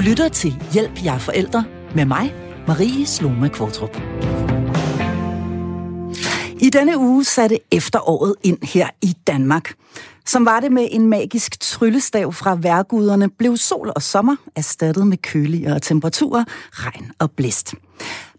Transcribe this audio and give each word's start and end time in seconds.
lytter 0.00 0.28
til 0.28 0.62
Hjælp 0.72 1.04
jer 1.04 1.18
forældre 1.18 1.64
med 1.94 2.04
mig, 2.04 2.34
Marie 2.66 3.06
Sloma 3.06 3.48
Kvartrup. 3.48 3.96
I 6.60 6.70
denne 6.70 6.98
uge 6.98 7.24
satte 7.24 7.58
efteråret 7.72 8.34
ind 8.42 8.58
her 8.62 8.88
i 9.02 9.16
Danmark. 9.26 9.74
Som 10.26 10.44
var 10.44 10.60
det 10.60 10.72
med 10.72 10.88
en 10.90 11.06
magisk 11.06 11.60
tryllestav 11.60 12.32
fra 12.32 12.54
værguderne, 12.54 13.30
blev 13.30 13.56
sol 13.56 13.92
og 13.96 14.02
sommer 14.02 14.36
erstattet 14.56 15.06
med 15.06 15.18
køligere 15.18 15.80
temperaturer, 15.80 16.44
regn 16.70 17.12
og 17.18 17.30
blæst. 17.30 17.74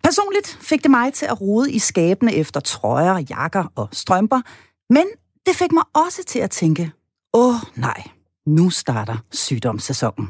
Personligt 0.04 0.57
fik 0.62 0.84
det 0.84 0.91
mig 0.91 1.14
til 1.14 1.25
at 1.25 1.41
rode 1.41 1.71
i 1.71 1.80
skabene 1.80 2.36
efter 2.36 2.59
trøjer, 2.59 3.25
jakker 3.30 3.71
og 3.75 3.89
strømper, 3.91 4.41
men 4.89 5.05
det 5.46 5.55
fik 5.55 5.71
mig 5.71 5.84
også 5.93 6.23
til 6.28 6.39
at 6.39 6.52
tænke, 6.52 6.91
åh 7.34 7.55
nej, 7.75 8.04
nu 8.48 8.70
starter 8.70 9.18
sygdomssæsonen. 9.32 10.30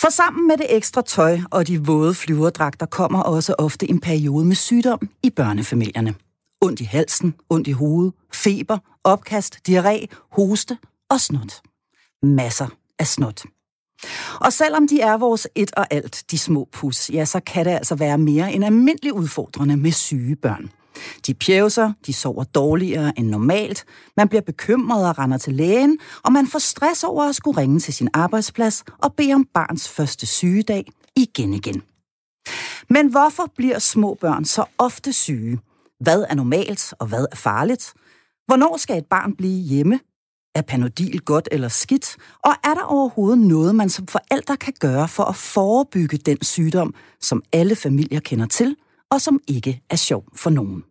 For 0.00 0.10
sammen 0.10 0.48
med 0.48 0.56
det 0.56 0.76
ekstra 0.76 1.02
tøj 1.02 1.38
og 1.50 1.66
de 1.66 1.86
våde 1.86 2.14
flyverdragter 2.14 2.86
kommer 2.86 3.22
også 3.22 3.54
ofte 3.58 3.90
en 3.90 4.00
periode 4.00 4.44
med 4.44 4.56
sygdom 4.56 5.08
i 5.22 5.30
børnefamilierne. 5.30 6.14
Ondt 6.60 6.80
i 6.80 6.84
halsen, 6.84 7.34
ondt 7.50 7.68
i 7.68 7.72
hovedet, 7.72 8.12
feber, 8.32 8.78
opkast, 9.04 9.58
diarré, 9.68 10.06
hoste 10.32 10.78
og 11.10 11.20
snot. 11.20 11.60
Masser 12.22 12.66
af 12.98 13.06
snot. 13.06 13.42
Og 14.40 14.52
selvom 14.52 14.88
de 14.88 15.00
er 15.00 15.16
vores 15.16 15.48
et 15.54 15.74
og 15.74 15.86
alt, 15.90 16.24
de 16.30 16.38
små 16.38 16.68
pus, 16.72 17.10
ja, 17.10 17.24
så 17.24 17.40
kan 17.40 17.64
det 17.64 17.70
altså 17.70 17.94
være 17.94 18.18
mere 18.18 18.52
end 18.52 18.64
almindeligt 18.64 19.14
udfordrende 19.14 19.76
med 19.76 19.92
syge 19.92 20.36
børn. 20.36 20.70
De 21.26 21.34
pjævser, 21.34 21.92
de 22.06 22.12
sover 22.12 22.44
dårligere 22.44 23.18
end 23.18 23.28
normalt, 23.28 23.84
man 24.16 24.28
bliver 24.28 24.42
bekymret 24.42 25.08
og 25.08 25.18
render 25.18 25.38
til 25.38 25.54
lægen, 25.54 25.98
og 26.24 26.32
man 26.32 26.46
får 26.46 26.58
stress 26.58 27.04
over 27.04 27.24
at 27.24 27.36
skulle 27.36 27.60
ringe 27.60 27.80
til 27.80 27.94
sin 27.94 28.08
arbejdsplads 28.12 28.84
og 28.98 29.14
bede 29.14 29.34
om 29.34 29.44
barns 29.54 29.88
første 29.88 30.26
sygedag 30.26 30.86
igen 31.16 31.54
igen. 31.54 31.82
Men 32.90 33.10
hvorfor 33.10 33.52
bliver 33.56 33.78
små 33.78 34.14
børn 34.20 34.44
så 34.44 34.64
ofte 34.78 35.12
syge? 35.12 35.58
Hvad 36.00 36.24
er 36.28 36.34
normalt, 36.34 36.94
og 36.98 37.06
hvad 37.06 37.26
er 37.32 37.36
farligt? 37.36 37.94
Hvornår 38.46 38.76
skal 38.76 38.98
et 38.98 39.06
barn 39.06 39.36
blive 39.36 39.62
hjemme? 39.62 40.00
Er 40.54 40.62
panodil 40.62 41.20
godt 41.20 41.48
eller 41.52 41.68
skidt? 41.68 42.16
Og 42.44 42.52
er 42.64 42.74
der 42.74 42.82
overhovedet 42.82 43.38
noget, 43.38 43.74
man 43.74 43.88
som 43.88 44.06
forældre 44.06 44.56
kan 44.56 44.72
gøre 44.80 45.08
for 45.08 45.24
at 45.24 45.36
forebygge 45.36 46.16
den 46.16 46.42
sygdom, 46.42 46.94
som 47.20 47.42
alle 47.52 47.76
familier 47.76 48.20
kender 48.20 48.46
til, 48.46 48.76
og 49.10 49.20
som 49.20 49.40
ikke 49.46 49.82
er 49.90 49.96
sjov 49.96 50.24
for 50.36 50.50
nogen? 50.50 50.84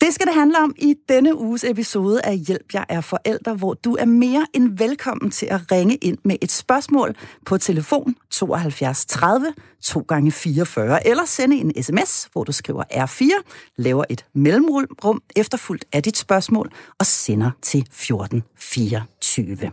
Det 0.00 0.14
skal 0.14 0.26
det 0.26 0.34
handle 0.34 0.58
om 0.58 0.74
i 0.78 0.94
denne 1.08 1.38
uges 1.38 1.64
episode 1.64 2.24
af 2.24 2.38
Hjælp, 2.38 2.66
jeg 2.72 2.86
er 2.88 3.00
forældre, 3.00 3.54
hvor 3.54 3.74
du 3.74 3.96
er 3.96 4.04
mere 4.04 4.46
end 4.54 4.78
velkommen 4.78 5.30
til 5.30 5.46
at 5.46 5.72
ringe 5.72 5.94
ind 5.96 6.18
med 6.24 6.36
et 6.40 6.52
spørgsmål 6.52 7.14
på 7.46 7.58
telefon 7.58 8.14
72 8.30 9.06
30 9.06 9.46
2 9.82 10.00
gange 10.00 10.32
44 10.32 11.06
eller 11.06 11.24
sende 11.24 11.56
en 11.56 11.82
sms, 11.82 12.28
hvor 12.32 12.44
du 12.44 12.52
skriver 12.52 12.82
R4, 12.92 13.42
laver 13.76 14.04
et 14.10 14.24
mellemrum 14.34 15.22
efterfulgt 15.36 15.84
af 15.92 16.02
dit 16.02 16.16
spørgsmål 16.16 16.72
og 16.98 17.06
sender 17.06 17.50
til 17.62 17.80
1424. 17.80 19.70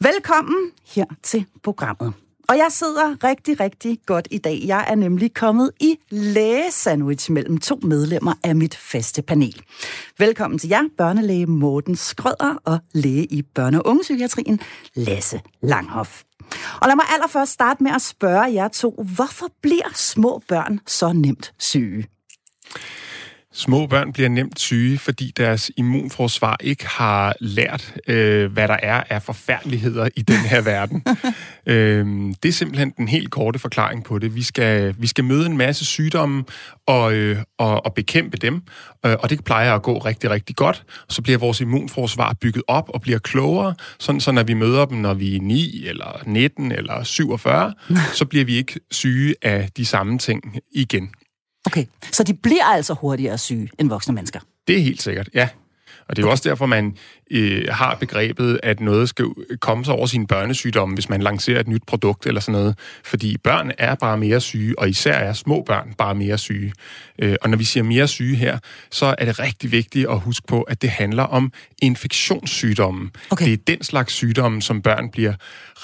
Velkommen 0.00 0.70
her 0.94 1.04
til 1.22 1.46
programmet. 1.62 2.12
Og 2.52 2.58
jeg 2.58 2.66
sidder 2.70 3.24
rigtig, 3.24 3.60
rigtig 3.60 3.98
godt 4.06 4.28
i 4.30 4.38
dag. 4.38 4.62
Jeg 4.66 4.84
er 4.88 4.94
nemlig 4.94 5.34
kommet 5.34 5.70
i 5.80 5.98
lægesandwich 6.10 7.32
mellem 7.32 7.58
to 7.58 7.78
medlemmer 7.82 8.34
af 8.44 8.56
mit 8.56 8.74
faste 8.74 9.22
panel. 9.22 9.62
Velkommen 10.18 10.58
til 10.58 10.68
jer, 10.68 10.82
børnelæge 10.96 11.46
Morten 11.46 11.96
Skrøder 11.96 12.56
og 12.64 12.78
læge 12.92 13.24
i 13.24 13.42
børne- 13.58 13.78
og 13.78 13.86
ungepsykiatrien, 13.86 14.60
Lasse 14.94 15.40
Langhoff. 15.62 16.22
Og 16.80 16.88
lad 16.88 16.96
mig 16.96 17.04
allerførst 17.14 17.52
starte 17.52 17.82
med 17.82 17.90
at 17.94 18.02
spørge 18.02 18.52
jer 18.54 18.68
to, 18.68 19.04
hvorfor 19.16 19.46
bliver 19.62 19.88
små 19.94 20.42
børn 20.48 20.80
så 20.86 21.12
nemt 21.12 21.52
syge? 21.58 22.06
Små 23.54 23.86
børn 23.86 24.12
bliver 24.12 24.28
nemt 24.28 24.60
syge, 24.60 24.98
fordi 24.98 25.32
deres 25.36 25.70
immunforsvar 25.76 26.56
ikke 26.60 26.86
har 26.86 27.34
lært, 27.40 27.94
øh, 28.08 28.52
hvad 28.52 28.68
der 28.68 28.76
er 28.82 29.02
af 29.10 29.22
forfærdeligheder 29.22 30.08
i 30.16 30.22
den 30.22 30.36
her 30.36 30.60
verden. 30.60 31.04
øh, 31.66 32.06
det 32.42 32.48
er 32.48 32.52
simpelthen 32.52 32.92
den 32.96 33.08
helt 33.08 33.30
korte 33.30 33.58
forklaring 33.58 34.04
på 34.04 34.18
det. 34.18 34.34
Vi 34.34 34.42
skal, 34.42 34.94
vi 34.98 35.06
skal 35.06 35.24
møde 35.24 35.46
en 35.46 35.56
masse 35.56 35.84
sygdomme 35.84 36.44
og, 36.86 37.12
øh, 37.12 37.38
og, 37.58 37.86
og 37.86 37.94
bekæmpe 37.94 38.36
dem, 38.36 38.62
øh, 39.06 39.16
og 39.18 39.30
det 39.30 39.44
plejer 39.44 39.74
at 39.74 39.82
gå 39.82 39.98
rigtig, 39.98 40.30
rigtig 40.30 40.56
godt. 40.56 40.84
Så 41.08 41.22
bliver 41.22 41.38
vores 41.38 41.60
immunforsvar 41.60 42.36
bygget 42.40 42.62
op 42.68 42.90
og 42.94 43.00
bliver 43.00 43.18
klogere, 43.18 43.74
sådan 43.98 44.20
så 44.20 44.32
når 44.32 44.42
vi 44.42 44.54
møder 44.54 44.84
dem, 44.84 44.98
når 44.98 45.14
vi 45.14 45.36
er 45.36 45.40
9 45.40 45.86
eller 45.86 46.22
19 46.26 46.72
eller 46.72 47.02
47, 47.02 47.74
så 48.18 48.24
bliver 48.24 48.44
vi 48.44 48.56
ikke 48.56 48.80
syge 48.90 49.34
af 49.42 49.68
de 49.76 49.84
samme 49.84 50.18
ting 50.18 50.58
igen. 50.72 51.10
Okay, 51.66 51.84
så 52.12 52.22
de 52.22 52.34
bliver 52.34 52.64
altså 52.64 52.94
hurtigere 52.94 53.38
syge 53.38 53.68
end 53.78 53.88
voksne 53.88 54.14
mennesker? 54.14 54.40
Det 54.68 54.76
er 54.76 54.82
helt 54.82 55.02
sikkert, 55.02 55.28
ja. 55.34 55.48
Og 56.08 56.16
det 56.16 56.22
er 56.22 56.26
jo 56.26 56.30
også 56.30 56.48
derfor, 56.48 56.66
man 56.66 56.96
øh, 57.30 57.68
har 57.70 57.94
begrebet, 57.94 58.60
at 58.62 58.80
noget 58.80 59.08
skal 59.08 59.26
komme 59.60 59.84
sig 59.84 59.94
over 59.94 60.06
sine 60.06 60.26
børnesygdomme, 60.26 60.94
hvis 60.94 61.08
man 61.08 61.22
lancerer 61.22 61.60
et 61.60 61.68
nyt 61.68 61.82
produkt 61.86 62.26
eller 62.26 62.40
sådan 62.40 62.60
noget. 62.60 62.78
Fordi 63.04 63.38
børn 63.38 63.72
er 63.78 63.94
bare 63.94 64.18
mere 64.18 64.40
syge, 64.40 64.78
og 64.78 64.88
især 64.88 65.14
er 65.14 65.32
små 65.32 65.62
børn 65.66 65.94
bare 65.98 66.14
mere 66.14 66.38
syge. 66.38 66.72
Øh, 67.18 67.36
og 67.42 67.50
når 67.50 67.56
vi 67.56 67.64
siger 67.64 67.84
mere 67.84 68.08
syge 68.08 68.36
her, 68.36 68.58
så 68.90 69.14
er 69.18 69.24
det 69.24 69.38
rigtig 69.38 69.72
vigtigt 69.72 70.08
at 70.08 70.20
huske 70.20 70.46
på, 70.46 70.62
at 70.62 70.82
det 70.82 70.90
handler 70.90 71.22
om 71.22 71.52
infektionssygdomme. 71.82 73.10
Okay. 73.30 73.46
Det 73.46 73.52
er 73.52 73.56
den 73.66 73.82
slags 73.82 74.12
sygdomme, 74.12 74.62
som 74.62 74.82
børn 74.82 75.10
bliver 75.10 75.34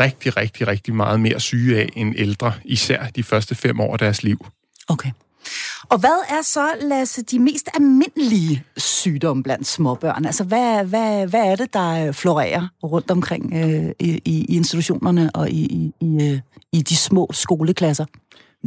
rigtig, 0.01 0.37
rigtig, 0.37 0.67
rigtig 0.67 0.95
meget 0.95 1.21
mere 1.21 1.41
syge 1.41 1.81
af 1.81 1.89
end 1.97 2.15
ældre, 2.17 2.53
især 2.65 3.07
de 3.17 3.23
første 3.23 3.55
fem 3.55 3.81
år 3.81 3.93
af 3.93 3.99
deres 3.99 4.23
liv. 4.23 4.47
Okay. 4.89 5.11
Og 5.89 5.99
hvad 5.99 6.39
er 6.39 6.43
så, 6.43 6.69
Lasse, 6.81 7.23
de 7.23 7.39
mest 7.39 7.69
almindelige 7.75 8.65
sygdomme 8.77 9.43
blandt 9.43 9.67
småbørn? 9.67 10.25
Altså, 10.25 10.45
hvad, 10.45 10.85
hvad, 10.85 11.27
hvad 11.27 11.41
er 11.41 11.57
det, 11.57 11.75
der 11.75 12.07
øh, 12.07 12.15
florerer 12.15 12.69
rundt 12.83 13.11
omkring 13.11 13.53
øh, 13.55 13.93
i, 13.99 14.23
i 14.25 14.57
institutionerne 14.57 15.31
og 15.35 15.51
i, 15.51 15.65
i, 15.65 15.93
i, 16.01 16.33
øh, 16.33 16.41
i 16.73 16.83
de 16.83 16.97
små 16.97 17.29
skoleklasser? 17.33 18.05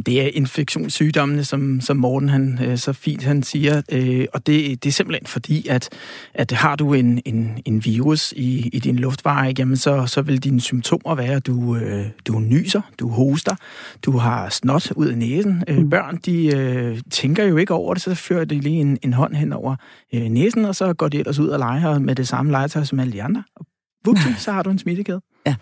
Det 0.06 0.22
er 0.22 0.30
infektionssygdommene, 0.34 1.44
som, 1.44 1.80
som 1.80 1.96
Morten 1.96 2.28
han, 2.28 2.58
øh, 2.64 2.78
så 2.78 2.92
fint 2.92 3.22
han 3.22 3.42
siger, 3.42 3.82
øh, 3.92 4.26
og 4.32 4.46
det, 4.46 4.84
det 4.84 4.88
er 4.88 4.92
simpelthen 4.92 5.26
fordi, 5.26 5.68
at, 5.68 5.88
at 6.34 6.52
har 6.52 6.76
du 6.76 6.94
en, 6.94 7.22
en, 7.24 7.58
en 7.64 7.84
virus 7.84 8.32
i, 8.32 8.68
i 8.72 8.78
din 8.78 8.96
luftveje, 8.96 9.54
jamen 9.58 9.76
så, 9.76 10.06
så 10.06 10.22
vil 10.22 10.44
dine 10.44 10.60
symptomer 10.60 11.14
være, 11.14 11.34
at 11.34 11.46
du, 11.46 11.76
øh, 11.76 12.06
du 12.26 12.40
nyser, 12.40 12.80
du 12.98 13.08
hoster, 13.08 13.56
du 14.02 14.12
har 14.12 14.48
snot 14.48 14.90
ud 14.90 15.06
af 15.06 15.18
næsen. 15.18 15.64
Øh, 15.68 15.78
mm. 15.78 15.90
børn, 15.90 16.16
de 16.16 16.56
øh, 16.56 17.00
tænker 17.10 17.44
jo 17.44 17.56
ikke 17.56 17.74
over 17.74 17.94
det, 17.94 18.02
så 18.02 18.14
fører 18.14 18.44
de 18.44 18.60
lige 18.60 18.80
en, 18.80 18.98
en 19.02 19.12
hånd 19.12 19.34
hen 19.34 19.52
over 19.52 19.76
øh, 20.14 20.22
næsen, 20.22 20.64
og 20.64 20.74
så 20.74 20.92
går 20.92 21.08
de 21.08 21.18
ellers 21.18 21.38
ud 21.38 21.48
og 21.48 21.58
leger 21.58 21.98
med 21.98 22.14
det 22.14 22.28
samme 22.28 22.50
legetøj 22.50 22.84
som 22.84 23.00
alle 23.00 23.12
de 23.12 23.22
andre. 23.22 23.42
Og 23.56 23.66
så 24.38 24.52
har 24.52 24.62
du 24.62 24.70
en 24.70 24.78
smittekæde. 24.78 25.20
Ja. 25.46 25.54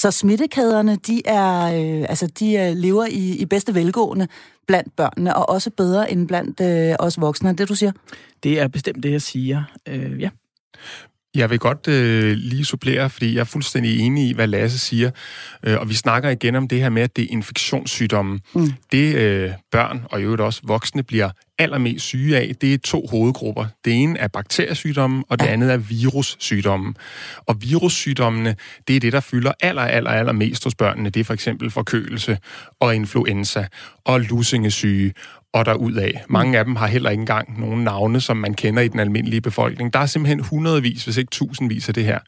Så 0.00 0.10
smittekæderne, 0.10 0.96
de 0.96 1.22
er, 1.24 1.64
øh, 1.64 2.06
altså, 2.08 2.26
de 2.26 2.56
er, 2.56 2.74
lever 2.74 3.06
i, 3.06 3.36
i 3.36 3.44
bedste 3.46 3.74
velgående 3.74 4.28
blandt 4.66 4.96
børnene, 4.96 5.36
og 5.36 5.48
også 5.48 5.70
bedre 5.70 6.10
end 6.12 6.28
blandt 6.28 6.60
øh, 6.60 6.96
os 6.98 7.20
voksne. 7.20 7.52
Det 7.52 7.68
du 7.68 7.74
siger? 7.74 7.92
Det 8.42 8.60
er 8.60 8.68
bestemt 8.68 9.02
det, 9.02 9.12
jeg 9.12 9.22
siger. 9.22 9.62
Øh, 9.88 10.20
ja. 10.20 10.30
Jeg 11.36 11.50
vil 11.50 11.58
godt 11.58 11.88
øh, 11.88 12.36
lige 12.36 12.64
supplere, 12.64 13.10
fordi 13.10 13.34
jeg 13.34 13.40
er 13.40 13.44
fuldstændig 13.44 14.00
enig 14.00 14.28
i, 14.28 14.32
hvad 14.32 14.46
Lasse 14.46 14.78
siger. 14.78 15.10
Øh, 15.62 15.78
og 15.80 15.88
vi 15.88 15.94
snakker 15.94 16.30
igen 16.30 16.54
om 16.54 16.68
det 16.68 16.80
her 16.80 16.88
med, 16.88 17.02
at 17.02 17.16
det 17.16 17.24
er 17.24 17.28
infektionssygdomme. 17.30 18.40
Mm. 18.54 18.72
Det 18.92 19.14
øh, 19.14 19.50
børn 19.72 20.02
og 20.10 20.20
i 20.20 20.22
øvrigt 20.22 20.42
også 20.42 20.60
voksne 20.64 21.02
bliver 21.02 21.30
allermest 21.58 22.04
syge 22.04 22.36
af, 22.36 22.54
det 22.60 22.74
er 22.74 22.78
to 22.78 23.06
hovedgrupper. 23.10 23.66
Det 23.84 23.92
ene 24.02 24.18
er 24.18 24.28
bakteriesygdomme, 24.28 25.24
og 25.28 25.38
det 25.38 25.46
ja. 25.46 25.50
andet 25.50 25.72
er 25.72 25.76
virussygdomme. 25.76 26.94
Og 27.46 27.62
virussygdommene, 27.62 28.56
det 28.88 28.96
er 28.96 29.00
det, 29.00 29.12
der 29.12 29.20
fylder 29.20 29.52
aller, 29.60 29.82
aller, 29.82 30.10
aller 30.10 30.32
mest 30.32 30.64
hos 30.64 30.74
børnene. 30.74 31.10
Det 31.10 31.20
er 31.20 31.24
for 31.24 31.34
eksempel 31.34 31.70
forkølelse 31.70 32.38
og 32.80 32.94
influenza 32.94 33.66
og 34.04 34.20
lusingesyge 34.20 35.12
og 35.54 35.66
derudad. 35.66 36.10
Mange 36.28 36.58
af 36.58 36.64
dem 36.64 36.76
har 36.76 36.86
heller 36.86 37.10
ikke 37.10 37.20
engang 37.20 37.60
nogen 37.60 37.84
navne, 37.84 38.20
som 38.20 38.36
man 38.36 38.54
kender 38.54 38.82
i 38.82 38.88
den 38.88 39.00
almindelige 39.00 39.40
befolkning. 39.40 39.92
Der 39.92 39.98
er 39.98 40.06
simpelthen 40.06 40.40
hundredvis, 40.40 41.04
hvis 41.04 41.16
ikke 41.16 41.30
tusindvis 41.30 41.88
af 41.88 41.94
det 41.94 42.04
her. 42.04 42.18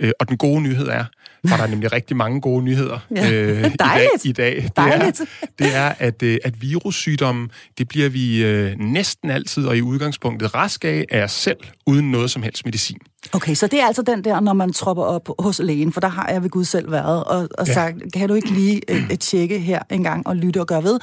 Øh, 0.00 0.10
og 0.20 0.28
den 0.28 0.36
gode 0.36 0.60
nyhed 0.60 0.88
er, 0.88 1.04
for 1.48 1.56
der 1.56 1.64
er 1.64 1.68
nemlig 1.68 1.92
rigtig 1.92 2.16
mange 2.16 2.40
gode 2.40 2.64
nyheder 2.64 2.98
ja. 3.16 3.32
øh, 3.32 3.66
i 3.66 3.76
dag. 3.76 4.08
I 4.24 4.32
dag. 4.32 4.56
Det, 4.56 4.76
Dejligt. 4.76 5.20
er, 5.20 5.46
det 5.58 5.76
er, 5.76 5.92
at, 5.98 6.22
øh, 6.22 6.38
at 6.44 6.62
virussygdomme, 6.62 7.48
det 7.78 7.88
bliver 7.88 8.08
vi 8.08 8.44
øh, 8.44 8.78
næsten 8.78 9.30
altid 9.30 9.66
og 9.66 9.76
i 9.76 9.82
udgangspunktet 9.82 10.54
rask 10.54 10.84
af 10.84 11.04
af 11.10 11.22
os 11.22 11.32
selv, 11.32 11.58
uden 11.86 12.10
noget 12.10 12.30
som 12.30 12.42
helst 12.42 12.64
medicin. 12.64 12.98
Okay, 13.32 13.54
så 13.54 13.66
det 13.66 13.80
er 13.80 13.86
altså 13.86 14.02
den 14.02 14.24
der, 14.24 14.40
når 14.40 14.52
man 14.52 14.72
tropper 14.72 15.02
op 15.02 15.28
hos 15.38 15.58
lægen, 15.58 15.92
for 15.92 16.00
der 16.00 16.08
har 16.08 16.28
jeg 16.28 16.42
ved 16.42 16.50
Gud 16.50 16.64
selv 16.64 16.90
været, 16.90 17.24
og, 17.24 17.48
og 17.58 17.66
ja. 17.66 17.74
sagt, 17.74 17.96
kan 18.14 18.28
du 18.28 18.34
ikke 18.34 18.50
lige 18.50 18.90
et, 18.90 19.06
et 19.10 19.20
tjekke 19.20 19.58
her 19.58 19.82
en 19.90 20.02
gang 20.02 20.26
og 20.26 20.36
lytte 20.36 20.60
og 20.60 20.66
gøre 20.66 20.82
ved? 20.82 20.98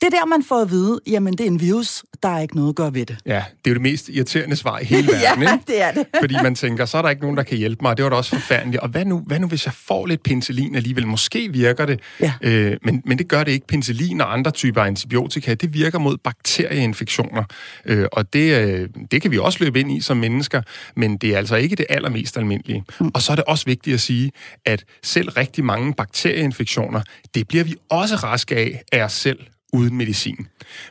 Det 0.00 0.06
er 0.06 0.10
der, 0.10 0.26
man 0.26 0.42
får 0.42 0.62
at 0.62 0.70
vide, 0.70 1.00
jamen 1.06 1.32
det 1.32 1.40
er 1.40 1.50
en 1.50 1.60
virus, 1.60 2.04
der 2.22 2.28
er 2.28 2.40
ikke 2.40 2.56
noget 2.56 2.68
at 2.68 2.76
gøre 2.76 2.94
ved 2.94 3.06
det. 3.06 3.16
Ja, 3.26 3.44
det 3.64 3.70
er 3.70 3.70
jo 3.70 3.74
det 3.74 3.82
mest 3.82 4.08
irriterende 4.08 4.56
svar 4.56 4.78
i 4.78 4.84
hele 4.84 5.08
verden, 5.12 5.42
ja, 5.42 5.58
det 5.66 5.82
er 5.82 5.92
det. 5.92 6.06
Fordi 6.22 6.34
man 6.42 6.54
tænker, 6.54 6.84
så 6.84 6.98
er 6.98 7.02
der 7.02 7.08
ikke 7.08 7.22
nogen, 7.22 7.36
der 7.36 7.42
kan 7.42 7.58
hjælpe 7.58 7.78
mig, 7.82 7.90
og 7.90 7.96
det 7.96 8.04
var 8.04 8.10
da 8.10 8.16
også 8.16 8.30
forfærdeligt. 8.30 8.82
Og 8.82 8.88
hvad 8.88 9.04
nu, 9.04 9.22
hvad 9.26 9.38
nu 9.38 9.46
hvis 9.46 9.66
jeg 9.66 9.74
får 9.74 10.06
lidt 10.06 10.22
penicillin 10.22 10.74
alligevel? 10.74 11.06
Måske 11.06 11.52
virker 11.52 11.86
det, 11.86 12.00
ja. 12.20 12.32
øh, 12.42 12.76
men, 12.82 13.02
men 13.04 13.18
det 13.18 13.28
gør 13.28 13.44
det 13.44 13.52
ikke. 13.52 13.66
Penicillin 13.66 14.20
og 14.20 14.32
andre 14.32 14.50
typer 14.50 14.82
antibiotika, 14.82 15.54
det 15.54 15.74
virker 15.74 15.98
mod 15.98 16.16
bakterieinfektioner, 16.16 17.44
øh, 17.84 18.06
og 18.12 18.32
det, 18.32 18.66
øh, 18.66 18.88
det 19.10 19.22
kan 19.22 19.30
vi 19.30 19.38
også 19.38 19.64
løbe 19.64 19.80
ind 19.80 19.92
i 19.92 20.00
som 20.00 20.16
mennesker, 20.16 20.62
men 20.96 21.16
det 21.16 21.34
er 21.34 21.38
altså 21.38 21.56
ikke 21.56 21.65
det 21.74 21.86
allermest 21.88 22.36
almindelige. 22.36 22.84
Mm. 23.00 23.10
Og 23.14 23.22
så 23.22 23.32
er 23.32 23.36
det 23.36 23.44
også 23.44 23.64
vigtigt 23.64 23.94
at 23.94 24.00
sige, 24.00 24.32
at 24.64 24.84
selv 25.02 25.28
rigtig 25.28 25.64
mange 25.64 25.94
bakterieinfektioner, 25.94 27.00
det 27.34 27.48
bliver 27.48 27.64
vi 27.64 27.74
også 27.90 28.16
raske 28.16 28.56
af 28.56 28.82
af 28.92 29.04
os 29.04 29.12
selv 29.12 29.38
uden 29.72 29.96
medicin. 29.96 30.46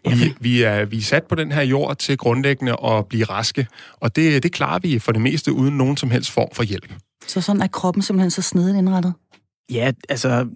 Vi, 0.10 0.33
vi, 0.39 0.63
er, 0.63 0.86
vi 0.86 0.98
er 0.98 1.01
sat 1.01 1.24
på 1.24 1.36
den 1.36 1.51
her 1.51 1.62
jord 1.62 1.98
til 1.98 2.18
grundlæggende 2.18 2.75
at 2.86 3.06
blive 3.06 3.24
raske, 3.24 3.68
og 3.94 4.16
det, 4.16 4.44
det 4.44 4.51
klarer 4.51 4.80
vi 4.80 5.00
for 5.00 5.12
det 5.12 5.22
meste 5.22 5.54
uden 5.54 5.77
nogen 5.77 5.98
som 5.98 6.12
helst 6.12 6.31
form 6.31 6.50
for 6.54 6.63
hjælp. 6.63 6.94
Så 7.28 7.42
sådan 7.42 7.62
er 7.62 7.68
kroppen 7.68 8.04
simpelthen 8.04 8.31
så 8.31 8.42
snedigt 8.42 8.78
indrettet? 8.78 9.13
Ja, 9.71 9.92
altså 10.10 10.48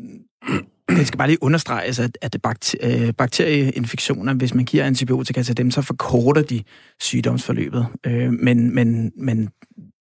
det 0.89 1.07
skal 1.07 1.18
bare 1.18 1.27
lige 1.27 1.44
understreges, 1.44 2.00
at, 2.00 2.18
at 2.21 2.38
bakter- 2.44 3.12
bakterieinfektioner, 3.12 4.33
hvis 4.33 4.53
man 4.53 4.65
giver 4.65 4.86
antibiotika 4.86 5.44
til 5.44 5.57
dem, 5.57 5.71
så 5.71 5.81
forkorter 5.81 6.41
de 6.41 6.63
sygdomsforløbet. 7.00 7.88
Øh, 8.06 8.33
men, 8.33 8.75
men, 8.75 9.12
men 9.18 9.50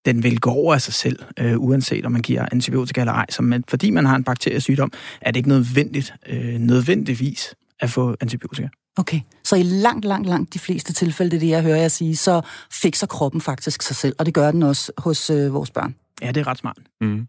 den 0.04 0.22
vil 0.22 0.40
gå 0.40 0.50
over 0.50 0.74
af 0.74 0.82
sig 0.82 0.94
selv, 0.94 1.18
øh, 1.38 1.58
uanset 1.58 2.06
om 2.06 2.12
man 2.12 2.22
giver 2.22 2.46
antibiotika 2.52 3.00
eller 3.00 3.12
ej. 3.12 3.26
Så 3.30 3.42
man, 3.42 3.64
fordi 3.68 3.90
man 3.90 4.06
har 4.06 4.16
en 4.16 4.24
bakteriesygdom, 4.24 4.92
er 5.20 5.30
det 5.30 5.36
ikke 5.36 5.48
nødvendigt, 5.48 6.14
øh, 6.26 6.58
nødvendigvis 6.58 7.54
at 7.80 7.90
få 7.90 8.16
antibiotika. 8.20 8.68
Okay, 8.96 9.20
så 9.44 9.56
i 9.56 9.62
langt, 9.62 10.04
langt, 10.04 10.28
langt 10.28 10.54
de 10.54 10.58
fleste 10.58 10.92
tilfælde, 10.92 11.30
det 11.30 11.36
er 11.36 11.40
det, 11.40 11.48
jeg 11.48 11.62
hører 11.62 11.76
jer 11.76 11.88
sige, 11.88 12.16
så 12.16 12.40
fikser 12.82 13.06
kroppen 13.06 13.40
faktisk 13.40 13.82
sig 13.82 13.96
selv, 13.96 14.14
og 14.18 14.26
det 14.26 14.34
gør 14.34 14.50
den 14.50 14.62
også 14.62 14.92
hos 14.98 15.30
øh, 15.30 15.54
vores 15.54 15.70
børn. 15.70 15.94
Ja, 16.22 16.28
det 16.28 16.36
er 16.40 16.46
ret 16.46 16.58
smart. 16.58 16.76
Mm. 17.00 17.26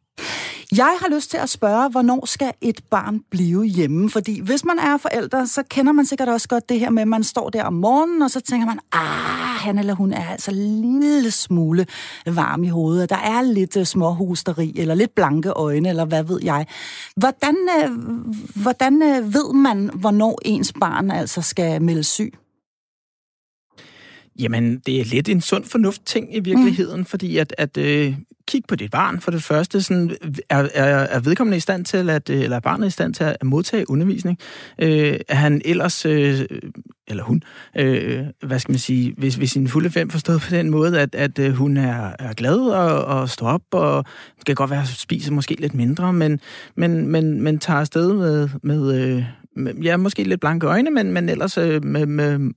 Jeg 0.78 0.98
har 1.00 1.16
lyst 1.16 1.32
til 1.32 1.38
at 1.38 1.50
spørge, 1.50 1.90
hvornår 1.90 2.26
skal 2.26 2.52
et 2.62 2.82
barn 2.90 3.20
blive 3.30 3.66
hjemme? 3.66 4.10
Fordi 4.10 4.42
hvis 4.42 4.66
man 4.66 4.80
er 4.80 4.98
forældre, 4.98 5.48
så 5.48 5.64
kender 5.70 5.92
man 5.92 6.06
sikkert 6.06 6.30
også 6.30 6.48
godt 6.48 6.70
det 6.70 6.80
her 6.80 6.90
med, 6.90 7.02
at 7.02 7.08
man 7.08 7.24
står 7.24 7.50
der 7.50 7.64
om 7.64 7.74
morgenen, 7.74 8.22
og 8.22 8.32
så 8.32 8.40
tænker 8.40 8.66
man, 8.68 8.80
ah, 8.92 9.60
han 9.60 9.80
eller 9.80 9.94
hun 9.94 10.14
er 10.14 10.28
altså 10.28 10.52
en 10.52 11.02
lille 11.02 11.32
smule 11.32 11.86
varm 12.26 12.64
i 12.64 12.68
hovedet. 12.68 13.10
Der 13.10 13.18
er 13.18 13.42
lidt 13.42 13.78
uh, 13.78 13.84
småhusteri, 13.84 14.74
eller 14.76 14.96
lidt 14.96 15.16
blanke 15.16 15.50
øjne, 15.50 15.90
eller 15.90 16.06
hvad 16.06 16.24
ved 16.24 16.40
jeg. 16.44 16.66
Hvordan, 17.16 17.56
øh, 17.84 17.92
hvordan 18.56 19.02
øh, 19.04 19.34
ved 19.34 19.54
man, 19.54 19.90
hvornår 19.94 20.40
ens 20.46 20.74
barn 20.80 21.12
altså 21.12 21.42
skal 21.42 21.82
melde 21.82 22.04
syg? 22.04 22.34
Jamen, 24.40 24.80
det 24.86 25.00
er 25.00 25.06
lidt 25.06 25.30
en 25.30 25.42
sund 25.42 25.64
fornuft 25.64 26.06
ting 26.06 26.36
i 26.36 26.40
virkeligheden, 26.40 27.00
mm. 27.00 27.06
fordi 27.06 27.38
at, 27.38 27.56
at 27.58 27.78
øh, 27.78 28.16
kigge 28.48 28.68
på 28.68 28.76
dit 28.76 28.92
barn 28.92 29.22
for 29.22 29.32
det 29.32 29.44
første. 29.44 29.82
Sådan, 29.82 30.16
er, 30.50 30.68
er, 30.74 30.86
er 30.86 31.20
vedkommende 31.20 31.58
i 31.58 31.60
stand 31.60 31.86
til, 31.86 32.10
at, 32.10 32.30
eller 32.30 32.56
er 32.56 32.60
barnet 32.60 32.88
i 32.88 32.90
stand 32.90 33.14
til 33.14 33.24
at 33.24 33.44
modtage 33.44 33.90
undervisning? 33.90 34.38
Øh, 34.80 35.20
er 35.28 35.36
han 35.36 35.62
ellers, 35.66 36.06
øh, 36.06 36.46
eller 37.08 37.24
hun, 37.24 37.44
øh, 37.78 38.24
hvad 38.46 38.60
skal 38.60 38.72
man 38.72 38.80
sige, 38.80 39.14
hvis, 39.18 39.36
hvis 39.36 39.52
sin 39.52 39.68
fulde 39.68 39.90
fem 39.90 40.10
forstået 40.10 40.42
på 40.42 40.50
den 40.50 40.70
måde, 40.70 41.02
at, 41.02 41.16
at 41.16 41.40
øh, 41.40 41.54
hun 41.54 41.78
er, 41.78 42.12
er 42.20 42.34
glad 42.34 42.58
og, 42.58 43.06
og 43.06 43.30
står 43.30 43.48
op, 43.48 43.62
og 43.72 44.06
det 44.38 44.46
kan 44.46 44.56
godt 44.56 44.70
være, 44.70 44.82
at 44.82 44.88
spiser 44.88 45.32
måske 45.32 45.56
lidt 45.60 45.74
mindre, 45.74 46.14
men, 46.14 46.40
men, 46.76 47.08
men, 47.08 47.42
men 47.42 47.60
tager 47.60 47.80
afsted 47.80 48.14
med, 48.14 48.50
med, 48.64 49.02
øh, 49.02 49.24
ja, 49.86 49.98
måske 49.98 50.24
lidt 50.24 50.42
blanke 50.42 50.68
øjne, 50.68 50.92
men, 50.92 51.12
men 51.12 51.30
ellers 51.30 51.58
øh, 51.58 51.84
med, 51.84 52.06
med 52.06 52.52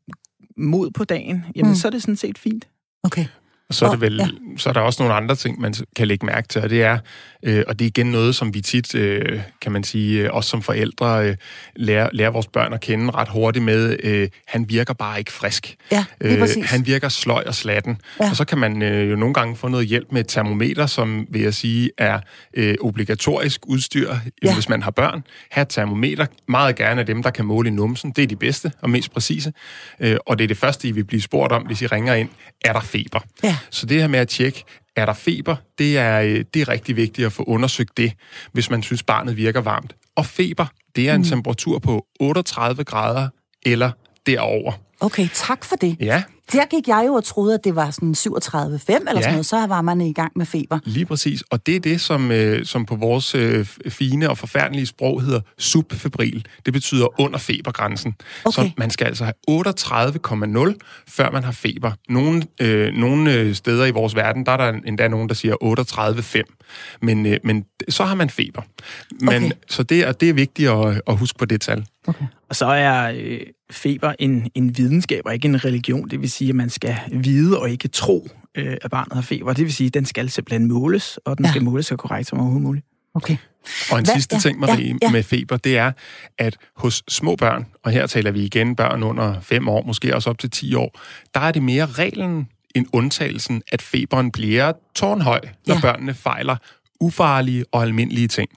mod 0.57 0.91
på 0.91 1.05
dagen, 1.05 1.45
jamen 1.55 1.71
mm. 1.71 1.77
så 1.77 1.89
er 1.89 1.91
det 1.91 2.03
sådan 2.03 2.17
set 2.17 2.39
fint. 2.39 2.69
Okay. 3.03 3.27
Og 3.73 3.77
så 3.77 3.87
er, 3.87 3.91
det 3.91 4.01
vel, 4.01 4.17
ja. 4.17 4.27
så 4.57 4.69
er 4.69 4.73
der 4.73 4.81
også 4.81 5.03
nogle 5.03 5.15
andre 5.15 5.35
ting, 5.35 5.61
man 5.61 5.75
kan 5.97 6.09
lægge 6.09 6.27
mærke 6.27 6.49
til, 6.49 6.63
og 6.63 6.71
det 6.71 6.83
er, 6.83 6.99
øh, 7.43 7.65
og 7.67 7.79
det 7.79 7.85
er 7.85 7.89
igen 7.89 8.07
noget, 8.07 8.35
som 8.35 8.55
vi 8.55 8.61
tit, 8.61 8.95
øh, 8.95 9.41
kan 9.61 9.73
man 9.73 9.85
sige, 9.85 10.23
øh, 10.23 10.33
også 10.33 10.51
som 10.51 10.63
forældre, 10.63 11.29
øh, 11.29 11.37
lærer, 11.77 12.09
lærer 12.13 12.31
vores 12.31 12.47
børn 12.47 12.73
at 12.73 12.81
kende 12.81 13.11
ret 13.11 13.29
hurtigt 13.29 13.65
med, 13.65 13.97
øh, 14.03 14.29
han 14.47 14.69
virker 14.69 14.95
bare 14.95 15.19
ikke 15.19 15.33
frisk. 15.33 15.77
Ja, 15.93 16.05
øh, 16.21 16.49
han 16.65 16.87
virker 16.87 17.09
sløj 17.09 17.45
og 17.47 17.55
slatten. 17.55 18.01
Ja. 18.21 18.31
Og 18.31 18.37
så 18.37 18.45
kan 18.45 18.59
man 18.59 18.83
øh, 18.83 19.11
jo 19.11 19.17
nogle 19.17 19.35
gange 19.35 19.57
få 19.57 19.69
noget 19.69 19.87
hjælp 19.87 20.07
med 20.13 20.21
et 20.21 20.29
termometer, 20.29 20.87
som 20.87 21.27
vil 21.31 21.43
jeg 21.43 21.55
sige 21.55 21.91
er 21.99 22.21
øh, 22.55 22.75
obligatorisk 22.81 23.61
udstyr, 23.67 24.15
ja. 24.43 24.55
hvis 24.55 24.69
man 24.69 24.83
har 24.83 24.91
børn. 24.91 25.25
Have 25.51 25.63
et 25.63 25.69
termometer, 25.69 26.27
meget 26.49 26.77
gerne 26.77 27.01
af 27.01 27.07
dem, 27.07 27.23
der 27.23 27.31
kan 27.31 27.45
måle 27.45 27.69
i 27.69 27.73
numsen. 27.73 28.11
Det 28.11 28.23
er 28.23 28.27
de 28.27 28.37
bedste 28.37 28.73
og 28.81 28.91
mest 28.91 29.13
præcise. 29.13 29.53
Øh, 30.01 30.17
og 30.27 30.39
det 30.39 30.45
er 30.45 30.49
det 30.49 30.59
første, 30.59 30.89
I 30.89 30.93
vil 30.93 31.05
blive 31.05 31.23
spurgt 31.23 31.53
om, 31.53 31.63
hvis 31.63 31.83
I 31.83 31.87
ringer 31.87 32.15
ind. 32.15 32.29
Er 32.65 32.73
der 32.73 32.81
feber? 32.81 33.21
Ja. 33.43 33.57
Så 33.71 33.87
det 33.87 34.01
her 34.01 34.07
med 34.07 34.19
at 34.19 34.29
tjekke, 34.29 34.65
er 34.97 35.07
der 35.07 35.13
feber, 35.13 35.57
det 35.79 35.99
er, 35.99 36.21
øh, 36.21 36.45
det 36.55 36.63
er 36.63 36.69
rigtig 36.69 36.97
vigtigt 36.97 37.27
at 37.27 37.33
få 37.33 37.43
undersøgt 37.43 37.97
det, 37.97 38.13
hvis 38.53 38.71
man 38.71 38.83
synes, 38.83 39.03
barnet 39.03 39.37
virker 39.37 39.61
varmt. 39.61 39.97
Og 40.17 40.27
feber, 40.27 40.67
det 40.97 41.09
er 41.09 41.15
en 41.15 41.21
mm. 41.21 41.27
temperatur 41.27 41.79
på 41.79 42.07
38 42.21 42.85
grader 42.85 43.29
eller 43.67 43.91
derover. 44.27 44.73
Okay, 45.01 45.29
tak 45.35 45.65
for 45.65 45.77
det. 45.77 45.97
Ja. 46.01 46.23
Der 46.53 46.65
gik 46.65 46.89
jeg 46.89 47.05
jo 47.07 47.15
og 47.15 47.25
troede, 47.25 47.55
at 47.55 47.65
det 47.65 47.77
var 47.77 47.91
sådan 47.91 48.15
37,5 48.19 48.29
eller 48.29 49.13
ja. 49.15 49.21
sådan 49.21 49.33
noget, 49.33 49.47
så 49.47 49.67
var 49.67 49.83
man 49.83 50.01
i 50.01 50.13
gang 50.13 50.33
med 50.37 50.47
feber. 50.47 50.79
Lige 50.85 51.07
præcis, 51.07 51.43
og 51.51 51.67
det 51.67 51.77
er 51.77 51.81
det, 51.81 52.01
som, 52.01 52.31
øh, 52.31 52.67
som 52.67 52.87
på 52.87 52.97
vores 52.97 53.35
øh, 53.35 53.67
fine 53.89 54.31
og 54.31 54.39
forfærdelige 54.39 54.87
sprog 54.87 55.23
hedder 55.23 55.41
subfebril. 55.59 56.47
Det 56.67 56.73
betyder 56.73 57.21
under 57.21 57.39
febergrænsen. 57.39 58.15
Okay. 58.45 58.53
Så 58.53 58.71
man 58.77 58.91
skal 58.91 59.07
altså 59.07 59.25
have 59.25 59.35
38,0, 59.51 60.79
før 61.09 61.31
man 61.31 61.45
har 61.45 61.53
feber. 61.53 61.93
Nogle, 62.09 62.43
øh, 62.61 62.93
nogle 62.95 63.33
øh, 63.33 63.55
steder 63.55 63.87
i 63.87 63.91
vores 63.91 64.17
verden, 64.17 64.47
der 64.47 64.53
er 64.53 64.57
der 64.57 64.79
endda 64.87 65.09
nogen, 65.09 65.29
der 65.29 65.35
siger 65.35 65.57
38,5. 66.45 66.99
Men, 67.03 67.27
øh, 67.27 67.39
men 67.45 67.65
så 67.89 68.05
har 68.05 68.15
man 68.15 68.31
feber. 68.31 68.63
Men, 69.21 69.45
okay. 69.45 69.51
Så 69.69 69.83
det, 69.83 70.01
er, 70.01 70.13
det 70.13 70.29
er 70.29 70.33
vigtigt 70.33 70.71
at, 70.71 71.01
at 71.07 71.17
huske 71.17 71.39
på 71.39 71.45
det 71.45 71.61
tal. 71.61 71.87
Okay. 72.07 72.25
Og 72.49 72.57
så 72.57 72.67
er 72.67 73.13
øh, 73.17 73.41
feber 73.71 74.15
en, 74.19 74.51
en 74.55 74.79
videnskab 74.79 75.23
og 75.27 75.35
ikke 75.35 75.49
en 75.49 75.65
religion. 75.65 76.09
Det 76.09 76.21
vil 76.21 76.31
sige, 76.31 76.49
at 76.49 76.55
man 76.55 76.71
skal 76.71 76.97
vide 77.13 77.61
og 77.61 77.71
ikke 77.71 77.89
tro, 77.89 78.29
øh, 78.55 78.77
at 78.83 78.91
barnet 78.91 79.13
har 79.13 79.23
feber. 79.23 79.53
Det 79.53 79.65
vil 79.65 79.73
sige, 79.73 79.87
at 79.87 79.95
den 79.95 80.07
skal 80.07 80.31
simpelthen 80.31 80.69
måles, 80.69 81.19
og 81.25 81.39
den 81.39 81.45
ja. 81.45 81.51
skal 81.51 81.65
måles 81.65 81.87
så 81.87 81.97
korrekt 81.97 82.29
som 82.29 82.39
overhovedet 82.39 82.63
muligt. 82.63 82.87
Okay. 83.15 83.37
Og 83.91 83.99
en 83.99 84.05
Hvad? 84.05 84.15
sidste 84.15 84.41
ting, 84.41 84.61
Marie, 84.61 84.87
ja, 84.87 84.97
ja. 85.03 85.11
med 85.11 85.23
feber, 85.23 85.57
det 85.57 85.79
er, 85.79 85.93
at 86.39 86.57
hos 86.77 87.03
små 87.09 87.37
børn, 87.37 87.67
og 87.85 87.91
her 87.91 88.07
taler 88.07 88.31
vi 88.31 88.45
igen 88.45 88.77
børn 88.77 89.03
under 89.03 89.41
5 89.41 89.69
år, 89.69 89.83
måske 89.83 90.15
også 90.15 90.31
op 90.31 90.39
til 90.39 90.51
10 90.51 90.75
år, 90.75 91.01
der 91.35 91.41
er 91.41 91.53
det 91.53 91.63
mere 91.63 91.87
reglen 91.87 92.49
end 92.75 92.87
undtagelsen, 92.93 93.63
at 93.73 93.83
feberen 93.83 94.31
bliver 94.31 94.73
tårnhøj, 94.95 95.41
når 95.67 95.75
ja. 95.75 95.81
børnene 95.81 96.15
fejler 96.15 96.57
ufarlige 97.01 97.65
og 97.73 97.83
almindelige 97.83 98.29
ting. 98.29 98.51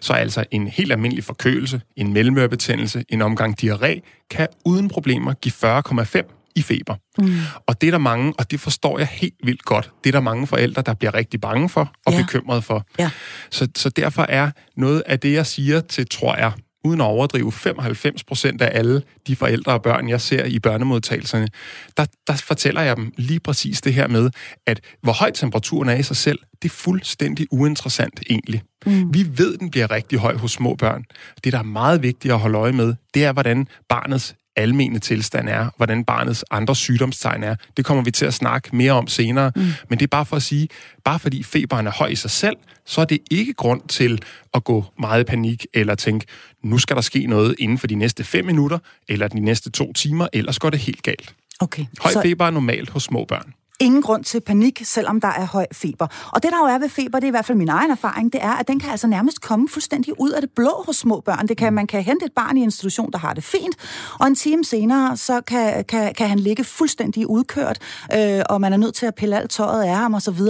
Så 0.00 0.12
altså 0.12 0.44
en 0.50 0.68
helt 0.68 0.92
almindelig 0.92 1.24
forkølelse, 1.24 1.80
en 1.96 2.12
mellemørebetændelse, 2.12 3.04
en 3.08 3.22
omgang 3.22 3.62
diarré, 3.62 4.26
kan 4.30 4.48
uden 4.64 4.88
problemer 4.88 5.34
give 5.34 5.52
40,5 6.22 6.52
i 6.56 6.62
feber. 6.62 6.94
Mm. 7.18 7.34
Og 7.66 7.80
det 7.80 7.86
er 7.86 7.90
der 7.90 7.98
mange, 7.98 8.32
og 8.38 8.50
det 8.50 8.60
forstår 8.60 8.98
jeg 8.98 9.06
helt 9.06 9.34
vildt 9.44 9.64
godt, 9.64 9.92
det 10.04 10.10
er 10.10 10.12
der 10.12 10.20
mange 10.20 10.46
forældre, 10.46 10.82
der 10.82 10.94
bliver 10.94 11.14
rigtig 11.14 11.40
bange 11.40 11.68
for 11.68 11.92
og 12.06 12.12
ja. 12.12 12.22
bekymrede 12.22 12.62
for. 12.62 12.86
Ja. 12.98 13.10
Så, 13.50 13.68
så 13.76 13.88
derfor 13.88 14.26
er 14.28 14.50
noget 14.76 15.02
af 15.06 15.20
det, 15.20 15.32
jeg 15.32 15.46
siger 15.46 15.80
til, 15.80 16.06
tror 16.08 16.36
jeg, 16.36 16.52
uden 16.84 17.00
at 17.00 17.04
overdrive, 17.04 17.52
95 17.52 18.24
procent 18.24 18.62
af 18.62 18.78
alle 18.78 19.02
de 19.26 19.36
forældre 19.36 19.72
og 19.72 19.82
børn, 19.82 20.08
jeg 20.08 20.20
ser 20.20 20.44
i 20.44 20.58
børnemodtagelserne, 20.58 21.48
der, 21.96 22.06
der 22.26 22.36
fortæller 22.36 22.80
jeg 22.80 22.96
dem 22.96 23.12
lige 23.16 23.40
præcis 23.40 23.80
det 23.80 23.94
her 23.94 24.08
med, 24.08 24.30
at 24.66 24.80
hvor 25.02 25.12
høj 25.12 25.30
temperaturen 25.30 25.88
er 25.88 25.94
i 25.94 26.02
sig 26.02 26.16
selv, 26.16 26.38
det 26.62 26.68
er 26.68 26.74
fuldstændig 26.74 27.46
uinteressant 27.50 28.20
egentlig. 28.30 28.62
Mm. 28.86 29.14
Vi 29.14 29.26
ved, 29.38 29.58
den 29.58 29.70
bliver 29.70 29.90
rigtig 29.90 30.18
høj 30.18 30.36
hos 30.36 30.52
små 30.52 30.74
børn. 30.74 31.04
Det, 31.44 31.52
der 31.52 31.58
er 31.58 31.62
meget 31.62 32.02
vigtigt 32.02 32.34
at 32.34 32.40
holde 32.40 32.58
øje 32.58 32.72
med, 32.72 32.94
det 33.14 33.24
er, 33.24 33.32
hvordan 33.32 33.66
barnets 33.88 34.34
almene 34.60 34.98
tilstand 34.98 35.48
er, 35.48 35.68
hvordan 35.76 36.04
barnets 36.04 36.44
andre 36.50 36.76
sygdomstegn 36.76 37.42
er. 37.44 37.54
Det 37.76 37.84
kommer 37.84 38.04
vi 38.04 38.10
til 38.10 38.26
at 38.26 38.34
snakke 38.34 38.76
mere 38.76 38.92
om 38.92 39.06
senere. 39.06 39.52
Mm. 39.56 39.62
Men 39.88 39.98
det 39.98 40.02
er 40.02 40.08
bare 40.08 40.26
for 40.26 40.36
at 40.36 40.42
sige, 40.42 40.68
bare 41.04 41.18
fordi 41.18 41.42
feberen 41.42 41.86
er 41.86 41.90
høj 41.90 42.08
i 42.08 42.14
sig 42.14 42.30
selv, 42.30 42.56
så 42.86 43.00
er 43.00 43.04
det 43.04 43.18
ikke 43.30 43.52
grund 43.52 43.82
til 43.88 44.22
at 44.54 44.64
gå 44.64 44.84
meget 44.98 45.20
i 45.20 45.24
panik 45.24 45.66
eller 45.74 45.94
tænke, 45.94 46.26
nu 46.62 46.78
skal 46.78 46.96
der 46.96 47.02
ske 47.02 47.26
noget 47.26 47.54
inden 47.58 47.78
for 47.78 47.86
de 47.86 47.94
næste 47.94 48.24
fem 48.24 48.44
minutter 48.44 48.78
eller 49.08 49.28
de 49.28 49.40
næste 49.40 49.70
to 49.70 49.92
timer, 49.92 50.28
ellers 50.32 50.58
går 50.58 50.70
det 50.70 50.78
helt 50.78 51.02
galt. 51.02 51.34
Okay. 51.60 51.84
Høj 52.00 52.12
så... 52.12 52.22
feber 52.22 52.46
er 52.46 52.50
normalt 52.50 52.90
hos 52.90 53.02
små 53.02 53.24
børn. 53.24 53.52
Ingen 53.80 54.02
grund 54.02 54.24
til 54.24 54.40
panik, 54.40 54.80
selvom 54.84 55.20
der 55.20 55.28
er 55.28 55.46
høj 55.46 55.66
feber. 55.72 56.06
Og 56.32 56.42
det, 56.42 56.50
der 56.52 56.58
jo 56.58 56.74
er 56.74 56.78
ved 56.78 56.88
feber, 56.88 57.18
det 57.18 57.24
er 57.24 57.28
i 57.28 57.30
hvert 57.30 57.44
fald 57.44 57.58
min 57.58 57.68
egen 57.68 57.90
erfaring, 57.90 58.32
det 58.32 58.44
er, 58.44 58.50
at 58.50 58.68
den 58.68 58.80
kan 58.80 58.90
altså 58.90 59.06
nærmest 59.06 59.40
komme 59.40 59.68
fuldstændig 59.68 60.20
ud 60.20 60.30
af 60.30 60.40
det 60.40 60.50
blå 60.50 60.82
hos 60.86 60.96
små 60.96 61.20
børn. 61.20 61.48
Det 61.48 61.56
kan, 61.56 61.72
man 61.72 61.86
kan 61.86 62.02
hente 62.02 62.26
et 62.26 62.32
barn 62.32 62.56
i 62.56 62.60
en 62.60 62.64
institution, 62.64 63.12
der 63.12 63.18
har 63.18 63.34
det 63.34 63.44
fint, 63.44 63.76
og 64.20 64.26
en 64.26 64.34
time 64.34 64.64
senere, 64.64 65.16
så 65.16 65.40
kan, 65.40 65.84
kan, 65.84 66.14
kan 66.14 66.28
han 66.28 66.38
ligge 66.38 66.64
fuldstændig 66.64 67.26
udkørt, 67.26 67.78
øh, 68.14 68.42
og 68.50 68.60
man 68.60 68.72
er 68.72 68.76
nødt 68.76 68.94
til 68.94 69.06
at 69.06 69.14
pille 69.14 69.36
alt 69.36 69.50
tøjet 69.50 69.82
af 69.82 69.96
ham 69.96 70.14
osv., 70.14 70.40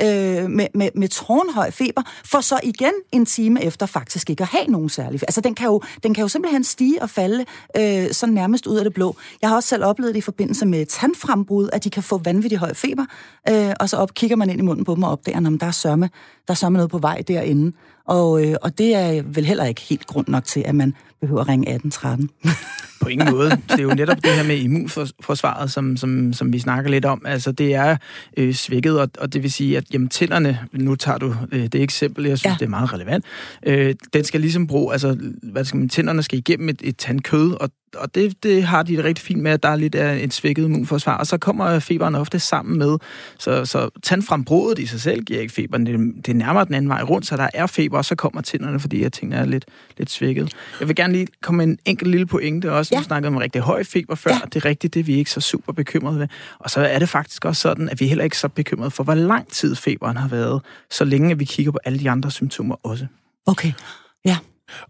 øh, 0.00 0.50
med, 0.50 0.66
med, 0.74 0.88
med 0.94 1.08
tårnhøj 1.08 1.70
feber, 1.70 2.02
for 2.24 2.40
så 2.40 2.60
igen 2.62 2.92
en 3.12 3.26
time 3.26 3.64
efter 3.64 3.86
faktisk 3.86 4.30
ikke 4.30 4.42
at 4.42 4.48
have 4.48 4.66
nogen 4.66 4.88
særlig 4.88 5.20
Altså, 5.22 5.40
den 5.40 5.54
kan 5.54 5.66
jo, 5.66 5.82
den 6.02 6.14
kan 6.14 6.22
jo 6.22 6.28
simpelthen 6.28 6.64
stige 6.64 7.02
og 7.02 7.10
falde 7.10 7.44
øh, 7.76 8.12
sådan 8.12 8.34
nærmest 8.34 8.66
ud 8.66 8.76
af 8.76 8.84
det 8.84 8.94
blå. 8.94 9.16
Jeg 9.42 9.50
har 9.50 9.56
også 9.56 9.68
selv 9.68 9.84
oplevet 9.84 10.14
det 10.14 10.18
i 10.18 10.22
forbindelse 10.22 10.66
med 10.66 10.86
tandfrembrud, 10.86 11.68
at 11.72 11.84
de 11.84 11.90
kan 11.90 12.02
få 12.02 12.18
vanvittig 12.24 12.58
høj 12.58 12.73
feber, 12.74 13.04
øh, 13.50 13.72
og 13.80 13.88
så 13.88 13.96
op, 13.96 14.14
kigger 14.14 14.36
man 14.36 14.50
ind 14.50 14.60
i 14.60 14.62
munden 14.62 14.84
på 14.84 14.94
dem 14.94 15.02
og 15.02 15.10
opdager, 15.10 15.54
at 15.54 15.60
der 15.60 15.66
er 15.66 15.70
sørme, 15.70 16.10
der 16.48 16.52
er 16.52 16.54
sørme 16.54 16.76
noget 16.76 16.90
på 16.90 16.98
vej 16.98 17.22
derinde. 17.28 17.72
Og, 18.06 18.46
øh, 18.46 18.56
og 18.62 18.78
det 18.78 18.94
er 18.94 19.22
vel 19.22 19.44
heller 19.44 19.64
ikke 19.64 19.80
helt 19.80 20.06
grund 20.06 20.28
nok 20.28 20.44
til, 20.44 20.62
at 20.66 20.74
man 20.74 20.94
behøver 21.20 21.40
at 21.40 21.48
ringe 21.48 21.74
1813. 21.74 22.30
På 23.02 23.08
ingen 23.08 23.30
måde. 23.30 23.50
Det 23.50 23.78
er 23.78 23.82
jo 23.82 23.94
netop 23.94 24.16
det 24.16 24.32
her 24.32 24.44
med 24.44 24.56
immunforsvaret, 24.56 25.70
som, 25.70 25.96
som, 25.96 26.32
som 26.32 26.52
vi 26.52 26.58
snakker 26.58 26.90
lidt 26.90 27.04
om. 27.04 27.22
Altså, 27.26 27.52
det 27.52 27.74
er 27.74 27.96
øh, 28.36 28.54
svækket, 28.54 29.00
og, 29.00 29.08
og 29.18 29.32
det 29.32 29.42
vil 29.42 29.52
sige, 29.52 29.76
at 29.76 29.84
jamen, 29.92 30.08
tænderne, 30.08 30.58
nu 30.72 30.94
tager 30.94 31.18
du 31.18 31.34
øh, 31.52 31.66
det 31.66 31.74
eksempel, 31.74 32.26
jeg 32.26 32.38
synes, 32.38 32.52
ja. 32.52 32.56
det 32.58 32.64
er 32.64 32.70
meget 32.70 32.92
relevant, 32.92 33.24
øh, 33.66 33.94
den 34.12 34.24
skal 34.24 34.40
ligesom 34.40 34.66
bruge, 34.66 34.92
altså, 34.92 35.18
hvad 35.42 35.64
skal 35.64 35.78
man, 35.78 35.88
tænderne 35.88 36.22
skal 36.22 36.38
igennem 36.38 36.68
et, 36.68 36.80
et 36.84 36.96
tandkød, 36.96 37.52
og 37.60 37.70
og 37.96 38.14
det, 38.14 38.42
det 38.42 38.64
har 38.64 38.82
de 38.82 38.96
det 38.96 39.04
rigtig 39.04 39.24
fint 39.24 39.42
med, 39.42 39.50
at 39.50 39.62
der 39.62 39.68
er 39.68 39.76
lidt 39.76 39.94
af 39.94 40.24
et 40.24 40.34
svækket 40.34 40.64
immunforsvar. 40.64 41.16
Og 41.16 41.26
så 41.26 41.38
kommer 41.38 41.78
feberen 41.78 42.14
ofte 42.14 42.38
sammen 42.38 42.78
med, 42.78 42.98
så, 43.38 43.64
så 43.64 43.90
tandfrembrudet 44.02 44.78
i 44.78 44.86
sig 44.86 45.00
selv 45.00 45.24
giver 45.24 45.40
ikke 45.40 45.52
feberen. 45.52 45.86
Det, 45.86 46.26
det 46.26 46.28
er 46.28 46.36
nærmere 46.36 46.64
den 46.64 46.74
anden 46.74 46.88
vej 46.88 47.02
rundt, 47.02 47.26
så 47.26 47.36
der 47.36 47.48
er 47.54 47.66
feber, 47.66 47.98
og 47.98 48.04
så 48.04 48.14
kommer 48.14 48.40
tænderne, 48.40 48.80
fordi 48.80 49.02
at 49.02 49.12
tingene 49.12 49.36
er 49.36 49.44
lidt, 49.44 49.64
lidt 49.98 50.10
svækket. 50.10 50.52
Jeg 50.80 50.88
vil 50.88 50.96
gerne 50.96 51.12
lige 51.12 51.26
komme 51.42 51.56
med 51.56 51.66
en 51.66 51.78
enkelt 51.84 52.10
lille 52.10 52.26
pointe 52.26 52.72
også. 52.72 52.94
Ja. 52.94 52.98
Du 52.98 53.04
snakkede 53.04 53.28
om 53.28 53.36
rigtig 53.36 53.60
høj 53.60 53.84
feber 53.84 54.14
før. 54.14 54.30
Ja. 54.30 54.38
Det 54.44 54.56
er 54.56 54.64
rigtigt, 54.64 54.94
det 54.94 55.00
er 55.00 55.04
vi 55.04 55.14
ikke 55.14 55.30
så 55.30 55.40
super 55.40 55.72
bekymrede 55.72 56.18
ved. 56.18 56.28
Og 56.58 56.70
så 56.70 56.80
er 56.80 56.98
det 56.98 57.08
faktisk 57.08 57.44
også 57.44 57.62
sådan, 57.62 57.88
at 57.88 58.00
vi 58.00 58.06
heller 58.06 58.24
ikke 58.24 58.38
så 58.38 58.48
bekymrede 58.48 58.90
for, 58.90 59.04
hvor 59.04 59.14
lang 59.14 59.48
tid 59.48 59.74
feberen 59.74 60.16
har 60.16 60.28
været, 60.28 60.62
så 60.90 61.04
længe 61.04 61.38
vi 61.38 61.44
kigger 61.44 61.72
på 61.72 61.78
alle 61.84 61.98
de 61.98 62.10
andre 62.10 62.30
symptomer 62.30 62.76
også. 62.82 63.06
Okay. 63.46 63.72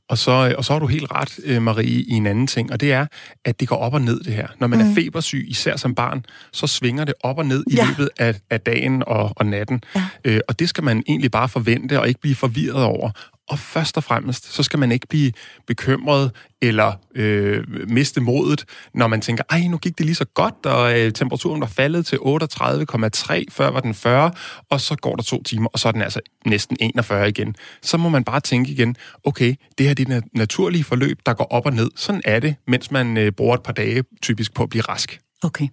Og 0.09 0.19
så, 0.19 0.55
og 0.59 0.65
så 0.65 0.73
har 0.73 0.81
du 0.81 0.87
helt 0.87 1.11
ret, 1.13 1.39
øh, 1.45 1.63
Marie, 1.63 2.03
i 2.03 2.13
en 2.13 2.27
anden 2.27 2.47
ting, 2.47 2.73
og 2.73 2.81
det 2.81 2.93
er, 2.93 3.07
at 3.45 3.61
det 3.61 3.69
går 3.69 3.77
op 3.77 3.95
og 3.95 4.01
ned, 4.01 4.21
det 4.21 4.33
her. 4.33 4.49
Når 4.61 4.67
man 4.67 4.79
mm. 4.79 4.91
er 4.91 4.95
febersyg, 4.95 5.45
især 5.49 5.77
som 5.77 5.95
barn, 5.95 6.25
så 6.53 6.67
svinger 6.67 7.05
det 7.05 7.15
op 7.21 7.39
og 7.39 7.47
ned 7.47 7.65
i 7.71 7.75
ja. 7.75 7.87
løbet 7.87 8.11
af, 8.19 8.41
af 8.51 8.61
dagen 8.61 9.03
og, 9.07 9.33
og 9.37 9.47
natten. 9.47 9.83
Ja. 9.95 10.05
Øh, 10.25 10.41
og 10.49 10.59
det 10.59 10.69
skal 10.69 10.85
man 10.85 11.03
egentlig 11.09 11.31
bare 11.31 11.49
forvente 11.49 12.01
og 12.01 12.09
ikke 12.09 12.21
blive 12.21 12.35
forvirret 12.35 12.85
over. 12.85 13.11
Og 13.49 13.59
først 13.59 13.97
og 13.97 14.05
fremmest, 14.05 14.53
så 14.53 14.63
skal 14.63 14.79
man 14.79 14.93
ikke 14.93 15.07
blive 15.07 15.33
bekymret 15.67 16.31
eller 16.63 16.93
øh, 17.15 17.65
miste 17.89 18.21
modet, 18.21 18.65
når 18.95 19.07
man 19.07 19.21
tænker, 19.21 19.45
ej, 19.51 19.67
nu 19.67 19.79
gik 19.79 19.99
det 19.99 20.07
lige 20.07 20.15
så 20.15 20.25
godt, 20.25 20.67
og 20.67 21.01
øh, 21.01 21.13
temperaturen 21.13 21.61
var 21.61 21.67
faldet 21.67 22.07
til 22.07 22.17
38,3, 22.17 23.45
før 23.51 23.71
var 23.71 23.81
den 23.81 23.95
40, 23.95 24.33
og 24.71 24.81
så 24.81 24.97
går 24.97 25.17
der 25.17 25.23
to 25.23 25.43
timer, 25.43 25.69
og 25.73 25.79
så 25.79 25.89
er 25.89 25.93
den 25.93 26.03
altså 26.03 26.21
næsten 26.47 26.77
41 26.81 27.29
igen. 27.29 27.55
Så 27.83 27.97
må 27.97 28.09
man 28.09 28.25
bare 28.25 28.41
tænke 28.41 28.73
igen, 28.73 28.97
okay, 29.25 29.55
det 29.79 29.87
her 29.87 29.95
det 29.95 30.09
er 30.09 30.17
et 30.17 30.25
naturlige 30.35 30.85
forløb, 30.85 31.19
der 31.27 31.35
går 31.35 31.45
op 31.45 31.67
og 31.67 31.73
ned. 31.73 31.91
Sådan 31.97 32.23
er 32.25 32.41
det, 32.41 32.57
mens 32.67 32.91
man 32.91 33.17
øh, 33.17 33.33
bruger 33.33 33.55
et 33.55 33.63
par 33.63 33.73
dage 33.73 34.05
typisk 34.23 34.55
på 34.55 34.63
at 34.63 34.69
blive 34.69 34.83
rask. 34.83 35.21
Okay. 35.43 35.69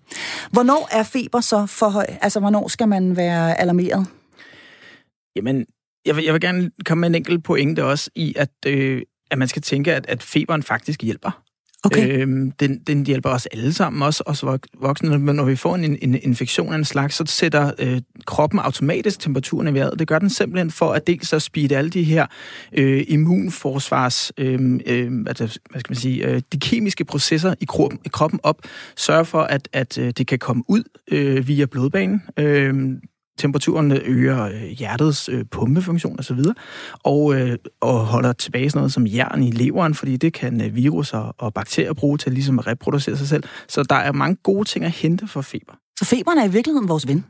Hvornår 0.51 0.89
er 0.91 1.03
feber 1.03 1.41
så 1.41 1.65
for 1.65 1.89
høj? 1.89 2.05
Altså, 2.21 2.39
hvornår 2.39 2.67
skal 2.67 2.87
man 2.87 3.15
være 3.15 3.59
alarmeret? 3.59 4.07
Jamen, 5.35 5.65
jeg 6.05 6.15
vil, 6.15 6.23
jeg 6.23 6.33
vil 6.33 6.41
gerne 6.41 6.71
komme 6.85 7.01
med 7.01 7.09
en 7.09 7.15
enkelt 7.15 7.43
pointe 7.43 7.85
også 7.85 8.09
i, 8.15 8.33
at, 8.37 8.49
øh, 8.65 9.01
at 9.31 9.37
man 9.37 9.47
skal 9.47 9.61
tænke, 9.61 9.93
at, 9.93 10.05
at 10.07 10.23
feberen 10.23 10.63
faktisk 10.63 11.03
hjælper. 11.03 11.43
Okay. 11.83 12.21
Øhm, 12.21 12.51
den, 12.51 12.79
den 12.87 13.05
hjælper 13.05 13.29
os 13.29 13.45
alle 13.45 13.73
sammen, 13.73 14.01
også 14.01 14.23
os 14.25 14.43
voksne. 14.79 15.19
Men 15.19 15.35
når 15.35 15.45
vi 15.45 15.55
får 15.55 15.75
en, 15.75 15.97
en 16.01 16.15
infektion 16.15 16.73
af 16.73 16.77
en 16.77 16.85
slags, 16.85 17.15
så 17.15 17.23
sætter 17.27 17.71
øh, 17.79 18.01
kroppen 18.25 18.59
automatisk 18.59 19.19
temperaturen 19.19 19.67
i 19.67 19.73
vejret. 19.73 19.99
Det 19.99 20.07
gør 20.07 20.19
den 20.19 20.29
simpelthen 20.29 20.71
for 20.71 20.93
at 20.93 21.07
dels 21.07 21.33
at 21.33 21.41
speede 21.41 21.77
alle 21.77 21.89
de 21.89 22.03
her 22.03 22.25
øh, 22.73 23.03
immunforsvars, 23.07 24.31
øh, 24.37 24.79
øh, 24.85 25.11
altså, 25.27 25.59
hvad 25.71 25.79
skal 25.79 25.91
man 25.91 25.97
sige, 25.97 26.27
øh, 26.27 26.41
de 26.53 26.59
kemiske 26.59 27.05
processer 27.05 27.55
i 27.59 27.65
kroppen, 27.65 27.99
i 28.05 28.09
kroppen 28.09 28.39
op, 28.43 28.61
sørge 28.97 29.25
for, 29.25 29.41
at, 29.41 29.69
at 29.73 29.97
øh, 29.97 30.11
det 30.17 30.27
kan 30.27 30.39
komme 30.39 30.63
ud 30.67 30.83
øh, 31.11 31.47
via 31.47 31.65
blodbanen. 31.65 32.21
Øh, 32.39 32.73
temperaturen 33.41 33.91
øger 33.91 34.43
øh, 34.43 34.61
hjertets 34.61 35.29
øh, 35.29 35.45
pumpefunktion 35.51 36.19
osv., 36.19 36.39
og, 37.03 37.35
øh, 37.35 37.57
og 37.81 38.05
holder 38.05 38.33
tilbage 38.33 38.69
sådan 38.69 38.79
noget 38.79 38.93
som 38.93 39.07
jern 39.07 39.43
i 39.43 39.51
leveren, 39.51 39.93
fordi 39.95 40.17
det 40.17 40.33
kan 40.33 40.61
øh, 40.61 40.75
virus 40.75 41.13
og, 41.13 41.35
og 41.37 41.53
bakterier 41.53 41.93
bruge 41.93 42.17
til 42.17 42.31
ligesom 42.31 42.59
at 42.59 42.67
reproducere 42.67 43.17
sig 43.17 43.27
selv. 43.27 43.43
Så 43.67 43.83
der 43.83 43.95
er 43.95 44.11
mange 44.11 44.37
gode 44.43 44.67
ting 44.67 44.85
at 44.85 44.91
hente 44.91 45.27
for 45.27 45.41
feber. 45.41 45.73
Så 45.99 46.05
feberen 46.05 46.37
er 46.37 46.45
i 46.45 46.51
virkeligheden 46.51 46.89
vores 46.89 47.07
ven? 47.07 47.25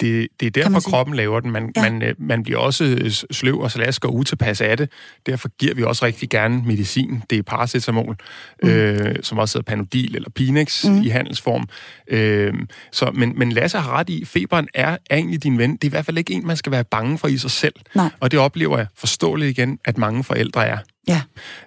Det, 0.00 0.28
det 0.40 0.46
er 0.46 0.50
derfor, 0.62 0.80
kroppen 0.80 1.16
laver 1.16 1.40
den. 1.40 1.50
Man, 1.50 1.72
ja. 1.76 1.90
man, 1.90 2.02
øh, 2.02 2.14
man 2.18 2.42
bliver 2.42 2.58
også 2.58 3.16
sløv 3.30 3.60
og 3.60 3.70
slask 3.70 4.04
og 4.04 4.14
utilpas 4.14 4.60
af 4.60 4.76
det. 4.76 4.90
Derfor 5.26 5.48
giver 5.58 5.74
vi 5.74 5.82
også 5.82 6.04
rigtig 6.04 6.28
gerne 6.28 6.62
medicin. 6.66 7.22
Det 7.30 7.38
er 7.38 7.42
paracetamol, 7.42 8.16
mm. 8.62 8.68
øh, 8.68 9.16
som 9.22 9.38
også 9.38 9.58
hedder 9.58 9.70
Panodil 9.70 10.16
eller 10.16 10.30
Pinex 10.30 10.84
mm. 10.84 11.02
i 11.02 11.08
handelsform. 11.08 11.68
Øh, 12.08 12.54
så, 12.92 13.10
men, 13.14 13.38
men 13.38 13.52
Lasse 13.52 13.78
har 13.78 13.98
ret 13.98 14.10
i, 14.10 14.24
feberen 14.24 14.68
er, 14.74 14.96
er 15.10 15.16
egentlig 15.16 15.42
din 15.42 15.58
ven. 15.58 15.72
Det 15.72 15.84
er 15.84 15.88
i 15.88 15.90
hvert 15.90 16.06
fald 16.06 16.18
ikke 16.18 16.34
en, 16.34 16.46
man 16.46 16.56
skal 16.56 16.72
være 16.72 16.84
bange 16.84 17.18
for 17.18 17.28
i 17.28 17.38
sig 17.38 17.50
selv. 17.50 17.74
Nej. 17.94 18.10
Og 18.20 18.30
det 18.30 18.38
oplever 18.38 18.78
jeg 18.78 18.86
forståeligt 18.96 19.58
igen, 19.58 19.78
at 19.84 19.98
mange 19.98 20.24
forældre 20.24 20.66
er. 20.66 20.78
Ja. 21.08 21.20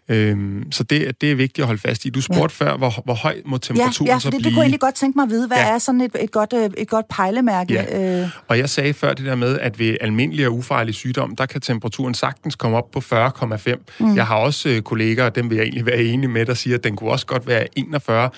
Øhm, 0.09 0.71
så 0.71 0.83
det, 0.83 1.21
det 1.21 1.31
er 1.31 1.35
vigtigt 1.35 1.59
at 1.59 1.65
holde 1.65 1.81
fast 1.81 2.05
i. 2.05 2.09
Du 2.09 2.21
spurgte 2.21 2.55
ja. 2.59 2.65
før, 2.65 2.77
hvor, 2.77 3.01
hvor 3.05 3.13
høj 3.13 3.41
må 3.45 3.57
temperaturen 3.57 4.07
ja, 4.07 4.13
ja, 4.13 4.19
så 4.19 4.29
det, 4.29 4.31
blive? 4.31 4.43
det 4.43 4.53
kunne 4.53 4.59
jeg 4.59 4.63
egentlig 4.63 4.79
godt 4.79 4.95
tænke 4.95 5.17
mig 5.17 5.23
at 5.23 5.29
vide. 5.29 5.47
Hvad 5.47 5.57
ja. 5.57 5.73
er 5.73 5.77
sådan 5.77 6.01
et, 6.01 6.15
et, 6.19 6.31
godt, 6.31 6.53
øh, 6.53 6.69
et 6.77 6.89
godt 6.89 7.07
pejlemærke? 7.07 7.73
Ja. 7.73 8.21
Øh... 8.21 8.29
Og 8.47 8.57
jeg 8.57 8.69
sagde 8.69 8.93
før 8.93 9.13
det 9.13 9.25
der 9.25 9.35
med, 9.35 9.59
at 9.59 9.79
ved 9.79 9.97
almindelig 10.01 10.47
og 10.47 10.53
ufarlig 10.53 10.95
sygdom, 10.95 11.35
der 11.35 11.45
kan 11.45 11.61
temperaturen 11.61 12.13
sagtens 12.13 12.55
komme 12.55 12.77
op 12.77 12.91
på 12.91 12.99
40,5. 12.99 13.75
Mm. 13.99 14.15
Jeg 14.15 14.27
har 14.27 14.35
også 14.35 14.69
øh, 14.69 14.81
kolleger, 14.81 15.25
og 15.25 15.35
dem 15.35 15.49
vil 15.49 15.55
jeg 15.55 15.63
egentlig 15.63 15.85
være 15.85 16.03
enig 16.03 16.29
med, 16.29 16.45
der 16.45 16.53
siger, 16.53 16.77
at 16.77 16.83
den 16.83 16.95
kunne 16.95 17.11
også 17.11 17.25
godt 17.25 17.47
være 17.47 17.67
41 17.75 18.29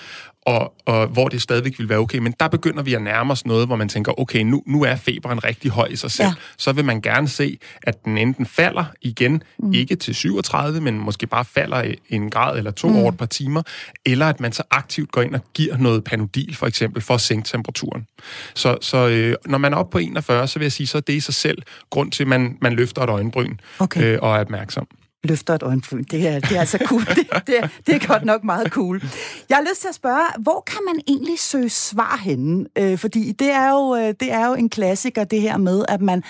og, 0.44 0.74
og 0.86 1.06
hvor 1.06 1.28
det 1.28 1.42
stadigvæk 1.42 1.78
vil 1.78 1.88
være 1.88 1.98
okay. 1.98 2.18
Men 2.18 2.34
der 2.40 2.48
begynder 2.48 2.82
vi 2.82 2.94
at 2.94 3.02
nærme 3.02 3.32
os 3.32 3.46
noget, 3.46 3.66
hvor 3.66 3.76
man 3.76 3.88
tænker, 3.88 4.20
okay, 4.20 4.40
nu, 4.40 4.62
nu 4.66 4.82
er 4.82 4.96
feberen 4.96 5.44
rigtig 5.44 5.70
høj 5.70 5.86
i 5.86 5.96
sig 5.96 6.10
selv. 6.10 6.26
Ja. 6.26 6.34
Så 6.56 6.72
vil 6.72 6.84
man 6.84 7.00
gerne 7.00 7.28
se, 7.28 7.58
at 7.82 8.04
den 8.04 8.18
enten 8.18 8.46
falder 8.46 8.84
igen, 9.02 9.42
mm. 9.58 9.72
ikke 9.72 9.96
til 9.96 10.14
37, 10.14 10.80
men 10.80 10.98
måske 10.98 11.26
bare 11.26 11.44
falder 11.44 11.94
en 12.08 12.30
grad 12.30 12.58
eller 12.58 12.70
to 12.70 12.88
mm. 12.88 12.96
over 12.96 13.08
et 13.12 13.18
par 13.18 13.26
timer, 13.26 13.62
eller 14.06 14.26
at 14.26 14.40
man 14.40 14.52
så 14.52 14.62
aktivt 14.70 15.12
går 15.12 15.22
ind 15.22 15.34
og 15.34 15.40
giver 15.54 15.76
noget 15.76 16.04
panodil, 16.04 16.56
for 16.56 16.66
eksempel, 16.66 17.02
for 17.02 17.14
at 17.14 17.20
sænke 17.20 17.48
temperaturen. 17.48 18.06
Så, 18.54 18.76
så 18.80 19.08
øh, 19.08 19.34
når 19.46 19.58
man 19.58 19.72
er 19.72 19.76
oppe 19.76 19.92
på 19.92 19.98
41, 19.98 20.48
så 20.48 20.58
vil 20.58 20.64
jeg 20.64 20.72
sige, 20.72 20.86
så 20.86 20.98
er 20.98 21.02
det 21.02 21.12
i 21.12 21.20
sig 21.20 21.34
selv 21.34 21.62
grund 21.90 22.12
til, 22.12 22.22
at 22.22 22.28
man, 22.28 22.58
man 22.60 22.72
løfter 22.72 23.02
et 23.02 23.10
øjenbryn 23.10 23.56
okay. 23.78 24.02
øh, 24.02 24.18
og 24.22 24.36
er 24.36 24.40
opmærksom 24.40 24.86
løfter 25.24 25.54
et 25.54 25.62
øjenbryn. 25.62 26.04
Det 26.10 26.28
er, 26.28 26.40
det 26.40 26.56
er 26.56 26.60
altså 26.60 26.78
cool. 26.86 27.00
Det, 27.14 27.46
det, 27.46 27.58
er, 27.58 27.68
det 27.86 27.94
er 27.94 28.06
godt 28.06 28.24
nok 28.24 28.44
meget 28.44 28.72
cool. 28.72 29.02
Jeg 29.48 29.56
har 29.56 29.64
lyst 29.70 29.80
til 29.80 29.88
at 29.88 29.94
spørge, 29.94 30.22
hvor 30.38 30.62
kan 30.66 30.80
man 30.86 31.00
egentlig 31.06 31.38
søge 31.38 31.70
svar 31.70 32.20
henne? 32.22 32.66
Øh, 32.78 32.98
fordi 32.98 33.32
det 33.32 33.50
er, 33.50 33.70
jo, 33.70 33.96
øh, 33.96 34.14
det 34.20 34.32
er 34.32 34.46
jo 34.46 34.54
en 34.54 34.68
klassiker, 34.68 35.24
det 35.24 35.40
her 35.40 35.56
med, 35.56 35.84
at 35.88 36.00
man, 36.00 36.22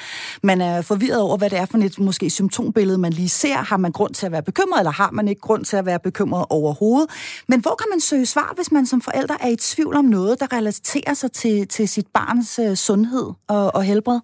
man 0.43 0.61
er 0.61 0.83
forvirret 0.83 1.21
over, 1.21 1.37
hvad 1.37 1.51
det 1.51 1.59
er 1.59 1.67
for 1.67 1.79
et 1.79 1.99
måske 1.99 2.31
symptombillede, 2.31 2.99
man 2.99 3.13
lige 3.13 3.29
ser. 3.29 3.55
Har 3.57 3.77
man 3.77 3.93
grund 3.93 4.15
til 4.15 4.27
at 4.27 4.33
være 4.33 4.43
bekymret, 4.43 4.81
eller 4.81 4.93
har 4.93 5.11
man 5.11 5.29
ikke 5.29 5.41
grund 5.41 5.65
til 5.65 5.77
at 5.77 5.87
være 5.87 5.99
bekymret 5.99 6.47
overhovedet? 6.51 7.11
Men 7.49 7.61
hvor 7.61 7.75
kan 7.75 7.87
man 7.91 8.01
søge 8.01 8.27
svar, 8.27 8.53
hvis 8.57 8.73
man 8.73 8.87
som 8.87 9.01
forælder 9.01 9.35
er 9.41 9.49
i 9.49 9.57
tvivl 9.57 9.97
om 9.97 10.05
noget, 10.05 10.41
der 10.41 10.53
relaterer 10.53 11.15
sig 11.15 11.33
til, 11.33 11.69
til 11.69 11.89
sit 11.89 12.07
barns 12.15 12.59
øh, 12.59 12.77
sundhed 12.77 13.31
og, 13.49 13.75
og 13.75 13.83
helbred? 13.83 14.21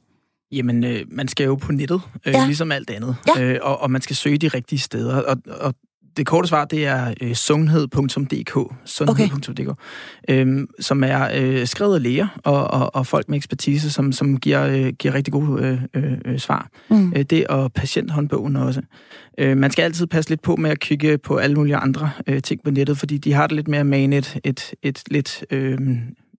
Jamen, 0.53 0.85
øh, 0.85 1.05
man 1.11 1.29
skal 1.29 1.45
jo 1.45 1.55
på 1.55 1.73
nettet, 1.73 2.01
øh, 2.27 2.33
ja. 2.35 2.47
ligesom 2.47 2.73
alt 2.73 2.91
andet. 2.91 3.17
Ja. 3.37 3.43
Øh, 3.43 3.59
og, 3.63 3.81
og 3.81 3.91
man 3.91 4.03
skal 4.03 4.17
søge 4.17 4.39
de 4.39 4.49
rigtige 4.49 4.79
steder. 4.79 5.17
Og, 5.17 5.37
og 5.47 5.75
det 6.17 6.27
korte 6.27 6.49
svar, 6.49 6.65
det 6.65 6.87
er 6.87 7.15
øh, 7.21 7.35
sundhed.dk, 7.35 8.75
sundhed.dk, 8.85 9.69
okay. 9.69 9.75
øh, 10.29 10.67
som 10.81 11.05
er 11.05 11.29
øh, 11.35 11.67
skrevet 11.67 11.95
af 11.95 12.03
læger 12.03 12.29
og, 12.45 12.71
og, 12.71 12.95
og 12.95 13.07
folk 13.07 13.29
med 13.29 13.37
ekspertise, 13.37 13.91
som, 13.91 14.13
som 14.13 14.41
giver, 14.41 14.67
øh, 14.67 14.93
giver 14.93 15.15
rigtig 15.15 15.33
gode 15.33 15.81
øh, 15.95 16.13
øh, 16.25 16.39
svar. 16.39 16.69
Mm. 16.91 17.13
Øh, 17.17 17.23
det 17.23 17.47
og 17.47 17.73
patienthåndbogen 17.73 18.57
også. 18.57 18.83
Øh, 19.39 19.57
man 19.57 19.71
skal 19.71 19.83
altid 19.83 20.07
passe 20.07 20.31
lidt 20.31 20.43
på 20.43 20.57
med 20.57 20.71
at 20.71 20.81
kigge 20.81 21.19
på 21.19 21.37
alle 21.37 21.57
mulige 21.57 21.77
andre 21.77 22.11
øh, 22.27 22.43
ting 22.43 22.63
på 22.65 22.71
nettet, 22.71 22.99
fordi 22.99 23.19
de 23.19 23.33
har 23.33 23.47
det 23.47 23.57
lidt 23.57 23.69
mere 23.69 23.81
at 23.81 23.87
mane 23.87 24.17
et, 24.17 24.39
et, 24.45 24.75
et 24.83 25.03
lidt, 25.11 25.45
øh, 25.51 25.79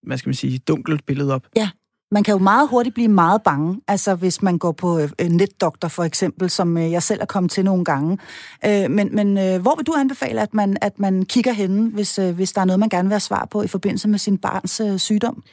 hvad 0.03 0.17
skal 0.17 0.29
man 0.29 0.35
sige, 0.35 0.57
dunkelt 0.57 1.05
billede 1.05 1.33
op. 1.33 1.43
Ja. 1.55 1.69
Man 2.13 2.23
kan 2.23 2.31
jo 2.31 2.37
meget 2.37 2.69
hurtigt 2.69 2.95
blive 2.95 3.07
meget 3.07 3.41
bange, 3.43 3.81
altså 3.87 4.15
hvis 4.15 4.41
man 4.41 4.57
går 4.57 4.71
på 4.71 4.99
øh, 4.99 5.09
netdoktor 5.29 5.87
for 5.87 6.03
eksempel, 6.03 6.49
som 6.49 6.77
øh, 6.77 6.91
jeg 6.91 7.03
selv 7.03 7.21
er 7.21 7.25
kommet 7.25 7.51
til 7.51 7.65
nogle 7.65 7.85
gange. 7.85 8.17
Øh, 8.65 8.91
men 8.91 9.15
men 9.15 9.37
øh, 9.37 9.61
hvor 9.61 9.75
vil 9.75 9.85
du 9.87 9.93
anbefale, 9.97 10.41
at 10.41 10.53
man, 10.53 10.77
at 10.81 10.99
man 10.99 11.25
kigger 11.25 11.51
hen, 11.51 11.91
hvis, 11.93 12.19
øh, 12.19 12.35
hvis 12.35 12.51
der 12.51 12.61
er 12.61 12.65
noget, 12.65 12.79
man 12.79 12.89
gerne 12.89 13.07
vil 13.07 13.13
have 13.13 13.19
svar 13.19 13.47
på 13.51 13.63
i 13.63 13.67
forbindelse 13.67 14.07
med 14.07 14.19
sin 14.19 14.37
barns 14.37 14.79
øh, 14.79 14.99
sygdom? 14.99 15.43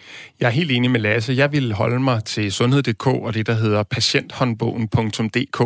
Jeg 0.40 0.46
er 0.46 0.50
helt 0.50 0.70
enig 0.70 0.90
med 0.90 1.00
Lasse. 1.00 1.32
Jeg 1.32 1.52
vil 1.52 1.72
holde 1.72 2.00
mig 2.00 2.24
til 2.24 2.52
sundhed.dk 2.52 3.06
og 3.06 3.34
det, 3.34 3.46
der 3.46 3.54
hedder 3.54 3.82
patienthåndbogen.dk. 3.82 5.62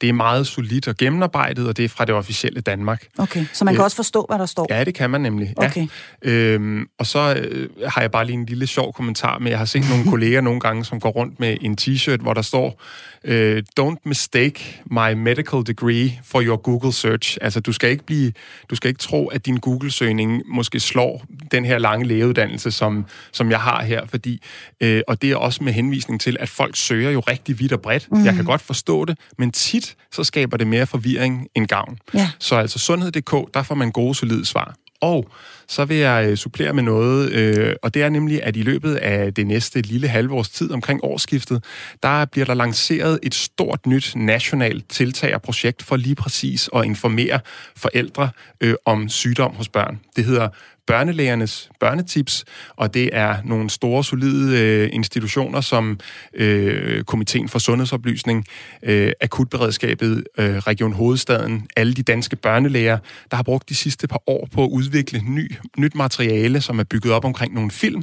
Det 0.00 0.08
er 0.08 0.12
meget 0.12 0.46
solidt 0.46 0.88
og 0.88 0.96
gennemarbejdet, 0.96 1.68
og 1.68 1.76
det 1.76 1.84
er 1.84 1.88
fra 1.88 2.04
det 2.04 2.14
officielle 2.14 2.60
Danmark. 2.60 3.06
Okay, 3.18 3.44
så 3.52 3.64
man 3.64 3.74
kan 3.74 3.80
øh, 3.80 3.84
også 3.84 3.96
forstå, 3.96 4.24
hvad 4.28 4.38
der 4.38 4.46
står? 4.46 4.66
Ja, 4.70 4.84
det 4.84 4.94
kan 4.94 5.10
man 5.10 5.20
nemlig. 5.20 5.54
Okay. 5.56 5.86
Ja. 6.24 6.30
Øhm, 6.30 6.86
og 6.98 7.06
så 7.06 7.34
øh, 7.34 7.68
har 7.86 8.00
jeg 8.00 8.10
bare 8.10 8.26
lige 8.26 8.38
en 8.38 8.46
lille 8.46 8.66
sjov 8.66 8.92
kommentar 8.92 9.38
med, 9.38 9.50
jeg 9.50 9.58
har 9.58 9.66
set 9.66 9.88
nogle 9.90 10.10
kolleger 10.10 10.33
nogle 10.40 10.60
gange, 10.60 10.84
som 10.84 11.00
går 11.00 11.10
rundt 11.10 11.40
med 11.40 11.56
en 11.60 11.76
t-shirt, 11.80 12.16
hvor 12.16 12.34
der 12.34 12.42
står, 12.42 12.82
uh, 13.28 13.56
don't 13.80 14.02
mistake 14.04 14.82
my 14.84 15.12
medical 15.12 15.66
degree 15.66 16.20
for 16.24 16.42
your 16.42 16.56
Google 16.56 16.92
search. 16.92 17.38
Altså, 17.40 17.60
du 17.60 17.72
skal 17.72 17.90
ikke 17.90 18.06
blive, 18.06 18.32
du 18.70 18.74
skal 18.74 18.88
ikke 18.88 18.98
tro, 18.98 19.26
at 19.26 19.46
din 19.46 19.56
Google-søgning 19.56 20.42
måske 20.46 20.80
slår 20.80 21.24
den 21.52 21.64
her 21.64 21.78
lange 21.78 22.06
lægeuddannelse, 22.06 22.70
som, 22.70 23.06
som 23.32 23.50
jeg 23.50 23.60
har 23.60 23.82
her, 23.82 24.06
fordi, 24.06 24.42
uh, 24.84 25.00
og 25.08 25.22
det 25.22 25.30
er 25.30 25.36
også 25.36 25.64
med 25.64 25.72
henvisning 25.72 26.20
til, 26.20 26.36
at 26.40 26.48
folk 26.48 26.76
søger 26.76 27.10
jo 27.10 27.20
rigtig 27.20 27.58
vidt 27.58 27.72
og 27.72 27.80
bredt. 27.80 28.12
Mm. 28.12 28.24
Jeg 28.24 28.34
kan 28.34 28.44
godt 28.44 28.60
forstå 28.60 29.04
det, 29.04 29.18
men 29.38 29.52
tit 29.52 29.96
så 30.12 30.24
skaber 30.24 30.56
det 30.56 30.66
mere 30.66 30.86
forvirring 30.86 31.48
end 31.54 31.66
gavn. 31.66 31.98
Ja. 32.14 32.30
Så 32.38 32.56
altså 32.56 32.78
sundhed.dk, 32.78 33.54
der 33.54 33.62
får 33.62 33.74
man 33.74 33.90
gode, 33.90 34.14
solide 34.14 34.44
svar. 34.44 34.74
Og 35.00 35.30
så 35.74 35.84
vil 35.84 35.96
jeg 35.96 36.26
øh, 36.30 36.36
supplere 36.36 36.72
med 36.72 36.82
noget, 36.82 37.32
øh, 37.32 37.74
og 37.82 37.94
det 37.94 38.02
er 38.02 38.08
nemlig, 38.08 38.42
at 38.42 38.56
i 38.56 38.62
løbet 38.62 38.94
af 38.94 39.34
det 39.34 39.46
næste 39.46 39.80
lille 39.80 40.08
halvårs 40.08 40.48
tid 40.48 40.70
omkring 40.70 41.00
årsskiftet, 41.04 41.64
der 42.02 42.24
bliver 42.24 42.44
der 42.44 42.54
lanceret 42.54 43.18
et 43.22 43.34
stort 43.34 43.86
nyt 43.86 44.12
nationalt 44.16 44.88
tiltag 44.88 45.34
og 45.34 45.42
projekt 45.42 45.82
for 45.82 45.96
lige 45.96 46.14
præcis 46.14 46.70
at 46.76 46.84
informere 46.84 47.40
forældre 47.76 48.30
øh, 48.60 48.74
om 48.84 49.08
sygdom 49.08 49.54
hos 49.54 49.68
børn. 49.68 50.00
Det 50.16 50.24
hedder 50.24 50.48
børnelægernes 50.86 51.70
børnetips, 51.80 52.44
og 52.76 52.94
det 52.94 53.10
er 53.12 53.36
nogle 53.44 53.70
store, 53.70 54.04
solide 54.04 54.60
øh, 54.60 54.88
institutioner 54.92 55.60
som 55.60 56.00
øh, 56.34 57.04
Komiteen 57.04 57.48
for 57.48 57.58
Sundhedsoplysning, 57.58 58.44
øh, 58.82 59.12
Akutberedskabet, 59.20 60.24
øh, 60.38 60.56
Region 60.56 60.92
Hovedstaden, 60.92 61.66
alle 61.76 61.94
de 61.94 62.02
danske 62.02 62.36
børnelæger, 62.36 62.98
der 63.30 63.36
har 63.36 63.42
brugt 63.42 63.68
de 63.68 63.74
sidste 63.74 64.08
par 64.08 64.22
år 64.26 64.48
på 64.52 64.64
at 64.64 64.68
udvikle 64.68 65.22
ny, 65.26 65.52
nyt 65.78 65.94
materiale, 65.94 66.60
som 66.60 66.78
er 66.78 66.84
bygget 66.84 67.12
op 67.12 67.24
omkring 67.24 67.54
nogle 67.54 67.70
film. 67.70 68.02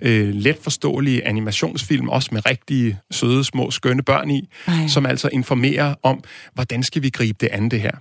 Øh, 0.00 0.34
let 0.34 0.58
forståelige 0.62 1.26
animationsfilm, 1.26 2.08
også 2.08 2.28
med 2.32 2.46
rigtig 2.46 2.98
søde, 3.10 3.44
små, 3.44 3.70
skønne 3.70 4.02
børn 4.02 4.30
i, 4.30 4.48
Ej. 4.66 4.88
som 4.88 5.06
altså 5.06 5.28
informerer 5.32 5.94
om, 6.02 6.24
hvordan 6.54 6.82
skal 6.82 7.02
vi 7.02 7.10
gribe 7.10 7.38
det 7.40 7.48
an 7.52 7.68
det 7.68 7.80
her. 7.80 7.92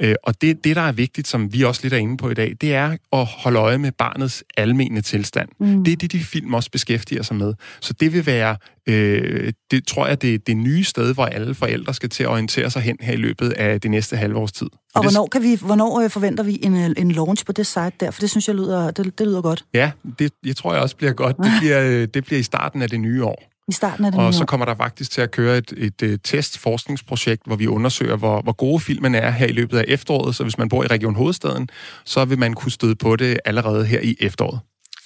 Øh, 0.00 0.14
og 0.22 0.40
det, 0.40 0.64
det, 0.64 0.76
der 0.76 0.82
er 0.82 0.92
vigtigt, 0.92 1.28
som 1.28 1.52
vi 1.52 1.62
også 1.62 1.80
lidt 1.82 1.92
er 1.92 1.98
inde 1.98 2.16
på 2.16 2.30
i 2.30 2.34
dag, 2.34 2.56
det 2.60 2.74
er 2.74 2.96
at 3.12 3.24
holde 3.24 3.58
øje 3.58 3.78
med 3.78 3.92
barnets 3.92 4.44
almene 4.56 5.00
tilstand. 5.00 5.48
Mm. 5.60 5.84
Det 5.84 5.92
er 5.92 5.96
det, 5.96 6.12
de 6.12 6.20
film 6.20 6.54
også 6.54 6.70
beskæftiger 6.70 7.22
sig 7.22 7.36
med. 7.36 7.54
Så 7.80 7.92
det 7.92 8.12
vil 8.12 8.26
være, 8.26 8.56
øh, 8.86 9.52
det 9.70 9.86
tror 9.86 10.06
jeg, 10.06 10.22
det 10.22 10.46
det 10.46 10.56
nye 10.56 10.84
sted, 10.84 11.14
hvor 11.14 11.24
alle 11.24 11.54
forældre 11.54 11.94
skal 11.94 12.08
til 12.08 12.22
at 12.22 12.28
orientere 12.28 12.70
sig 12.70 12.82
hen 12.82 12.96
her 13.00 13.12
i 13.12 13.16
løbet 13.16 13.50
af 13.50 13.80
det 13.80 13.90
næste 13.90 14.16
halve 14.16 14.38
års 14.38 14.52
tid. 14.52 14.66
Og 14.94 15.02
det, 15.02 15.12
hvornår, 15.12 15.26
kan 15.26 15.42
vi, 15.42 15.58
hvornår 15.60 16.00
øh, 16.00 16.10
forventer 16.10 16.44
vi 16.44 16.58
en, 16.62 16.76
øh, 16.76 16.90
en 16.96 17.12
launch 17.12 17.44
på 17.44 17.52
det 17.52 17.66
site 17.66 17.92
der? 18.00 18.10
For 18.10 18.20
det 18.20 18.30
synes 18.30 18.48
jeg 18.48 18.56
lyder, 18.56 18.90
det, 18.90 19.18
det 19.18 19.26
lyder 19.26 19.42
godt. 19.42 19.64
Ja, 19.74 19.90
det 20.18 20.32
jeg 20.44 20.56
tror 20.56 20.72
jeg 20.72 20.82
også 20.82 20.96
bliver 20.96 21.12
godt. 21.12 21.36
Det 21.36 21.52
bliver, 21.60 22.06
det 22.06 22.24
bliver 22.24 22.40
i 22.40 22.42
starten 22.42 22.82
af 22.82 22.90
det 22.90 23.00
nye 23.00 23.24
år 23.24 23.55
i 23.68 23.72
starten 23.72 24.04
af 24.04 24.12
det 24.12 24.20
Og 24.20 24.34
så 24.34 24.44
kommer 24.44 24.66
der 24.66 24.74
faktisk 24.74 25.10
til 25.10 25.20
at 25.20 25.30
køre 25.30 25.58
et, 25.58 25.72
et, 25.76 26.02
et 26.02 26.20
testforskningsprojekt, 26.24 27.42
hvor 27.46 27.56
vi 27.56 27.66
undersøger, 27.66 28.16
hvor, 28.16 28.42
hvor 28.42 28.52
gode 28.52 28.80
filmen 28.80 29.14
er 29.14 29.30
her 29.30 29.46
i 29.46 29.52
løbet 29.52 29.78
af 29.78 29.84
efteråret. 29.88 30.34
Så 30.34 30.42
hvis 30.42 30.58
man 30.58 30.68
bor 30.68 30.84
i 30.84 30.86
Region 30.86 31.14
Hovedstaden, 31.14 31.68
så 32.04 32.24
vil 32.24 32.38
man 32.38 32.54
kunne 32.54 32.72
støde 32.72 32.94
på 32.96 33.16
det 33.16 33.38
allerede 33.44 33.84
her 33.84 34.00
i 34.00 34.16
efteråret. 34.20 34.60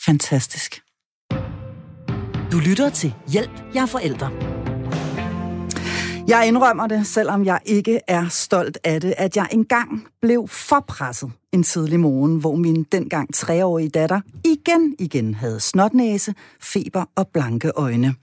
Fantastisk. 0.05 0.81
Du 2.53 2.59
lytter 2.59 2.91
til 2.91 3.15
Hjælp, 3.29 3.51
jeg 3.75 3.83
er 3.83 3.87
forældre. 3.87 4.50
Jeg 6.31 6.47
indrømmer 6.49 6.87
det, 6.87 7.07
selvom 7.07 7.45
jeg 7.45 7.61
ikke 7.65 8.01
er 8.09 8.29
stolt 8.29 8.79
af 8.85 9.01
det, 9.01 9.15
at 9.17 9.37
jeg 9.37 9.49
engang 9.53 10.07
blev 10.23 10.49
forpresset 10.49 11.33
en 11.53 11.63
tidlig 11.63 12.01
morgen, 12.01 12.37
hvor 12.41 12.57
min 12.57 12.83
dengang 12.93 13.35
treårige 13.35 13.89
datter 13.89 14.21
igen 14.45 14.95
igen 14.99 15.35
havde 15.35 15.61
snotnæse, 15.61 16.35
feber 16.61 17.05
og 17.17 17.29
blanke 17.29 17.73
øjne. 17.77 18.15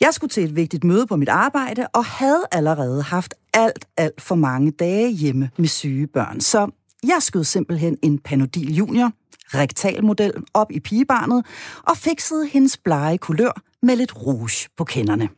Jeg 0.00 0.14
skulle 0.14 0.30
til 0.30 0.44
et 0.44 0.56
vigtigt 0.56 0.84
møde 0.84 1.06
på 1.06 1.16
mit 1.16 1.28
arbejde 1.28 1.86
og 1.94 2.04
havde 2.04 2.42
allerede 2.52 3.02
haft 3.02 3.34
alt, 3.54 3.84
alt 3.96 4.20
for 4.20 4.34
mange 4.34 4.70
dage 4.70 5.10
hjemme 5.10 5.50
med 5.58 5.68
syge 5.68 6.06
børn. 6.06 6.40
Så 6.40 6.70
jeg 7.02 7.18
skød 7.20 7.44
simpelthen 7.44 7.96
en 8.02 8.18
Panodil 8.18 8.74
Junior, 8.74 9.12
rektalmodel, 9.54 10.32
op 10.54 10.72
i 10.72 10.80
pigebarnet 10.80 11.46
og 11.82 11.96
fiksede 11.96 12.46
hendes 12.46 12.76
blege 12.76 13.18
kulør 13.18 13.60
med 13.82 13.96
lidt 13.96 14.16
rouge 14.16 14.68
på 14.76 14.84
kenderne. 14.84 15.28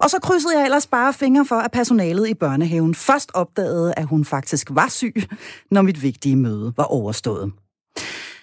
Og 0.00 0.10
så 0.10 0.18
krydsede 0.22 0.58
jeg 0.58 0.64
ellers 0.64 0.86
bare 0.86 1.12
fingre 1.12 1.46
for, 1.46 1.56
at 1.56 1.70
personalet 1.70 2.28
i 2.28 2.34
børnehaven 2.34 2.94
først 2.94 3.30
opdagede, 3.34 3.94
at 3.96 4.04
hun 4.04 4.24
faktisk 4.24 4.68
var 4.70 4.88
syg, 4.88 5.14
når 5.70 5.82
mit 5.82 6.02
vigtige 6.02 6.36
møde 6.36 6.72
var 6.76 6.84
overstået. 6.84 7.52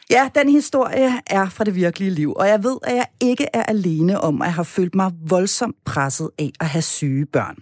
Ja, 0.10 0.30
den 0.36 0.50
historie 0.50 1.12
er 1.28 1.50
fra 1.50 1.63
det 1.63 1.76
virkelige 1.76 2.12
liv, 2.12 2.34
og 2.34 2.48
jeg 2.48 2.63
ved, 2.63 2.78
at 2.84 2.96
jeg 2.96 3.06
ikke 3.20 3.48
er 3.54 3.63
alene 3.63 4.22
om 4.22 4.42
at 4.42 4.54
have 4.54 4.66
følt 4.66 4.96
mig 4.96 5.12
voldsomt 5.28 5.76
presset 5.86 6.30
af 6.40 6.52
at 6.60 6.68
have 6.68 6.82
syge 6.82 7.26
børn. 7.26 7.58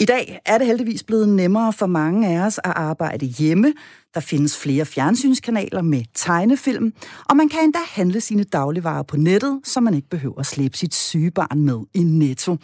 I 0.00 0.04
dag 0.04 0.40
er 0.46 0.58
det 0.58 0.66
heldigvis 0.66 1.02
blevet 1.02 1.28
nemmere 1.28 1.72
for 1.72 1.86
mange 1.86 2.28
af 2.28 2.46
os 2.46 2.58
at 2.58 2.72
arbejde 2.76 3.26
hjemme, 3.26 3.72
der 4.14 4.20
findes 4.20 4.58
flere 4.58 4.84
fjernsynskanaler 4.84 5.82
med 5.82 6.02
tegnefilm, 6.14 6.92
og 7.28 7.36
man 7.36 7.48
kan 7.48 7.60
endda 7.64 7.78
handle 7.88 8.20
sine 8.20 8.44
dagligvarer 8.44 9.02
på 9.02 9.16
nettet, 9.16 9.60
så 9.64 9.80
man 9.80 9.94
ikke 9.94 10.08
behøver 10.08 10.40
at 10.40 10.46
slæbe 10.46 10.76
sit 10.76 10.94
syge 10.94 11.30
barn 11.30 11.60
med 11.60 11.80
i 11.94 12.02
netto. 12.02 12.56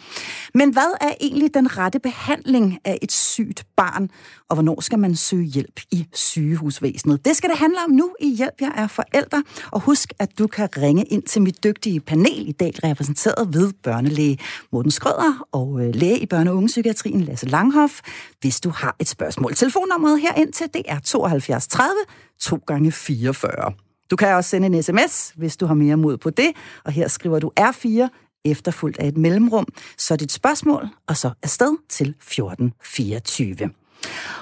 Men 0.53 0.69
hvad 0.69 0.97
er 1.01 1.13
egentlig 1.21 1.53
den 1.53 1.77
rette 1.77 1.99
behandling 1.99 2.79
af 2.85 2.99
et 3.01 3.11
sygt 3.11 3.65
barn, 3.77 4.09
og 4.49 4.55
hvornår 4.55 4.81
skal 4.81 4.99
man 4.99 5.15
søge 5.15 5.45
hjælp 5.45 5.79
i 5.91 6.07
sygehusvæsenet? 6.13 7.25
Det 7.25 7.37
skal 7.37 7.49
det 7.49 7.57
handle 7.57 7.77
om 7.87 7.91
nu 7.91 8.11
i 8.19 8.35
Hjælp, 8.35 8.61
jeg 8.61 8.71
er 8.75 8.87
forældre. 8.87 9.43
Og 9.71 9.81
husk, 9.81 10.13
at 10.19 10.39
du 10.39 10.47
kan 10.47 10.69
ringe 10.77 11.03
ind 11.03 11.23
til 11.23 11.41
mit 11.41 11.63
dygtige 11.63 11.99
panel 11.99 12.49
i 12.49 12.51
dag, 12.51 12.71
repræsenteret 12.83 13.53
ved 13.53 13.73
børnelæge 13.83 14.37
Morten 14.71 14.91
Skrøder 14.91 15.47
og 15.51 15.81
øh, 15.85 15.95
læge 15.95 16.19
i 16.19 16.27
børne- 16.33 16.49
og 16.49 16.55
ungepsykiatrien 16.55 17.21
Lasse 17.21 17.45
Langhoff, 17.45 17.99
hvis 18.41 18.59
du 18.59 18.69
har 18.69 18.95
et 18.99 19.07
spørgsmål. 19.07 19.55
Telefonnummeret 19.55 20.21
herind 20.21 20.53
til 20.53 20.67
det 20.73 20.81
er 20.85 20.99
72 21.41 21.67
30 21.67 21.95
2 22.39 22.63
gange 22.67 22.91
44. 22.91 23.73
Du 24.11 24.15
kan 24.15 24.35
også 24.35 24.49
sende 24.49 24.67
en 24.67 24.83
sms, 24.83 25.33
hvis 25.35 25.57
du 25.57 25.65
har 25.65 25.73
mere 25.73 25.97
mod 25.97 26.17
på 26.17 26.29
det, 26.29 26.51
og 26.83 26.91
her 26.91 27.07
skriver 27.07 27.39
du 27.39 27.51
R4 27.59 28.07
efterfulgt 28.45 28.97
af 28.97 29.07
et 29.07 29.17
mellemrum, 29.17 29.67
så 29.97 30.15
dit 30.15 30.31
spørgsmål, 30.31 30.87
og 31.07 31.17
så 31.17 31.31
afsted 31.43 31.77
til 31.89 32.09
1424. 32.09 33.69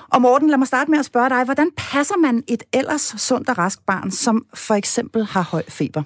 Og 0.10 0.22
Morten, 0.22 0.50
lad 0.50 0.58
mig 0.58 0.68
starte 0.68 0.92
med 0.92 1.00
at 1.00 1.06
spørge 1.06 1.30
dig, 1.30 1.44
hvordan 1.44 1.72
passer 1.78 2.18
man 2.18 2.44
et 2.48 2.64
ellers 2.74 3.02
sundt 3.18 3.50
og 3.50 3.58
rask 3.58 3.80
barn, 3.86 4.12
som 4.12 4.46
for 4.54 4.76
eksempel 4.76 5.26
har 5.26 5.42
høj 5.42 5.64
feber? 5.70 6.04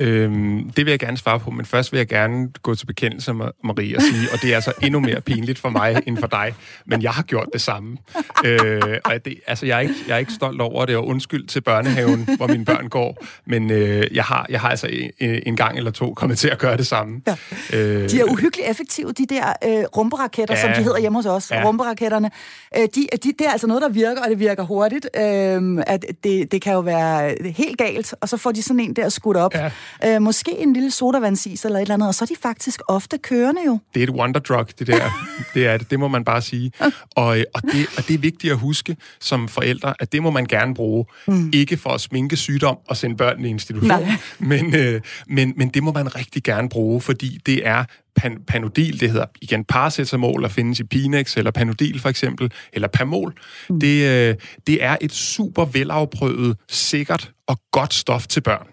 Øhm, 0.00 0.70
det 0.76 0.86
vil 0.86 0.90
jeg 0.90 0.98
gerne 0.98 1.16
svare 1.16 1.40
på, 1.40 1.50
men 1.50 1.66
først 1.66 1.92
vil 1.92 1.98
jeg 1.98 2.06
gerne 2.06 2.48
gå 2.62 2.74
til 2.74 2.86
bekendelse 2.86 3.32
med 3.32 3.46
Marie 3.64 3.96
og 3.96 4.02
sige, 4.02 4.28
og 4.32 4.42
det 4.42 4.50
er 4.50 4.54
altså 4.54 4.72
endnu 4.82 5.00
mere 5.00 5.20
pinligt 5.20 5.58
for 5.58 5.68
mig 5.68 6.02
end 6.06 6.18
for 6.18 6.26
dig, 6.26 6.54
men 6.86 7.02
jeg 7.02 7.10
har 7.10 7.22
gjort 7.22 7.48
det 7.52 7.60
samme. 7.60 7.96
Øh, 8.44 8.82
og 9.04 9.24
det, 9.24 9.40
altså, 9.46 9.66
jeg, 9.66 9.76
er 9.76 9.80
ikke, 9.80 9.94
jeg 10.08 10.14
er 10.14 10.18
ikke 10.18 10.32
stolt 10.32 10.60
over 10.60 10.86
det, 10.86 10.96
og 10.96 11.06
undskyld 11.06 11.46
til 11.46 11.60
børnehaven, 11.60 12.28
hvor 12.36 12.46
mine 12.46 12.64
børn 12.64 12.88
går, 12.88 13.24
men 13.46 13.70
øh, 13.70 14.06
jeg, 14.12 14.24
har, 14.24 14.46
jeg 14.48 14.60
har 14.60 14.68
altså 14.68 14.88
en, 15.18 15.42
en 15.46 15.56
gang 15.56 15.78
eller 15.78 15.90
to 15.90 16.14
kommet 16.14 16.38
til 16.38 16.48
at 16.48 16.58
gøre 16.58 16.76
det 16.76 16.86
samme. 16.86 17.20
Ja. 17.26 17.36
Øh, 17.72 18.10
de 18.10 18.20
er 18.20 18.24
uhyggeligt 18.24 18.70
effektive, 18.70 19.12
de 19.12 19.26
der 19.26 19.52
øh, 19.64 19.84
rumperaketter, 19.96 20.54
ja, 20.54 20.60
som 20.60 20.70
de 20.70 20.82
hedder 20.82 21.00
hjemme 21.00 21.18
hos 21.18 21.26
os, 21.26 21.50
ja. 21.50 21.64
rumperaketterne. 21.64 22.30
Øh, 22.76 22.82
de, 22.82 23.06
de, 23.12 23.32
det 23.38 23.40
er 23.46 23.50
altså 23.50 23.66
noget, 23.66 23.82
der 23.82 23.88
virker, 23.88 24.22
og 24.22 24.30
det 24.30 24.38
virker 24.38 24.62
hurtigt. 24.62 25.08
Øh, 25.16 25.82
at 25.86 26.04
det, 26.24 26.52
det 26.52 26.62
kan 26.62 26.72
jo 26.72 26.80
være 26.80 27.34
helt 27.56 27.78
galt, 27.78 28.14
og 28.20 28.28
så 28.28 28.36
får 28.36 28.52
de 28.52 28.62
sådan 28.62 28.80
en 28.80 28.96
der 28.96 29.08
skudt 29.08 29.36
op. 29.36 29.54
Ja 29.54 29.70
øh, 30.06 30.22
måske 30.22 30.58
en 30.58 30.72
lille 30.72 30.90
sodavandsis 30.90 31.64
eller 31.64 31.78
et 31.78 31.82
eller 31.82 31.94
andet, 31.94 32.08
og 32.08 32.14
så 32.14 32.24
er 32.24 32.26
de 32.26 32.36
faktisk 32.42 32.80
ofte 32.88 33.18
kørende 33.18 33.60
jo. 33.66 33.78
Det 33.94 34.00
er 34.00 34.04
et 34.06 34.10
wonder 34.10 34.40
drug, 34.40 34.66
det 34.78 34.86
der. 34.86 35.10
det 35.54 35.66
er 35.66 35.76
det, 35.76 35.90
det 35.90 36.00
må 36.00 36.08
man 36.08 36.24
bare 36.24 36.42
sige. 36.42 36.72
Og, 37.16 37.38
øh, 37.38 37.44
og, 37.54 37.62
det, 37.62 37.86
og 37.96 38.08
det 38.08 38.14
er 38.14 38.18
vigtigt 38.18 38.52
at 38.52 38.58
huske 38.58 38.96
som 39.20 39.48
forældre, 39.48 39.94
at 40.00 40.12
det 40.12 40.22
må 40.22 40.30
man 40.30 40.46
gerne 40.46 40.74
bruge. 40.74 41.04
Mm. 41.26 41.50
Ikke 41.54 41.76
for 41.76 41.90
at 41.90 42.00
sminke 42.00 42.36
sygdom 42.36 42.78
og 42.88 42.96
sende 42.96 43.16
børn 43.16 43.44
i 43.44 43.48
institution, 43.48 43.90
men, 44.38 44.74
øh, 44.74 45.00
men, 45.26 45.52
men 45.56 45.68
det 45.68 45.82
må 45.82 45.92
man 45.92 46.14
rigtig 46.14 46.42
gerne 46.42 46.68
bruge, 46.68 47.00
fordi 47.00 47.38
det 47.46 47.66
er 47.66 47.84
pan, 48.18 48.38
panodil, 48.46 49.00
det 49.00 49.10
hedder 49.10 49.26
igen 49.42 49.64
paracetamol, 49.64 50.42
der 50.42 50.48
findes 50.48 50.80
i 50.80 50.84
Pinex, 50.84 51.36
eller 51.36 51.50
panodil 51.50 52.00
for 52.00 52.08
eksempel, 52.08 52.52
eller 52.72 52.88
Pamol. 52.88 53.34
Mm. 53.68 53.80
Det, 53.80 54.04
øh, 54.08 54.34
det 54.66 54.84
er 54.84 54.96
et 55.00 55.12
super 55.12 55.64
velafprøvet, 55.64 56.56
sikkert 56.68 57.30
og 57.46 57.60
godt 57.70 57.94
stof 57.94 58.26
til 58.26 58.40
børn. 58.40 58.66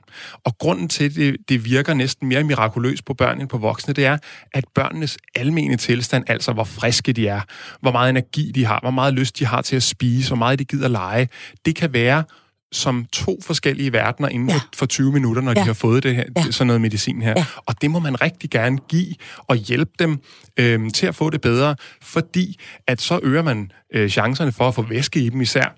Og 0.43 0.57
grunden 0.57 0.87
til, 0.87 1.03
at 1.03 1.15
det, 1.15 1.37
det 1.49 1.65
virker 1.65 1.93
næsten 1.93 2.27
mere 2.27 2.43
mirakuløst 2.43 3.05
på 3.05 3.13
børn 3.13 3.41
end 3.41 3.49
på 3.49 3.57
voksne, 3.57 3.93
det 3.93 4.05
er, 4.05 4.17
at 4.53 4.63
børnenes 4.75 5.17
almene 5.35 5.77
tilstand, 5.77 6.23
altså 6.27 6.53
hvor 6.53 6.63
friske 6.63 7.13
de 7.13 7.27
er, 7.27 7.41
hvor 7.81 7.91
meget 7.91 8.09
energi 8.09 8.51
de 8.51 8.65
har, 8.65 8.79
hvor 8.81 8.91
meget 8.91 9.13
lyst 9.13 9.39
de 9.39 9.45
har 9.45 9.61
til 9.61 9.75
at 9.75 9.83
spise, 9.83 10.29
hvor 10.29 10.37
meget 10.37 10.59
de 10.59 10.65
gider 10.65 10.87
lege, 10.87 11.29
det 11.65 11.75
kan 11.75 11.93
være 11.93 12.23
som 12.71 13.05
to 13.13 13.39
forskellige 13.41 13.93
verdener 13.93 14.29
inden 14.29 14.49
ja. 14.49 14.59
for 14.75 14.85
20 14.85 15.11
minutter, 15.11 15.41
når 15.41 15.51
ja. 15.55 15.61
de 15.61 15.65
har 15.65 15.73
fået 15.73 16.03
det 16.03 16.15
her, 16.15 16.23
ja. 16.37 16.51
sådan 16.51 16.67
noget 16.67 16.81
medicin 16.81 17.21
her. 17.21 17.33
Ja. 17.37 17.45
Og 17.65 17.81
det 17.81 17.91
må 17.91 17.99
man 17.99 18.21
rigtig 18.21 18.49
gerne 18.49 18.77
give 18.77 19.15
og 19.37 19.55
hjælpe 19.55 19.91
dem 19.99 20.19
øh, 20.59 20.91
til 20.91 21.07
at 21.07 21.15
få 21.15 21.29
det 21.29 21.41
bedre, 21.41 21.75
fordi 22.01 22.59
at 22.87 23.01
så 23.01 23.19
øger 23.23 23.41
man 23.41 23.71
øh, 23.93 24.09
chancerne 24.09 24.51
for 24.51 24.67
at 24.67 24.75
få 24.75 24.81
væske 24.81 25.19
i 25.19 25.29
dem 25.29 25.41
især. 25.41 25.75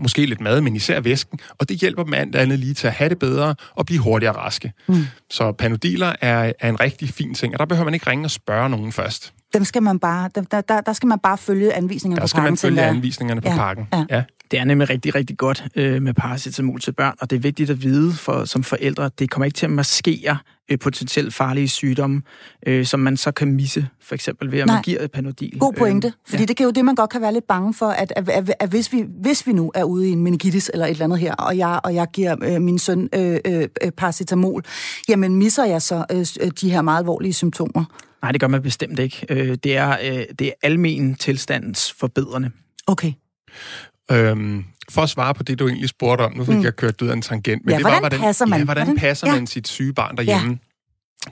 Måske 0.00 0.26
lidt 0.26 0.40
mad, 0.40 0.60
men 0.60 0.76
især 0.76 1.00
væsken. 1.00 1.38
Og 1.58 1.68
det 1.68 1.76
hjælper 1.76 2.04
dem 2.04 2.14
alt 2.14 2.36
andet 2.36 2.58
lige 2.58 2.74
til 2.74 2.86
at 2.86 2.92
have 2.92 3.08
det 3.08 3.18
bedre 3.18 3.54
og 3.74 3.86
blive 3.86 4.00
hurtigere 4.00 4.36
raske. 4.36 4.72
Mm. 4.86 5.04
Så 5.30 5.52
panodiler 5.52 6.12
er, 6.20 6.52
er 6.60 6.68
en 6.68 6.80
rigtig 6.80 7.08
fin 7.08 7.34
ting, 7.34 7.52
og 7.52 7.58
der 7.58 7.64
behøver 7.64 7.84
man 7.84 7.94
ikke 7.94 8.10
ringe 8.10 8.24
og 8.24 8.30
spørge 8.30 8.68
nogen 8.68 8.92
først 8.92 9.32
dem 9.54 9.64
skal 9.64 9.82
man 9.82 9.98
bare, 9.98 10.30
der, 10.34 10.60
der, 10.60 10.80
der 10.80 10.92
skal 10.92 11.06
man 11.06 11.18
bare 11.18 11.38
følge 11.38 11.74
anvisningerne 11.74 12.20
der 12.20 12.26
på 12.26 12.34
pakken. 12.34 12.50
Der 12.50 12.56
skal 12.56 12.72
man 12.72 12.78
følge 12.78 12.96
anvisningerne 12.96 13.40
på 13.40 13.48
ja, 13.48 13.56
pakken. 13.56 13.88
Ja. 13.92 14.04
ja. 14.10 14.22
Det 14.50 14.60
er 14.60 14.64
nemlig 14.64 14.90
rigtig, 14.90 15.14
rigtig 15.14 15.38
godt 15.38 15.64
øh, 15.76 16.02
med 16.02 16.14
paracetamol 16.14 16.80
til 16.80 16.92
børn, 16.92 17.14
og 17.20 17.30
det 17.30 17.36
er 17.36 17.40
vigtigt 17.40 17.70
at 17.70 17.82
vide 17.82 18.12
for, 18.12 18.44
som 18.44 18.62
forældre, 18.62 19.04
at 19.04 19.18
det 19.18 19.30
kommer 19.30 19.44
ikke 19.44 19.56
til 19.56 19.66
at 19.66 19.72
maskere 19.72 20.38
øh, 20.70 20.78
potentielt 20.78 21.34
farlige 21.34 21.68
sygdomme, 21.68 22.22
øh, 22.66 22.86
som 22.86 23.00
man 23.00 23.16
så 23.16 23.32
kan 23.32 23.52
misse, 23.52 23.88
for 24.00 24.14
eksempel 24.14 24.52
ved 24.52 24.58
at 24.58 24.66
Nej. 24.66 24.76
man 24.76 24.82
giver 24.82 25.00
et 25.00 25.10
panodil. 25.10 25.58
God 25.58 25.72
pointe, 25.72 26.08
øh, 26.08 26.12
fordi 26.26 26.42
ja. 26.42 26.46
det 26.46 26.56
kan 26.56 26.64
jo 26.64 26.70
det, 26.70 26.84
man 26.84 26.94
godt 26.94 27.10
kan 27.10 27.20
være 27.20 27.32
lidt 27.32 27.46
bange 27.46 27.74
for, 27.74 27.86
at, 27.86 28.12
at, 28.16 28.28
at, 28.28 28.54
at 28.60 28.68
hvis, 28.68 28.92
vi, 28.92 29.04
hvis 29.22 29.46
vi 29.46 29.52
nu 29.52 29.72
er 29.74 29.84
ude 29.84 30.08
i 30.08 30.12
en 30.12 30.22
meningitis 30.22 30.70
eller 30.72 30.86
et 30.86 30.90
eller 30.90 31.04
andet 31.04 31.18
her, 31.18 31.34
og 31.34 31.58
jeg, 31.58 31.80
og 31.84 31.94
jeg 31.94 32.06
giver 32.12 32.36
øh, 32.42 32.62
min 32.62 32.78
søn 32.78 33.08
øh, 33.14 33.40
øh, 33.44 33.68
paracetamol, 33.96 34.62
jamen 35.08 35.36
misser 35.36 35.64
jeg 35.64 35.82
så 35.82 36.04
øh, 36.10 36.50
de 36.60 36.70
her 36.70 36.82
meget 36.82 36.98
alvorlige 36.98 37.32
symptomer? 37.32 37.84
Nej, 38.22 38.32
det 38.32 38.40
gør 38.40 38.48
man 38.48 38.62
bestemt 38.62 38.98
ikke. 38.98 39.26
Øh, 39.28 39.56
det 39.64 39.76
er, 39.76 39.90
øh, 40.02 40.24
det 40.38 40.46
er 40.46 40.52
almen 40.62 41.14
tilstandsforbedrende. 41.14 42.50
Okay. 42.86 43.12
Øhm, 44.10 44.64
for 44.90 45.02
at 45.02 45.10
svare 45.10 45.34
på 45.34 45.42
det, 45.42 45.58
du 45.58 45.68
egentlig 45.68 45.88
spurgte 45.88 46.22
om, 46.22 46.36
nu 46.36 46.44
fik 46.44 46.56
mm. 46.56 46.62
jeg 46.62 46.76
kørt 46.76 47.02
ud 47.02 47.08
af 47.08 47.12
en 47.12 47.22
tangent. 47.22 47.64
Men 47.64 47.70
ja, 47.70 47.76
det 47.76 47.82
hvordan 47.84 47.94
var, 47.94 48.00
hvordan 48.00 48.20
passer 48.20 48.46
man? 48.46 48.58
Ja, 48.58 48.64
hvordan, 48.64 48.86
hvordan 48.86 49.00
passer 49.00 49.26
ja. 49.26 49.34
man 49.34 49.46
sit 49.46 49.68
syge 49.68 49.92
barn 49.92 50.16
derhjemme? 50.16 50.58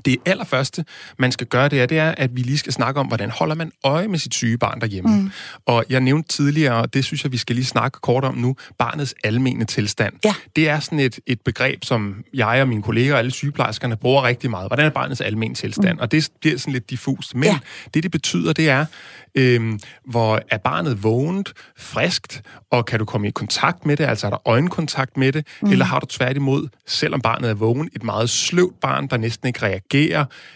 Det 0.04 0.16
allerførste, 0.26 0.84
man 1.18 1.32
skal 1.32 1.46
gøre, 1.46 1.68
det 1.68 1.80
er, 1.80 1.86
det 1.86 1.98
er, 1.98 2.14
at 2.16 2.36
vi 2.36 2.42
lige 2.42 2.58
skal 2.58 2.72
snakke 2.72 3.00
om, 3.00 3.06
hvordan 3.06 3.30
holder 3.30 3.54
man 3.54 3.72
øje 3.84 4.08
med 4.08 4.18
sit 4.18 4.34
syge 4.34 4.58
barn 4.58 4.80
derhjemme. 4.80 5.16
Mm. 5.16 5.30
Og 5.66 5.84
jeg 5.88 6.00
nævnte 6.00 6.28
tidligere, 6.28 6.74
og 6.74 6.94
det 6.94 7.04
synes 7.04 7.24
jeg, 7.24 7.32
vi 7.32 7.36
skal 7.36 7.56
lige 7.56 7.64
snakke 7.64 7.98
kort 8.02 8.24
om 8.24 8.34
nu, 8.34 8.56
barnets 8.78 9.14
almene 9.24 9.64
tilstand. 9.64 10.14
Ja. 10.24 10.34
Det 10.56 10.68
er 10.68 10.80
sådan 10.80 11.00
et, 11.00 11.18
et 11.26 11.40
begreb, 11.40 11.84
som 11.84 12.24
jeg 12.34 12.62
og 12.62 12.68
mine 12.68 12.82
kolleger 12.82 13.12
og 13.12 13.18
alle 13.18 13.30
sygeplejerskerne 13.30 13.96
bruger 13.96 14.22
rigtig 14.22 14.50
meget. 14.50 14.68
Hvordan 14.68 14.86
er 14.86 14.90
barnets 14.90 15.20
almene 15.20 15.54
tilstand? 15.54 15.94
Mm. 15.94 16.00
Og 16.00 16.12
det 16.12 16.30
bliver 16.40 16.58
sådan 16.58 16.72
lidt 16.72 16.90
diffust. 16.90 17.34
Men 17.34 17.44
ja. 17.44 17.58
det, 17.94 18.02
det 18.02 18.10
betyder, 18.10 18.52
det 18.52 18.68
er, 18.68 18.86
øhm, 19.34 19.80
hvor 20.04 20.40
er 20.50 20.58
barnet 20.58 21.02
vågent, 21.02 21.52
friskt, 21.78 22.42
og 22.70 22.86
kan 22.86 22.98
du 22.98 23.04
komme 23.04 23.28
i 23.28 23.30
kontakt 23.30 23.86
med 23.86 23.96
det, 23.96 24.04
altså 24.04 24.26
er 24.26 24.30
der 24.30 24.48
øjenkontakt 24.48 25.16
med 25.16 25.32
det, 25.32 25.46
mm. 25.62 25.70
eller 25.70 25.84
har 25.84 26.00
du 26.00 26.06
tværtimod, 26.06 26.68
selvom 26.86 27.20
barnet 27.20 27.50
er 27.50 27.54
vågen, 27.54 27.90
et 27.96 28.02
meget 28.02 28.30
sløvt 28.30 28.80
barn, 28.80 29.06
der 29.06 29.16
næsten 29.16 29.46
ikke 29.46 29.62
reagerer, 29.62 29.79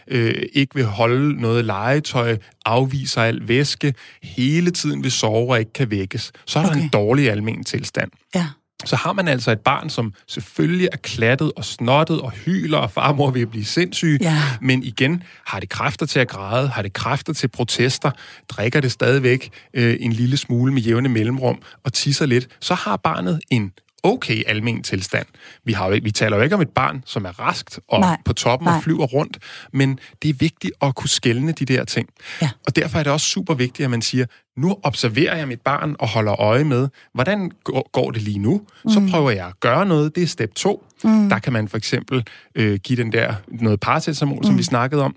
øh, 0.09 0.35
ikke 0.53 0.75
vil 0.75 0.85
holde 0.85 1.41
noget 1.41 1.65
legetøj, 1.65 2.37
afviser 2.67 3.23
al 3.23 3.49
væske, 3.49 3.95
hele 4.23 4.71
tiden 4.71 5.03
vil 5.03 5.13
sove 5.13 5.53
og 5.53 5.59
ikke 5.59 5.73
kan 5.73 5.91
vækkes, 5.91 6.33
så 6.47 6.59
er 6.59 6.65
okay. 6.65 6.75
der 6.75 6.83
en 6.83 6.89
dårlig 6.89 7.31
almen 7.31 7.65
tilstand. 7.65 8.11
Ja 8.35 8.47
så 8.85 8.97
har 8.97 9.13
man 9.13 9.29
altså 9.29 9.51
et 9.51 9.61
barn, 9.61 9.91
som 9.91 10.15
selvfølgelig 10.27 10.89
er 10.93 10.97
klattet 10.97 11.53
og 11.57 11.65
snottet 11.65 12.21
og 12.21 12.31
hyler, 12.31 12.79
og 12.79 12.91
farmor 12.91 13.31
vil 13.31 13.47
blive 13.47 13.65
sindssyg, 13.65 14.19
ja. 14.21 14.43
men 14.61 14.83
igen 14.83 15.23
har 15.47 15.61
det 15.61 15.69
kræfter 15.69 16.07
til 16.07 16.21
at 16.21 16.29
græde, 16.29 16.69
har 16.69 16.83
det 16.83 16.93
kræfter 16.93 17.33
til 17.33 17.49
protester, 17.49 18.11
drikker 18.49 18.81
det 18.81 18.93
stadigvæk 18.93 19.51
øh, 19.75 19.97
en 20.01 20.13
lille 20.13 20.37
smule 20.37 20.73
med 20.73 20.83
jævne 20.83 21.09
mellemrum 21.09 21.63
og 21.85 21.93
tisser 21.93 22.27
lidt, 22.27 22.49
så 22.61 22.75
har 22.75 22.97
barnet 22.97 23.41
en 23.51 23.73
okay 24.05 24.43
almen 24.47 24.83
tilstand. 24.83 25.27
Vi, 25.65 25.73
har, 25.73 26.01
vi 26.03 26.11
taler 26.11 26.37
jo 26.37 26.43
ikke 26.43 26.55
om 26.55 26.61
et 26.61 26.71
barn, 26.71 27.03
som 27.07 27.25
er 27.25 27.41
raskt 27.41 27.81
og 27.89 28.01
Nej. 28.01 28.19
på 28.25 28.33
toppen 28.33 28.67
Nej. 28.67 28.77
og 28.77 28.83
flyver 28.83 29.07
rundt, 29.07 29.39
men 29.73 29.99
det 30.23 30.31
er 30.31 30.35
vigtigt 30.35 30.73
at 30.83 30.95
kunne 30.95 31.09
skelne 31.09 31.53
de 31.53 31.65
der 31.65 31.85
ting. 31.85 32.09
Ja. 32.43 32.51
Og 32.67 32.77
derfor 32.77 32.99
er 32.99 33.03
det 33.03 33.13
også 33.13 33.27
super 33.27 33.55
vigtigt, 33.55 33.85
at 33.85 33.91
man 33.91 34.03
siger, 34.03 34.27
nu 34.57 34.77
observerer 34.83 35.37
jeg 35.37 35.49
mit 35.49 35.61
barn 35.61 35.97
og 35.99 36.09
holder 36.09 36.41
øje 36.41 36.65
med, 36.65 36.89
hvordan 37.15 37.51
går 37.93 38.11
det 38.11 38.23
lige 38.23 38.39
nu? 38.39 38.63
Så 38.89 39.01
mm. 39.01 39.11
prøver 39.11 39.31
jeg 39.31 39.47
at 39.47 39.61
gøre 39.61 39.87
noget. 39.87 40.15
Det 40.15 40.23
er 40.23 40.27
step 40.27 40.55
2. 40.55 40.85
Mm. 41.05 41.29
Der 41.29 41.39
kan 41.39 41.53
man 41.53 41.69
for 41.69 41.77
eksempel 41.77 42.27
øh, 42.55 42.79
give 42.79 43.03
den 43.03 43.13
der 43.13 43.35
noget 43.49 43.81
paracetamol, 43.81 44.39
mm. 44.39 44.45
som 44.45 44.59
vi 44.59 44.63
snakkede 44.63 45.03
om. 45.03 45.17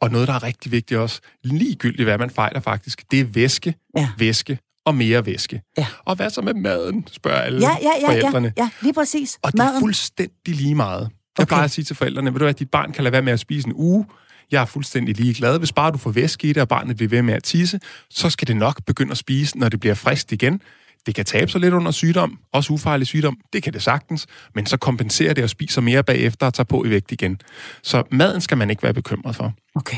Og 0.00 0.10
noget, 0.10 0.28
der 0.28 0.34
er 0.34 0.42
rigtig 0.42 0.72
vigtigt 0.72 1.00
også, 1.00 1.20
ligegyldigt 1.42 2.04
hvad 2.04 2.18
man 2.18 2.30
fejler 2.30 2.60
faktisk, 2.60 3.10
det 3.10 3.20
er 3.20 3.24
væske, 3.24 3.74
ja. 3.96 4.08
væske 4.18 4.58
og 4.88 4.94
mere 4.94 5.26
væske. 5.26 5.62
Ja. 5.78 5.86
Og 6.04 6.16
hvad 6.16 6.30
så 6.30 6.42
med 6.42 6.54
maden, 6.54 7.06
spørger 7.12 7.40
alle 7.40 7.60
ja, 7.60 7.76
ja, 7.82 7.90
ja, 8.00 8.08
forældrene. 8.08 8.52
Ja, 8.56 8.62
ja, 8.62 8.70
lige 8.82 8.94
præcis. 8.94 9.38
Og 9.42 9.52
det 9.52 9.60
er 9.60 9.80
fuldstændig 9.80 10.54
lige 10.54 10.74
meget. 10.74 11.00
Jeg 11.00 11.42
okay. 11.42 11.48
plejer 11.48 11.64
at 11.64 11.70
sige 11.70 11.84
til 11.84 11.96
forældrene, 11.96 12.32
ved 12.32 12.40
du 12.40 12.46
at 12.46 12.58
dit 12.58 12.70
barn 12.70 12.92
kan 12.92 13.04
lade 13.04 13.12
være 13.12 13.22
med 13.22 13.32
at 13.32 13.40
spise 13.40 13.68
en 13.68 13.72
uge, 13.76 14.06
jeg 14.50 14.62
er 14.62 14.66
fuldstændig 14.66 15.16
ligeglad. 15.16 15.58
Hvis 15.58 15.72
bare 15.72 15.90
du 15.90 15.98
får 15.98 16.10
væske 16.10 16.48
i 16.48 16.52
det, 16.52 16.62
og 16.62 16.68
barnet 16.68 16.96
bliver 16.96 17.10
ved 17.10 17.22
med 17.22 17.34
at 17.34 17.42
tisse, 17.44 17.80
så 18.10 18.30
skal 18.30 18.48
det 18.48 18.56
nok 18.56 18.84
begynde 18.86 19.10
at 19.10 19.18
spise, 19.18 19.58
når 19.58 19.68
det 19.68 19.80
bliver 19.80 19.94
friskt 19.94 20.32
igen. 20.32 20.60
Det 21.06 21.14
kan 21.14 21.24
tabe 21.24 21.50
sig 21.50 21.60
lidt 21.60 21.74
under 21.74 21.90
sygdom, 21.90 22.38
også 22.52 22.72
ufarlig 22.72 23.06
sygdom, 23.06 23.38
det 23.52 23.62
kan 23.62 23.72
det 23.72 23.82
sagtens, 23.82 24.26
men 24.54 24.66
så 24.66 24.76
kompenserer 24.76 25.34
det 25.34 25.44
og 25.44 25.50
spiser 25.50 25.80
mere 25.80 26.02
bagefter 26.02 26.46
og 26.46 26.54
tager 26.54 26.64
på 26.64 26.84
i 26.84 26.90
vægt 26.90 27.12
igen. 27.12 27.40
Så 27.82 28.02
maden 28.10 28.40
skal 28.40 28.58
man 28.58 28.70
ikke 28.70 28.82
være 28.82 28.94
bekymret 28.94 29.36
for. 29.36 29.52
Okay. 29.74 29.96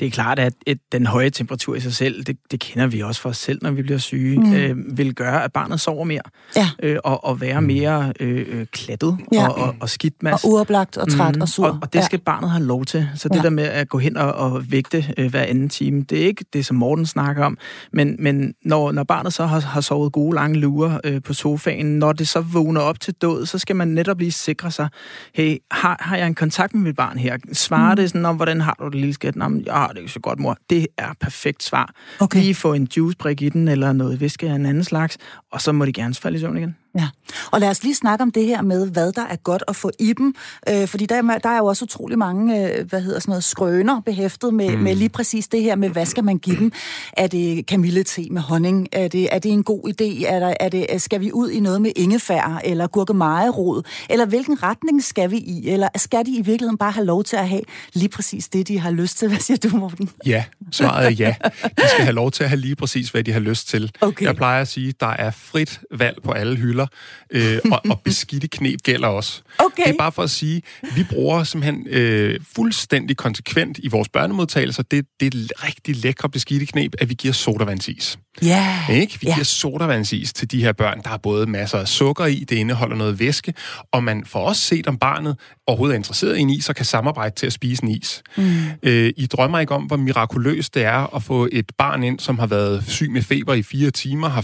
Det 0.00 0.06
er 0.06 0.10
klart, 0.10 0.38
at 0.38 0.52
et, 0.66 0.78
den 0.92 1.06
høje 1.06 1.30
temperatur 1.30 1.74
i 1.74 1.80
sig 1.80 1.94
selv, 1.94 2.24
det, 2.24 2.36
det 2.50 2.60
kender 2.60 2.86
vi 2.86 3.00
også 3.00 3.20
for 3.20 3.28
os 3.28 3.36
selv, 3.36 3.58
når 3.62 3.70
vi 3.70 3.82
bliver 3.82 3.98
syge, 3.98 4.40
mm. 4.40 4.54
øh, 4.54 4.98
vil 4.98 5.14
gøre, 5.14 5.44
at 5.44 5.52
barnet 5.52 5.80
sover 5.80 6.04
mere. 6.04 6.22
Ja. 6.56 6.70
Øh, 6.82 6.98
og, 7.04 7.24
og 7.24 7.40
være 7.40 7.62
mere 7.62 8.12
øh, 8.20 8.46
øh 8.48 8.66
klattet 8.72 9.18
ja. 9.32 9.48
og, 9.48 9.54
og, 9.54 9.74
og 9.80 9.88
skidt 9.88 10.22
masse. 10.22 10.46
Og 10.46 10.52
uoplagt 10.52 10.96
og 10.96 11.10
træt 11.10 11.36
mm. 11.36 11.42
og 11.42 11.48
sur. 11.48 11.66
Og, 11.66 11.78
og 11.82 11.92
det 11.92 12.04
skal 12.04 12.16
ja. 12.16 12.22
barnet 12.32 12.50
have 12.50 12.64
lov 12.64 12.84
til. 12.84 13.08
Så 13.14 13.28
det 13.28 13.36
ja. 13.36 13.42
der 13.42 13.50
med 13.50 13.64
at 13.64 13.88
gå 13.88 13.98
hen 13.98 14.16
og, 14.16 14.32
og 14.32 14.70
vægte 14.70 15.14
øh, 15.18 15.30
hver 15.30 15.42
anden 15.42 15.68
time, 15.68 16.02
det 16.02 16.22
er 16.22 16.26
ikke 16.26 16.44
det, 16.52 16.66
som 16.66 16.76
Morten 16.76 17.06
snakker 17.06 17.44
om. 17.44 17.58
Men, 17.92 18.16
men 18.18 18.54
når, 18.64 18.92
når 18.92 19.04
barnet 19.04 19.32
så 19.32 19.46
har, 19.46 19.60
har 19.60 19.80
sovet 19.80 20.12
gode 20.12 20.34
lange 20.34 20.58
lurer 20.58 20.98
øh, 21.04 21.22
på 21.22 21.34
sofaen, 21.34 21.86
når 21.86 22.12
det 22.12 22.28
så 22.28 22.40
vågner 22.40 22.80
op 22.80 23.00
til 23.00 23.14
død, 23.14 23.46
så 23.46 23.58
skal 23.58 23.76
man 23.76 23.88
netop 23.88 24.18
lige 24.18 24.32
sikre 24.32 24.70
sig, 24.70 24.88
hey, 25.34 25.56
har, 25.70 25.96
har 26.00 26.16
jeg 26.16 26.26
en 26.26 26.34
kontakt 26.34 26.74
med 26.74 26.82
mit 26.82 26.96
barn 26.96 27.18
her? 27.18 27.36
Svarer 27.52 27.90
mm. 27.90 27.96
det 27.96 28.10
sådan 28.10 28.26
om, 28.26 28.36
hvordan 28.36 28.60
har 28.60 28.76
du 28.80 28.84
det, 28.84 28.94
lille 28.94 29.14
skat? 29.14 29.36
Nå, 29.36 29.50
jeg 29.66 29.89
har 29.90 29.94
det 29.94 30.00
ikke 30.00 30.12
så 30.12 30.20
godt, 30.20 30.38
mor. 30.38 30.56
Det 30.70 30.86
er 30.98 31.12
perfekt 31.20 31.62
svar. 31.62 31.94
Okay. 32.20 32.40
Lige 32.40 32.54
få 32.54 32.74
en 32.74 32.88
juicebrik 32.96 33.42
i 33.42 33.48
den, 33.48 33.68
eller 33.68 33.92
noget 33.92 34.20
væske 34.20 34.48
af 34.48 34.54
en 34.54 34.66
anden 34.66 34.84
slags, 34.84 35.18
og 35.52 35.60
så 35.60 35.72
må 35.72 35.84
de 35.84 35.92
gerne 35.92 36.14
falde 36.14 36.36
i 36.36 36.40
søvn 36.40 36.56
igen. 36.56 36.76
Ja, 36.94 37.08
og 37.52 37.60
lad 37.60 37.70
os 37.70 37.82
lige 37.82 37.94
snakke 37.94 38.22
om 38.22 38.30
det 38.30 38.46
her 38.46 38.62
med, 38.62 38.90
hvad 38.90 39.12
der 39.12 39.26
er 39.26 39.36
godt 39.36 39.62
at 39.68 39.76
få 39.76 39.90
i 39.98 40.12
dem, 40.12 40.34
øh, 40.68 40.88
fordi 40.88 41.06
der, 41.06 41.38
der 41.38 41.48
er 41.48 41.58
jo 41.58 41.66
også 41.66 41.84
utrolig 41.84 42.18
mange, 42.18 42.68
øh, 42.68 42.88
hvad 42.88 43.00
hedder 43.00 43.20
sådan 43.20 43.30
noget, 43.30 43.44
skrøner 43.44 44.00
behæftet 44.00 44.54
med, 44.54 44.76
mm. 44.76 44.82
med 44.82 44.94
lige 44.94 45.08
præcis 45.08 45.48
det 45.48 45.62
her 45.62 45.76
med, 45.76 45.88
hvad 45.88 46.06
skal 46.06 46.24
man 46.24 46.38
give 46.38 46.56
dem? 46.56 46.72
Er 47.12 47.26
det 47.26 47.66
kamillete 47.66 48.22
med 48.30 48.42
honning? 48.42 48.88
Er 48.92 49.08
det, 49.08 49.34
er 49.34 49.38
det 49.38 49.52
en 49.52 49.64
god 49.64 49.88
idé? 49.88 50.26
Er 50.26 50.38
der, 50.38 50.54
er 50.60 50.68
det, 50.68 51.02
skal 51.02 51.20
vi 51.20 51.32
ud 51.32 51.50
i 51.50 51.60
noget 51.60 51.82
med 51.82 51.92
ingefær 51.96 52.60
eller 52.64 52.86
gurkemejerod? 52.86 53.82
Eller 54.10 54.26
hvilken 54.26 54.62
retning 54.62 55.04
skal 55.04 55.30
vi 55.30 55.36
i? 55.36 55.68
Eller 55.68 55.88
skal 55.96 56.26
de 56.26 56.30
i 56.30 56.42
virkeligheden 56.42 56.78
bare 56.78 56.92
have 56.92 57.06
lov 57.06 57.24
til 57.24 57.36
at 57.36 57.48
have 57.48 57.62
lige 57.92 58.08
præcis 58.08 58.48
det, 58.48 58.68
de 58.68 58.78
har 58.78 58.90
lyst 58.90 59.18
til? 59.18 59.28
Hvad 59.30 59.38
siger 59.38 59.56
du, 59.56 59.76
Morten? 59.76 60.10
Ja, 60.26 60.44
svaret 60.72 61.06
er 61.06 61.10
ja. 61.10 61.34
De 61.64 61.88
skal 61.88 62.04
have 62.04 62.14
lov 62.14 62.30
til 62.30 62.42
at 62.42 62.48
have 62.48 62.60
lige 62.60 62.76
præcis, 62.76 63.10
hvad 63.10 63.24
de 63.24 63.32
har 63.32 63.40
lyst 63.40 63.68
til. 63.68 63.90
Okay. 64.00 64.24
Jeg 64.24 64.36
plejer 64.36 64.60
at 64.60 64.68
sige, 64.68 64.94
der 65.00 65.06
er 65.06 65.30
frit 65.30 65.80
valg 65.90 66.22
på 66.22 66.32
alle 66.32 66.56
hylder 66.56 66.79
hylder, 66.80 67.60
øh, 67.64 67.72
og, 67.72 67.80
og 67.90 68.00
beskidte 68.04 68.48
knep 68.48 68.82
gælder 68.82 69.08
også. 69.08 69.42
Okay. 69.58 69.84
Det 69.84 69.90
er 69.92 69.98
bare 69.98 70.12
for 70.12 70.22
at 70.22 70.30
sige, 70.30 70.62
vi 70.96 71.04
bruger 71.10 71.44
simpelthen 71.44 71.86
øh, 71.88 72.40
fuldstændig 72.54 73.16
konsekvent 73.16 73.78
i 73.82 73.88
vores 73.88 74.08
børnemodtagelser, 74.08 74.82
det, 74.82 75.06
det 75.20 75.34
er 75.34 75.66
rigtig 75.66 75.96
lækre 75.96 76.28
beskidte 76.28 76.66
knep, 76.66 76.94
at 76.98 77.08
vi 77.08 77.14
giver 77.14 77.34
sodavandsis. 77.34 78.18
Ja. 78.42 78.78
Yeah. 78.88 79.00
Ikke? 79.00 79.18
Vi 79.20 79.26
yeah. 79.26 79.36
giver 79.36 79.44
sodavandsis 79.44 80.32
til 80.32 80.50
de 80.50 80.62
her 80.62 80.72
børn. 80.72 81.00
Der 81.04 81.10
er 81.10 81.16
både 81.16 81.46
masser 81.46 81.78
af 81.78 81.88
sukker 81.88 82.26
i, 82.26 82.44
det 82.48 82.56
indeholder 82.56 82.96
noget 82.96 83.18
væske, 83.18 83.54
og 83.92 84.04
man 84.04 84.24
får 84.26 84.48
også 84.48 84.62
set, 84.62 84.86
om 84.86 84.98
barnet 84.98 85.36
overhovedet 85.66 85.94
er 85.94 85.98
interesseret 85.98 86.36
i 86.36 86.40
en 86.40 86.50
is 86.50 86.68
og 86.68 86.74
kan 86.74 86.84
samarbejde 86.84 87.34
til 87.34 87.46
at 87.46 87.52
spise 87.52 87.84
en 87.84 87.90
is. 87.90 88.22
Mm. 88.36 88.54
Øh, 88.82 89.12
I 89.16 89.26
drømmer 89.26 89.58
ikke 89.58 89.74
om, 89.74 89.82
hvor 89.82 89.96
mirakuløst 89.96 90.74
det 90.74 90.84
er 90.84 91.16
at 91.16 91.22
få 91.22 91.48
et 91.52 91.72
barn 91.78 92.02
ind, 92.02 92.18
som 92.18 92.38
har 92.38 92.46
været 92.46 92.84
syg 92.88 93.10
med 93.10 93.22
feber 93.22 93.54
i 93.54 93.62
fire 93.62 93.90
timer, 93.90 94.28
har 94.28 94.42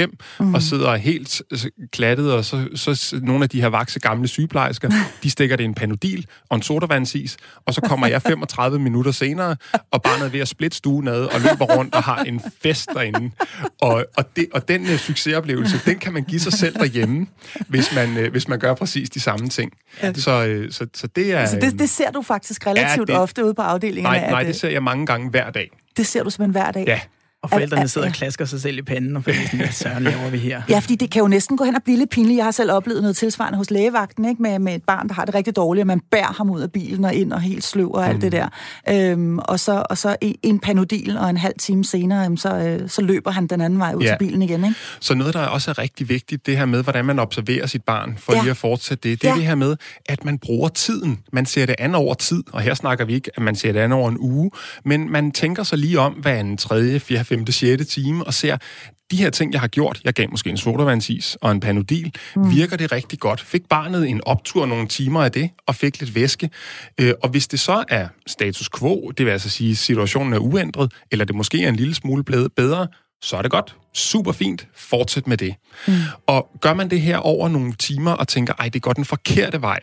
40,5 0.00 0.06
mm. 0.40 0.54
og 0.54 0.62
sidder 0.62 0.96
helt 0.96 1.42
klattet, 1.92 2.32
og 2.32 2.44
så, 2.44 2.68
så 2.74 3.20
nogle 3.22 3.42
af 3.42 3.48
de 3.48 3.60
her 3.60 3.68
vakse 3.68 4.00
gamle 4.00 4.28
sygeplejersker, 4.28 4.90
de 5.22 5.30
stikker 5.30 5.56
det 5.56 5.64
en 5.64 5.74
panodil 5.74 6.26
og 6.48 6.56
en 6.56 6.62
sodavandsis, 6.62 7.36
og 7.66 7.74
så 7.74 7.80
kommer 7.80 8.06
jeg 8.06 8.22
35 8.22 8.78
minutter 8.88 9.12
senere, 9.12 9.56
og 9.90 10.02
barnet 10.02 10.26
er 10.26 10.30
ved 10.30 10.40
at 10.40 10.48
splitte 10.48 10.76
stuen 10.76 11.08
ad, 11.08 11.22
og 11.24 11.40
løber 11.40 11.76
rundt 11.76 11.94
og 11.94 12.02
har 12.02 12.22
en 12.22 12.42
fest 12.62 12.88
derinde. 12.94 13.30
Og, 13.80 14.04
og, 14.16 14.36
det, 14.36 14.46
og 14.52 14.68
den 14.68 14.82
uh, 14.82 14.96
succesoplevelse, 14.96 15.80
den 15.84 15.98
kan 15.98 16.12
man 16.12 16.24
give 16.24 16.40
sig 16.40 16.52
selv 16.52 16.74
derhjemme, 16.74 17.26
hvis 17.68 17.94
man, 17.94 18.16
uh, 18.16 18.30
hvis 18.30 18.48
man 18.48 18.58
gør 18.58 18.74
præcis 18.74 19.10
de 19.10 19.20
samme 19.20 19.48
ting. 19.48 19.72
Ja. 20.02 20.12
Så, 20.12 20.62
uh, 20.64 20.70
så, 20.70 20.86
så 20.94 21.06
det 21.06 21.32
er... 21.32 21.46
Så 21.46 21.56
det, 21.56 21.78
det 21.78 21.90
ser 21.90 22.10
du 22.10 22.22
faktisk 22.22 22.66
relativt 22.66 23.08
ja, 23.08 23.14
det, 23.14 23.22
ofte 23.22 23.44
ude 23.44 23.54
på 23.54 23.62
afdelingen? 23.62 24.12
Nej, 24.12 24.30
nej, 24.30 24.42
det 24.42 24.56
ser 24.56 24.68
jeg 24.70 24.82
mange 24.82 25.06
gange 25.06 25.30
hver 25.30 25.50
dag. 25.50 25.70
Det 25.96 26.06
ser 26.06 26.22
du 26.22 26.30
simpelthen 26.30 26.62
hver 26.62 26.72
dag? 26.72 26.84
Ja. 26.86 27.00
Og 27.42 27.50
forældrene 27.50 27.88
sidder 27.88 28.06
og 28.06 28.12
klasker 28.12 28.44
sig 28.44 28.60
selv 28.60 28.78
i 28.78 28.82
panden 28.82 29.16
og 29.16 29.24
finder 29.24 29.40
sådan, 29.42 29.58
hvad 29.58 29.68
søren 29.72 30.02
laver 30.02 30.30
vi 30.30 30.38
her? 30.38 30.62
Ja, 30.68 30.78
fordi 30.78 30.94
det 30.94 31.10
kan 31.10 31.20
jo 31.20 31.28
næsten 31.28 31.56
gå 31.56 31.64
hen 31.64 31.74
og 31.74 31.82
blive 31.82 31.98
lidt 31.98 32.10
pinligt. 32.10 32.36
Jeg 32.36 32.44
har 32.44 32.50
selv 32.50 32.72
oplevet 32.72 33.02
noget 33.02 33.16
tilsvarende 33.16 33.56
hos 33.56 33.70
lægevagten, 33.70 34.24
ikke? 34.24 34.42
Med, 34.42 34.58
med 34.58 34.74
et 34.74 34.82
barn, 34.82 35.08
der 35.08 35.14
har 35.14 35.24
det 35.24 35.34
rigtig 35.34 35.56
dårligt, 35.56 35.82
og 35.82 35.86
man 35.86 36.00
bærer 36.10 36.32
ham 36.32 36.50
ud 36.50 36.60
af 36.60 36.72
bilen 36.72 37.04
og 37.04 37.14
ind 37.14 37.32
og 37.32 37.40
helt 37.40 37.64
sløv 37.64 37.92
og 37.92 38.06
alt 38.06 38.14
mm. 38.14 38.20
det 38.20 38.32
der. 38.32 38.48
Øhm, 38.88 39.38
og 39.38 39.60
så, 39.60 39.82
og 39.90 39.98
så 39.98 40.16
en 40.42 40.58
panodil, 40.58 41.18
og 41.18 41.30
en 41.30 41.36
halv 41.36 41.54
time 41.58 41.84
senere, 41.84 42.24
øhm, 42.24 42.36
så, 42.36 42.54
øh, 42.54 42.88
så 42.88 43.02
løber 43.02 43.30
han 43.30 43.46
den 43.46 43.60
anden 43.60 43.78
vej 43.78 43.94
ud 43.94 44.02
ja. 44.02 44.08
til 44.08 44.16
bilen 44.18 44.42
igen. 44.42 44.64
Ikke? 44.64 44.76
Så 45.00 45.14
noget, 45.14 45.34
der 45.34 45.40
også 45.40 45.70
er 45.70 45.78
rigtig 45.78 46.08
vigtigt, 46.08 46.46
det 46.46 46.56
her 46.56 46.64
med, 46.64 46.82
hvordan 46.82 47.04
man 47.04 47.18
observerer 47.18 47.66
sit 47.66 47.84
barn, 47.84 48.16
for 48.18 48.32
ja. 48.32 48.40
lige 48.40 48.50
at 48.50 48.56
fortsætte 48.56 49.08
det, 49.08 49.22
det 49.22 49.28
er 49.28 49.32
ja. 49.32 49.38
det 49.38 49.46
her 49.46 49.54
med, 49.54 49.76
at 50.06 50.24
man 50.24 50.38
bruger 50.38 50.68
tiden. 50.68 51.18
Man 51.32 51.46
ser 51.46 51.66
det 51.66 51.74
an 51.78 51.94
over 51.94 52.14
tid, 52.14 52.42
og 52.52 52.60
her 52.60 52.74
snakker 52.74 53.04
vi 53.04 53.14
ikke, 53.14 53.30
at 53.36 53.42
man 53.42 53.54
ser 53.54 53.72
det 53.72 53.80
an 53.80 53.92
over 53.92 54.08
en 54.08 54.18
uge, 54.18 54.50
men 54.84 55.12
man 55.12 55.32
tænker 55.32 55.62
sig 55.62 55.78
lige 55.78 56.00
om, 56.00 56.12
hvad 56.12 56.40
en 56.40 56.56
tredje, 56.56 57.00
fjerde, 57.00 57.29
femte, 57.30 57.52
sjette 57.52 57.84
time 57.84 58.26
og 58.26 58.34
ser, 58.34 58.56
de 59.10 59.16
her 59.16 59.30
ting, 59.30 59.52
jeg 59.52 59.60
har 59.60 59.68
gjort, 59.68 60.00
jeg 60.04 60.14
gav 60.14 60.30
måske 60.30 60.50
en 60.50 60.56
sodavandsis 60.56 61.36
og 61.40 61.52
en 61.52 61.60
panodil, 61.60 62.14
mm. 62.36 62.50
virker 62.50 62.76
det 62.76 62.92
rigtig 62.92 63.18
godt? 63.18 63.40
Fik 63.40 63.68
barnet 63.68 64.08
en 64.08 64.20
optur 64.26 64.66
nogle 64.66 64.88
timer 64.88 65.22
af 65.22 65.32
det, 65.32 65.50
og 65.66 65.74
fik 65.74 66.00
lidt 66.00 66.14
væske? 66.14 66.50
Øh, 67.00 67.12
og 67.22 67.28
hvis 67.28 67.48
det 67.48 67.60
så 67.60 67.84
er 67.88 68.08
status 68.26 68.68
quo, 68.78 69.12
det 69.18 69.26
vil 69.26 69.32
altså 69.32 69.50
sige, 69.50 69.70
at 69.70 69.76
situationen 69.76 70.32
er 70.32 70.38
uændret, 70.38 70.92
eller 71.10 71.24
det 71.24 71.34
måske 71.34 71.64
er 71.64 71.68
en 71.68 71.76
lille 71.76 71.94
smule 71.94 72.24
bedre, 72.56 72.86
så 73.22 73.36
er 73.36 73.42
det 73.42 73.50
godt. 73.50 73.76
Super 73.94 74.32
fint. 74.32 74.66
Fortsæt 74.76 75.26
med 75.26 75.36
det. 75.36 75.54
Mm. 75.88 75.94
Og 76.26 76.50
gør 76.60 76.74
man 76.74 76.90
det 76.90 77.00
her 77.00 77.16
over 77.16 77.48
nogle 77.48 77.72
timer 77.72 78.12
og 78.12 78.28
tænker, 78.28 78.54
ej, 78.58 78.68
det 78.68 78.82
går 78.82 78.92
den 78.92 79.04
forkerte 79.04 79.62
vej, 79.62 79.80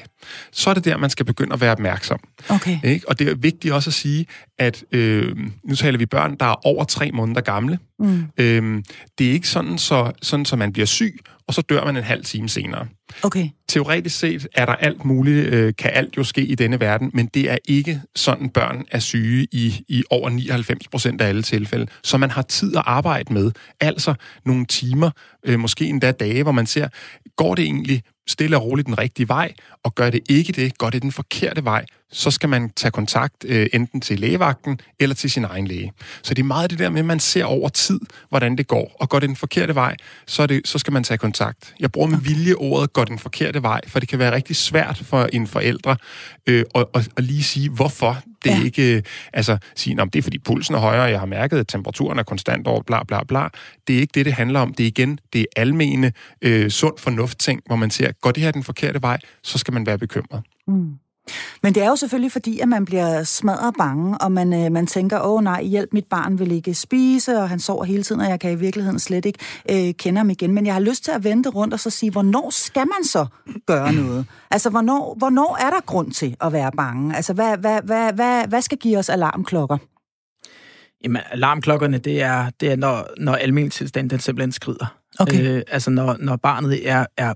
så 0.52 0.69
er 0.69 0.73
det 0.73 0.86
der, 0.86 0.97
man 0.97 1.10
skal 1.10 1.26
begynde 1.26 1.54
at 1.54 1.62
være 1.62 1.71
opmærksom. 1.71 2.19
Okay. 2.50 2.80
Ikke? 2.84 3.10
Og 3.10 3.19
det 3.19 3.28
er 3.28 3.36
vigtigt 3.36 3.73
også 3.73 3.89
at 3.89 3.93
sige, 3.93 4.26
at 4.60 4.84
øh, 4.91 5.36
nu 5.63 5.76
taler 5.76 5.97
vi 5.97 6.06
børn, 6.06 6.36
der 6.39 6.45
er 6.45 6.67
over 6.67 6.84
tre 6.84 7.12
måneder 7.12 7.41
gamle. 7.41 7.80
Mm. 8.00 8.23
Øh, 8.38 8.84
det 9.17 9.28
er 9.28 9.32
ikke 9.32 9.50
sådan, 9.50 9.78
så, 9.78 10.12
sådan, 10.21 10.45
så 10.45 10.56
man 10.56 10.73
bliver 10.73 10.86
syg, 10.86 11.19
og 11.47 11.54
så 11.54 11.62
dør 11.62 11.86
man 11.86 11.97
en 11.97 12.04
halv 12.04 12.26
time 12.26 12.50
senere. 12.50 12.88
Okay. 13.24 13.50
Teoretisk 13.67 14.20
set 14.20 14.48
er 14.54 14.65
der 14.65 14.74
alt 14.74 15.06
muligt, 15.06 15.48
øh, 15.48 15.74
kan 15.78 15.91
alt 15.93 16.17
jo 16.17 16.24
ske 16.24 16.41
i 16.41 16.56
denne 16.56 16.80
verden, 16.80 17.12
men 17.13 17.26
det 17.26 17.52
er 17.52 17.58
ikke 17.65 18.02
sådan, 18.15 18.50
børn 18.50 18.86
er 18.91 19.00
syge 19.00 19.48
i, 19.52 19.86
i 19.88 20.04
over 20.10 20.30
99 20.30 20.88
procent 20.88 21.22
af 21.22 21.28
alle 21.28 21.41
tilfælde. 21.41 21.88
Så 22.04 22.17
man 22.17 22.32
har 22.32 22.41
tid 22.41 22.76
at 22.76 22.84
arbejde 22.86 23.34
med. 23.34 23.52
Altså 23.80 24.13
nogle 24.46 24.65
timer, 24.65 25.10
øh, 25.46 25.60
måske 25.60 25.86
endda 25.86 26.12
dage, 26.12 26.43
hvor 26.43 26.52
man 26.52 26.65
ser, 26.65 26.88
går 27.36 27.56
det 27.56 27.63
egentlig 27.63 28.04
stille 28.28 28.58
og 28.58 28.63
roligt 28.63 28.86
den 28.86 28.98
rigtige 28.98 29.28
vej, 29.28 29.54
og 29.84 29.96
gør 29.96 30.10
det 30.10 30.22
ikke 30.30 30.54
det, 30.54 30.78
går 30.78 30.89
det 30.89 31.02
den 31.02 31.12
forkerte 31.12 31.63
vej, 31.63 31.86
så 32.12 32.32
skal 32.32 32.50
man 32.50 32.70
tage 32.70 32.91
kontakt 32.91 33.46
øh, 33.46 33.67
enten 33.74 34.02
til 34.02 34.20
lægevagten 34.20 34.80
eller 35.00 35.15
til 35.15 35.32
sin 35.32 35.43
egen 35.43 35.67
læge. 35.67 35.93
Så 36.24 36.34
det 36.34 36.41
er 36.41 36.46
meget 36.46 36.70
det 36.70 36.80
der 36.80 36.89
med, 36.89 37.00
at 37.00 37.06
man 37.06 37.20
ser 37.20 37.46
over 37.46 37.70
tid, 37.70 38.00
hvordan 38.30 38.56
det 38.56 38.67
går, 38.67 38.96
og 39.00 39.10
går 39.10 39.20
det 39.20 39.30
den 39.30 39.36
forkerte 39.36 39.76
vej, 39.76 39.96
så, 40.28 40.48
det, 40.48 40.67
så 40.67 40.80
skal 40.80 40.93
man 40.93 41.04
tage 41.04 41.17
kontakt. 41.17 41.74
Jeg 41.80 41.91
bruger 41.91 42.08
med 42.08 42.20
vilje 42.20 42.54
ordet 42.54 42.93
går 42.97 43.05
den 43.05 43.19
forkerte 43.19 43.63
vej, 43.63 43.81
for 43.88 43.99
det 43.99 44.10
kan 44.10 44.19
være 44.19 44.36
rigtig 44.36 44.55
svært 44.55 44.97
for 44.97 45.29
en 45.33 45.47
forældre 45.47 45.97
øh, 46.47 46.65
at, 46.75 46.86
at, 46.95 47.10
at 47.17 47.23
lige 47.23 47.43
sige, 47.43 47.69
hvorfor 47.69 48.17
det 48.43 48.49
ja. 48.49 48.63
ikke, 48.63 49.03
altså 49.33 49.57
sige, 49.75 50.01
om 50.01 50.10
det 50.10 50.19
er 50.19 50.23
fordi 50.23 50.39
pulsen 50.39 50.75
er 50.75 50.79
højere, 50.79 51.03
jeg 51.03 51.19
har 51.19 51.25
mærket, 51.25 51.60
at 51.60 51.67
temperaturen 51.67 52.19
er 52.19 52.23
konstant 52.23 52.67
over, 52.67 52.81
bla 52.81 53.03
bla 53.03 53.23
bla. 53.23 53.47
Det 53.88 53.95
er 53.95 53.99
ikke 53.99 54.12
det, 54.12 54.25
det 54.25 54.33
handler 54.33 54.60
om. 54.60 54.73
Det 54.73 54.83
er 54.83 54.88
igen, 54.88 55.19
det 55.33 55.41
er 55.41 55.45
almene, 55.62 56.12
øh, 56.41 56.69
sund 56.69 56.97
fornuft 56.97 57.39
ting, 57.39 57.62
hvor 57.65 57.75
man 57.75 57.89
ser, 57.89 58.12
går 58.12 58.31
det 58.31 58.43
her 58.43 58.51
den 58.51 58.63
forkerte 58.63 59.01
vej, 59.01 59.19
så 59.43 59.57
skal 59.57 59.73
man 59.73 59.86
være 59.86 59.97
bekymret. 59.97 60.41
Mm. 60.67 60.93
Men 61.63 61.75
det 61.75 61.83
er 61.83 61.87
jo 61.87 61.95
selvfølgelig 61.95 62.31
fordi, 62.31 62.59
at 62.59 62.67
man 62.67 62.85
bliver 62.85 63.23
smadret 63.23 63.73
bange, 63.77 64.17
og 64.17 64.31
man, 64.31 64.53
øh, 64.53 64.71
man 64.71 64.87
tænker, 64.87 65.19
åh 65.21 65.43
nej, 65.43 65.63
hjælp, 65.63 65.89
mit 65.93 66.05
barn 66.05 66.39
vil 66.39 66.51
ikke 66.51 66.73
spise, 66.73 67.37
og 67.37 67.49
han 67.49 67.59
sover 67.59 67.83
hele 67.83 68.03
tiden, 68.03 68.21
og 68.21 68.29
jeg 68.29 68.39
kan 68.39 68.51
i 68.51 68.55
virkeligheden 68.55 68.99
slet 68.99 69.25
ikke 69.25 69.39
øh, 69.71 69.93
kende 69.93 70.17
ham 70.17 70.29
igen. 70.29 70.53
Men 70.53 70.65
jeg 70.65 70.73
har 70.73 70.81
lyst 70.81 71.03
til 71.03 71.11
at 71.11 71.23
vente 71.23 71.49
rundt 71.49 71.73
og 71.73 71.79
så 71.79 71.89
sige, 71.89 72.11
hvornår 72.11 72.49
skal 72.49 72.87
man 72.87 73.03
så 73.03 73.25
gøre 73.65 73.93
noget? 73.93 74.25
Altså, 74.51 74.69
hvornår, 74.69 75.15
hvornår 75.17 75.57
er 75.61 75.69
der 75.69 75.81
grund 75.85 76.11
til 76.11 76.35
at 76.41 76.53
være 76.53 76.71
bange? 76.77 77.15
Altså, 77.15 77.33
hvad, 77.33 77.57
hvad, 77.57 77.81
hvad, 77.81 78.13
hvad, 78.13 78.47
hvad 78.47 78.61
skal 78.61 78.77
give 78.77 78.97
os 78.97 79.09
alarmklokker? 79.09 79.77
Jamen, 81.03 81.21
alarmklokkerne, 81.31 81.97
det 81.97 82.21
er, 82.21 82.49
det 82.59 82.71
er 82.71 82.75
når, 82.75 83.07
når 83.17 83.35
almindelig 83.35 83.71
tilstand, 83.71 84.09
den 84.09 84.19
simpelthen 84.19 84.51
skrider. 84.51 84.95
Okay. 85.19 85.57
Øh, 85.57 85.61
altså, 85.67 85.89
når, 85.89 86.15
når 86.19 86.35
barnet 86.35 86.89
er, 86.89 87.05
er 87.17 87.33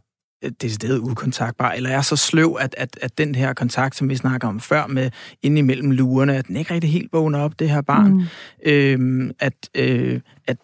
decideret 0.61 0.99
ukontaktbar, 0.99 1.71
eller 1.71 1.89
er 1.89 2.01
så 2.01 2.15
sløv, 2.15 2.57
at, 2.59 2.75
at, 2.77 2.99
at 3.01 3.17
den 3.17 3.35
her 3.35 3.53
kontakt, 3.53 3.95
som 3.95 4.09
vi 4.09 4.15
snakker 4.15 4.47
om 4.47 4.59
før, 4.59 4.87
med 4.87 5.11
ind 5.41 5.57
imellem 5.57 5.91
lurerne, 5.91 6.35
at 6.35 6.47
den 6.47 6.55
ikke 6.55 6.73
rigtig 6.73 6.91
helt 6.91 7.13
vågner 7.13 7.39
op, 7.39 7.59
det 7.59 7.69
her 7.69 7.81
barn, 7.81 8.11
mm. 8.11 8.23
øhm, 8.65 9.31
at, 9.39 9.69
øh, 9.75 10.21
at 10.47 10.57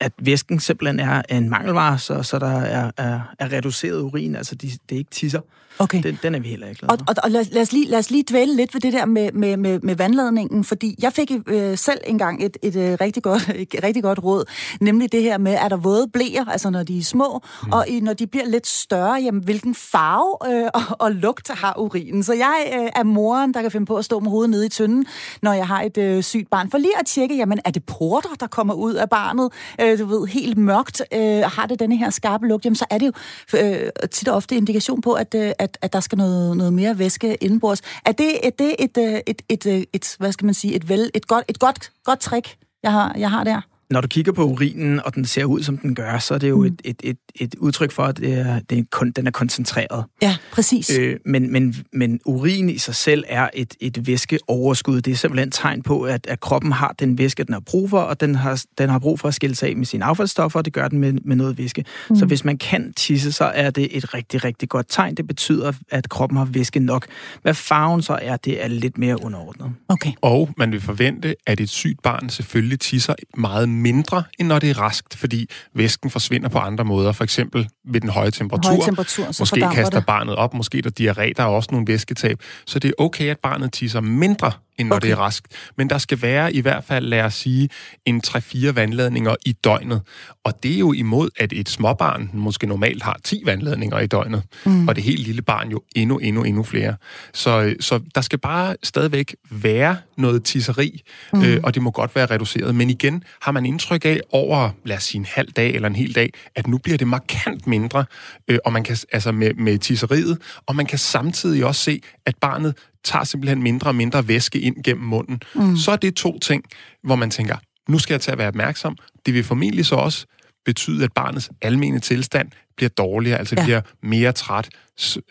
at 0.00 0.12
væsken 0.18 0.60
simpelthen 0.60 1.00
er 1.00 1.22
en 1.30 1.50
mangelvare, 1.50 1.98
så, 1.98 2.22
så 2.22 2.38
der 2.38 2.60
er, 2.60 2.90
er, 2.96 3.20
er 3.38 3.52
reduceret 3.52 4.00
urin, 4.00 4.36
altså 4.36 4.54
de, 4.54 4.66
det 4.88 4.94
er 4.94 4.98
ikke 4.98 5.10
tisser. 5.10 5.40
Okay. 5.78 6.02
Den, 6.02 6.18
den 6.22 6.34
er 6.34 6.38
vi 6.38 6.48
heller 6.48 6.66
ikke 6.66 6.78
glade 6.78 6.92
Og, 6.92 6.98
og, 7.08 7.14
og 7.24 7.30
lad, 7.30 7.44
lad, 7.44 7.62
os 7.62 7.72
lige, 7.72 7.88
lad 7.88 7.98
os 7.98 8.10
lige 8.10 8.24
dvæle 8.30 8.56
lidt 8.56 8.74
ved 8.74 8.80
det 8.80 8.92
der 8.92 9.06
med, 9.06 9.32
med, 9.32 9.56
med, 9.56 9.80
med 9.80 9.96
vandladningen, 9.96 10.64
fordi 10.64 10.94
jeg 11.02 11.12
fik 11.12 11.32
øh, 11.46 11.78
selv 11.78 12.00
engang 12.06 12.44
et, 12.44 12.56
et, 12.62 12.76
et, 12.76 12.92
øh, 12.92 12.98
rigtig 13.00 13.22
godt, 13.22 13.48
et 13.72 13.74
rigtig 13.82 14.02
godt 14.02 14.24
råd, 14.24 14.44
nemlig 14.80 15.12
det 15.12 15.22
her 15.22 15.38
med, 15.38 15.52
er 15.52 15.68
der 15.68 15.76
våde 15.76 16.08
blæer, 16.12 16.44
altså 16.44 16.70
når 16.70 16.82
de 16.82 16.98
er 16.98 17.02
små, 17.02 17.42
mm. 17.62 17.72
og 17.72 17.88
i, 17.88 18.00
når 18.00 18.12
de 18.12 18.26
bliver 18.26 18.46
lidt 18.46 18.66
større, 18.66 19.14
jamen 19.14 19.44
hvilken 19.44 19.74
farve 19.74 20.54
øh, 20.54 20.70
og, 20.78 20.96
og 20.98 21.12
lugt 21.12 21.50
har 21.50 21.78
urinen. 21.78 22.22
Så 22.22 22.32
jeg 22.32 22.72
øh, 22.74 22.88
er 22.96 23.02
moren, 23.02 23.54
der 23.54 23.62
kan 23.62 23.70
finde 23.70 23.86
på 23.86 23.96
at 23.96 24.04
stå 24.04 24.20
med 24.20 24.30
hovedet 24.30 24.50
nede 24.50 24.66
i 24.66 24.68
tynden, 24.68 25.06
når 25.42 25.52
jeg 25.52 25.66
har 25.66 25.82
et 25.82 25.98
øh, 25.98 26.22
sygt 26.22 26.50
barn, 26.50 26.70
for 26.70 26.78
lige 26.78 26.98
at 27.00 27.06
tjekke, 27.06 27.36
jamen 27.36 27.58
er 27.64 27.70
det 27.70 27.84
porter, 27.84 28.34
der 28.40 28.46
kommer 28.46 28.74
ud 28.74 28.94
af 28.94 29.10
barnet, 29.10 29.52
øh, 29.80 29.98
du 29.98 30.06
ved, 30.06 30.26
helt 30.26 30.58
mørkt, 30.58 31.02
øh, 31.12 31.42
har 31.42 31.66
det 31.66 31.80
denne 31.80 31.96
her 31.96 32.10
skarpe 32.10 32.46
lugt, 32.46 32.64
jamen 32.64 32.76
så 32.76 32.86
er 32.90 32.98
det 32.98 33.06
jo 33.06 33.12
øh, 33.58 34.08
tit 34.10 34.28
og 34.28 34.36
ofte 34.36 34.56
indikation 34.56 35.00
på, 35.00 35.12
at, 35.12 35.34
øh, 35.34 35.52
at, 35.64 35.78
at 35.82 35.92
der 35.92 36.00
skal 36.00 36.18
noget, 36.18 36.56
noget 36.56 36.72
mere 36.72 36.98
væske 36.98 37.34
indenbords. 37.34 37.80
Er 38.04 38.12
det, 38.12 38.46
er 38.46 38.50
det 38.50 38.76
et, 38.78 38.96
øh, 38.98 39.20
et, 39.26 39.42
et, 39.48 39.66
et, 39.66 39.86
et, 39.92 40.16
hvad 40.18 40.32
skal 40.32 40.44
man 40.44 40.54
sige, 40.54 40.74
et, 40.74 40.88
vel, 40.88 41.10
et, 41.14 41.26
godt, 41.26 41.44
et 41.48 41.58
godt, 41.58 41.92
godt 42.04 42.20
trick, 42.20 42.56
jeg 42.82 42.92
har, 42.92 43.14
jeg 43.18 43.30
har 43.30 43.44
der? 43.44 43.60
Når 43.94 44.00
du 44.00 44.08
kigger 44.08 44.32
på 44.32 44.44
urinen, 44.44 45.00
og 45.04 45.14
den 45.14 45.24
ser 45.24 45.44
ud, 45.44 45.62
som 45.62 45.78
den 45.78 45.94
gør, 45.94 46.18
så 46.18 46.34
er 46.34 46.38
det 46.38 46.48
jo 46.48 46.56
mm. 46.56 46.64
et, 46.64 46.82
et, 46.84 46.96
et, 47.02 47.16
et 47.34 47.54
udtryk 47.54 47.92
for, 47.92 48.02
at 48.02 48.16
det 48.16 48.32
er, 48.32 48.60
det 48.70 48.78
er, 48.78 49.04
den 49.16 49.26
er 49.26 49.30
koncentreret. 49.30 50.04
Ja, 50.22 50.36
præcis. 50.52 50.98
Øh, 50.98 51.16
men, 51.26 51.52
men, 51.52 51.74
men 51.92 52.20
urin 52.24 52.70
i 52.70 52.78
sig 52.78 52.94
selv 52.94 53.24
er 53.28 53.48
et, 53.54 53.74
et 53.80 54.06
væskeoverskud. 54.06 55.00
Det 55.00 55.12
er 55.12 55.16
simpelthen 55.16 55.48
et 55.48 55.54
tegn 55.54 55.82
på, 55.82 56.02
at, 56.02 56.26
at 56.26 56.40
kroppen 56.40 56.72
har 56.72 56.94
den 56.98 57.18
væske, 57.18 57.44
den 57.44 57.52
har 57.52 57.60
brug 57.60 57.90
for, 57.90 58.00
og 58.00 58.20
den 58.20 58.34
har, 58.34 58.62
den 58.78 58.88
har 58.88 58.98
brug 58.98 59.20
for 59.20 59.28
at 59.28 59.34
skille 59.34 59.56
sig 59.56 59.68
af 59.68 59.76
med 59.76 59.86
sine 59.86 60.04
affaldsstoffer, 60.04 60.58
og 60.58 60.64
det 60.64 60.72
gør 60.72 60.88
den 60.88 60.98
med, 60.98 61.12
med 61.12 61.36
noget 61.36 61.58
væske. 61.58 61.84
Mm. 62.10 62.16
Så 62.16 62.26
hvis 62.26 62.44
man 62.44 62.58
kan 62.58 62.92
tisse, 62.92 63.32
så 63.32 63.44
er 63.44 63.70
det 63.70 63.96
et 63.96 64.14
rigtig, 64.14 64.44
rigtig 64.44 64.68
godt 64.68 64.86
tegn. 64.88 65.14
Det 65.14 65.26
betyder, 65.26 65.72
at 65.90 66.08
kroppen 66.08 66.38
har 66.38 66.44
væske 66.44 66.80
nok. 66.80 67.06
Hvad 67.42 67.54
farven 67.54 68.02
så 68.02 68.18
er, 68.22 68.36
det 68.36 68.64
er 68.64 68.68
lidt 68.68 68.98
mere 68.98 69.24
underordnet. 69.24 69.72
Okay. 69.88 70.12
Og 70.20 70.50
man 70.56 70.72
vil 70.72 70.80
forvente, 70.80 71.34
at 71.46 71.60
et 71.60 71.68
sygt 71.68 72.02
barn 72.02 72.28
selvfølgelig 72.28 72.80
tisser 72.80 73.14
meget 73.36 73.68
mindre, 73.84 74.22
end 74.38 74.48
når 74.48 74.58
det 74.58 74.70
er 74.70 74.78
raskt, 74.80 75.16
fordi 75.16 75.50
væsken 75.74 76.10
forsvinder 76.10 76.48
på 76.48 76.58
andre 76.58 76.84
måder. 76.84 77.12
For 77.12 77.24
eksempel 77.24 77.68
ved 77.84 78.00
den 78.00 78.10
høje 78.10 78.30
temperatur. 78.30 78.70
Høje 78.70 78.80
temperatur 78.84 79.32
så 79.32 79.42
måske 79.42 79.60
kaster 79.72 79.98
det. 79.98 80.06
barnet 80.06 80.36
op, 80.36 80.54
måske 80.54 80.82
der 80.82 80.90
diarré, 81.00 81.32
der 81.36 81.42
er 81.42 81.46
også 81.46 81.68
nogle 81.72 81.86
væsketab. 81.86 82.40
Så 82.66 82.78
det 82.78 82.88
er 82.88 82.92
okay, 82.98 83.30
at 83.30 83.38
barnet 83.38 83.72
tisser 83.72 84.00
mindre 84.00 84.52
end 84.78 84.88
når 84.88 84.96
okay. 84.96 85.06
det 85.06 85.12
er 85.12 85.16
raskt. 85.16 85.46
Men 85.76 85.90
der 85.90 85.98
skal 85.98 86.22
være 86.22 86.54
i 86.54 86.60
hvert 86.60 86.84
fald, 86.84 87.06
lad 87.06 87.22
os 87.22 87.34
sige, 87.34 87.68
en 88.04 88.22
3-4 88.26 88.70
vandladninger 88.70 89.34
i 89.46 89.52
døgnet. 89.52 90.02
Og 90.44 90.62
det 90.62 90.74
er 90.74 90.78
jo 90.78 90.92
imod, 90.92 91.30
at 91.36 91.52
et 91.52 91.68
småbarn 91.68 92.30
måske 92.32 92.66
normalt 92.66 93.02
har 93.02 93.20
10 93.24 93.42
vandladninger 93.44 93.98
i 93.98 94.06
døgnet. 94.06 94.42
Mm. 94.66 94.88
Og 94.88 94.96
det 94.96 95.04
helt 95.04 95.26
lille 95.26 95.42
barn 95.42 95.70
jo 95.70 95.82
endnu, 95.96 96.18
endnu, 96.18 96.42
endnu 96.42 96.62
flere. 96.62 96.96
Så, 97.34 97.74
så 97.80 98.00
der 98.14 98.20
skal 98.20 98.38
bare 98.38 98.76
stadigvæk 98.82 99.36
være 99.50 99.96
noget 100.16 100.44
tisseri, 100.44 101.02
mm. 101.32 101.42
øh, 101.42 101.60
og 101.62 101.74
det 101.74 101.82
må 101.82 101.90
godt 101.90 102.16
være 102.16 102.26
reduceret. 102.26 102.74
Men 102.74 102.90
igen 102.90 103.22
har 103.42 103.52
man 103.52 103.66
indtryk 103.66 104.04
af 104.04 104.20
over, 104.30 104.70
lad 104.84 104.96
os 104.96 105.04
sige, 105.04 105.18
en 105.18 105.26
halv 105.34 105.52
dag 105.52 105.74
eller 105.74 105.88
en 105.88 105.96
hel 105.96 106.14
dag, 106.14 106.32
at 106.54 106.66
nu 106.66 106.78
bliver 106.78 106.98
det 106.98 107.08
markant 107.08 107.66
mindre, 107.66 108.04
øh, 108.48 108.58
og 108.64 108.72
man 108.72 108.84
kan, 108.84 108.96
altså 109.12 109.32
med, 109.32 109.54
med 109.54 109.78
tisseriet, 109.78 110.38
og 110.66 110.76
man 110.76 110.86
kan 110.86 110.98
samtidig 110.98 111.64
også 111.64 111.80
se, 111.80 112.00
at 112.26 112.34
barnet 112.40 112.74
tager 113.04 113.24
simpelthen 113.24 113.62
mindre 113.62 113.90
og 113.90 113.94
mindre 113.94 114.28
væske 114.28 114.60
ind 114.60 114.84
gennem 114.84 115.04
munden. 115.04 115.40
Mm. 115.54 115.76
Så 115.76 115.90
er 115.90 115.96
det 115.96 116.14
to 116.14 116.38
ting, 116.38 116.64
hvor 117.02 117.16
man 117.16 117.30
tænker, 117.30 117.56
nu 117.88 117.98
skal 117.98 118.14
jeg 118.14 118.20
til 118.20 118.30
at 118.30 118.38
være 118.38 118.48
opmærksom. 118.48 118.96
Det 119.26 119.34
vil 119.34 119.44
formentlig 119.44 119.86
så 119.86 119.94
også 119.94 120.26
betyde, 120.64 121.04
at 121.04 121.12
barnets 121.12 121.50
almene 121.62 121.98
tilstand, 121.98 122.50
bliver 122.76 122.90
dårligere, 122.90 123.38
altså 123.38 123.54
ja. 123.58 123.64
bliver 123.64 123.80
mere 124.02 124.32
træt, 124.32 124.68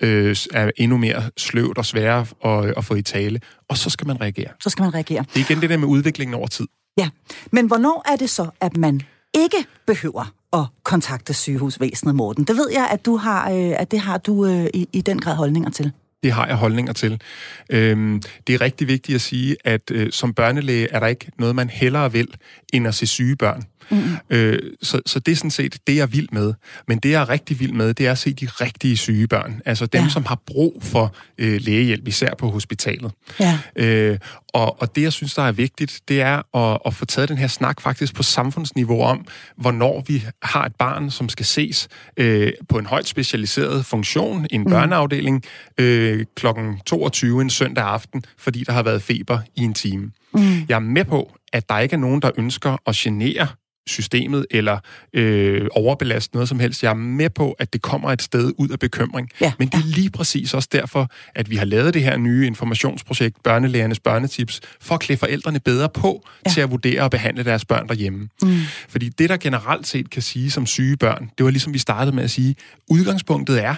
øh, 0.01 0.35
er 0.53 0.71
endnu 0.77 0.97
mere 0.97 1.29
sløvt 1.37 1.77
og 1.77 1.85
sværere 1.85 2.25
at, 2.45 2.73
at 2.77 2.85
få 2.85 2.95
i 2.95 3.01
tale, 3.01 3.39
og 3.69 3.77
så 3.77 3.89
skal 3.89 4.07
man 4.07 4.21
reagere. 4.21 4.49
Så 4.63 4.69
skal 4.69 4.83
man 4.83 4.93
reagere. 4.93 5.25
Det 5.33 5.41
er 5.41 5.45
igen 5.45 5.61
det 5.61 5.69
der 5.69 5.77
med 5.77 5.87
udviklingen 5.87 6.33
over 6.33 6.47
tid. 6.47 6.67
Ja, 6.97 7.09
men 7.51 7.67
hvornår 7.67 8.03
er 8.11 8.15
det 8.15 8.29
så, 8.29 8.49
at 8.61 8.77
man 8.77 9.01
ikke 9.33 9.57
behøver 9.87 10.33
at 10.53 10.65
kontakte 10.83 11.33
sygehusvæsenet, 11.33 12.15
Morten? 12.15 12.43
Det 12.43 12.57
ved 12.57 12.69
jeg, 12.71 12.89
at, 12.91 13.05
du 13.05 13.17
har, 13.17 13.51
øh, 13.51 13.73
at 13.79 13.91
det 13.91 13.99
har 13.99 14.17
du 14.17 14.45
øh, 14.45 14.65
i, 14.73 14.87
i 14.93 15.01
den 15.01 15.21
grad 15.21 15.35
holdninger 15.35 15.69
til. 15.69 15.91
Det 16.23 16.31
har 16.31 16.47
jeg 16.47 16.55
holdninger 16.55 16.93
til. 16.93 17.21
Øhm, 17.69 18.21
det 18.47 18.55
er 18.55 18.61
rigtig 18.61 18.87
vigtigt 18.87 19.15
at 19.15 19.21
sige, 19.21 19.55
at 19.63 19.91
øh, 19.91 20.11
som 20.11 20.33
børnelæge 20.33 20.87
er 20.91 20.99
der 20.99 21.07
ikke 21.07 21.31
noget, 21.37 21.55
man 21.55 21.69
hellere 21.69 22.11
vil, 22.11 22.27
end 22.73 22.87
at 22.87 22.95
se 22.95 23.07
syge 23.07 23.35
børn. 23.35 23.63
Mm. 23.89 23.97
Øh, 24.29 24.59
så, 24.81 25.01
så 25.05 25.19
det 25.19 25.31
er 25.31 25.35
sådan 25.35 25.51
set 25.51 25.77
det, 25.87 25.95
jeg 25.95 26.01
er 26.01 26.07
vild 26.07 26.27
med. 26.31 26.53
Men 26.87 26.97
det, 26.97 27.11
jeg 27.11 27.21
er 27.21 27.29
rigtig 27.29 27.59
vild 27.59 27.73
med, 27.73 27.93
det 27.93 28.07
er 28.07 28.11
at 28.11 28.17
se 28.17 28.33
de 28.33 28.45
rigtige 28.45 28.97
syge 28.97 29.27
børn. 29.27 29.61
Altså 29.65 29.85
dem, 29.85 30.03
ja. 30.03 30.09
som 30.09 30.25
har 30.25 30.41
brug 30.45 30.81
for 30.83 31.15
øh, 31.37 31.61
lægehjælp, 31.61 32.07
især 32.07 32.35
på 32.35 32.49
hospitalet. 32.49 33.11
Ja. 33.39 33.59
Øh, 33.75 34.17
og, 34.53 34.81
og 34.81 34.95
det, 34.95 35.01
jeg 35.01 35.13
synes, 35.13 35.33
der 35.33 35.43
er 35.43 35.51
vigtigt, 35.51 36.01
det 36.07 36.21
er 36.21 36.57
at, 36.57 36.79
at 36.85 36.93
få 36.93 37.05
taget 37.05 37.29
den 37.29 37.37
her 37.37 37.47
snak 37.47 37.81
faktisk 37.81 38.15
på 38.15 38.23
samfundsniveau 38.23 39.01
om, 39.01 39.25
hvornår 39.57 40.03
vi 40.07 40.23
har 40.43 40.65
et 40.65 40.75
barn, 40.75 41.11
som 41.11 41.29
skal 41.29 41.45
ses 41.45 41.87
øh, 42.17 42.53
på 42.69 42.77
en 42.77 42.85
højt 42.85 43.07
specialiseret 43.07 43.85
funktion, 43.85 44.47
en 44.51 44.61
mm. 44.61 44.69
børneafdeling, 44.69 45.43
øh, 45.77 46.25
kl. 46.35 46.47
22 46.85 47.41
en 47.41 47.49
søndag 47.49 47.85
aften, 47.85 48.25
fordi 48.37 48.63
der 48.63 48.71
har 48.71 48.83
været 48.83 49.01
feber 49.01 49.39
i 49.55 49.61
en 49.61 49.73
time. 49.73 50.11
Mm. 50.33 50.65
Jeg 50.69 50.75
er 50.75 50.79
med 50.79 51.05
på, 51.05 51.35
at 51.53 51.69
der 51.69 51.79
ikke 51.79 51.93
er 51.93 51.99
nogen, 51.99 52.21
der 52.21 52.31
ønsker 52.37 52.77
at 52.87 52.95
genere 52.95 53.47
systemet 53.87 54.45
eller 54.51 54.79
øh, 55.13 55.67
overbelaste 55.71 56.35
noget 56.35 56.49
som 56.49 56.59
helst. 56.59 56.83
Jeg 56.83 56.89
er 56.89 56.93
med 56.93 57.29
på, 57.29 57.51
at 57.51 57.73
det 57.73 57.81
kommer 57.81 58.11
et 58.11 58.21
sted 58.21 58.53
ud 58.57 58.69
af 58.69 58.79
bekymring. 58.79 59.29
Ja, 59.41 59.53
Men 59.59 59.67
det 59.67 59.77
er 59.77 59.95
lige 59.95 60.09
præcis 60.09 60.53
også 60.53 60.69
derfor, 60.71 61.11
at 61.35 61.49
vi 61.49 61.55
har 61.55 61.65
lavet 61.65 61.93
det 61.93 62.03
her 62.03 62.17
nye 62.17 62.47
informationsprojekt, 62.47 63.43
Børnelægernes 63.43 63.99
Børnetips, 63.99 64.61
for 64.81 64.95
at 64.95 65.01
klæde 65.01 65.19
forældrene 65.19 65.59
bedre 65.59 65.89
på 65.89 66.27
ja. 66.45 66.51
til 66.51 66.61
at 66.61 66.71
vurdere 66.71 67.01
og 67.01 67.11
behandle 67.11 67.43
deres 67.43 67.65
børn 67.65 67.87
derhjemme. 67.87 68.29
Mm. 68.41 68.57
Fordi 68.89 69.09
det, 69.09 69.29
der 69.29 69.37
generelt 69.37 69.87
set 69.87 70.09
kan 70.09 70.21
sige 70.21 70.51
som 70.51 70.65
syge 70.65 70.97
børn, 70.97 71.29
det 71.37 71.43
var 71.43 71.51
ligesom 71.51 71.73
vi 71.73 71.79
startede 71.79 72.15
med 72.15 72.23
at 72.23 72.31
sige, 72.31 72.55
udgangspunktet 72.89 73.63
er, 73.63 73.75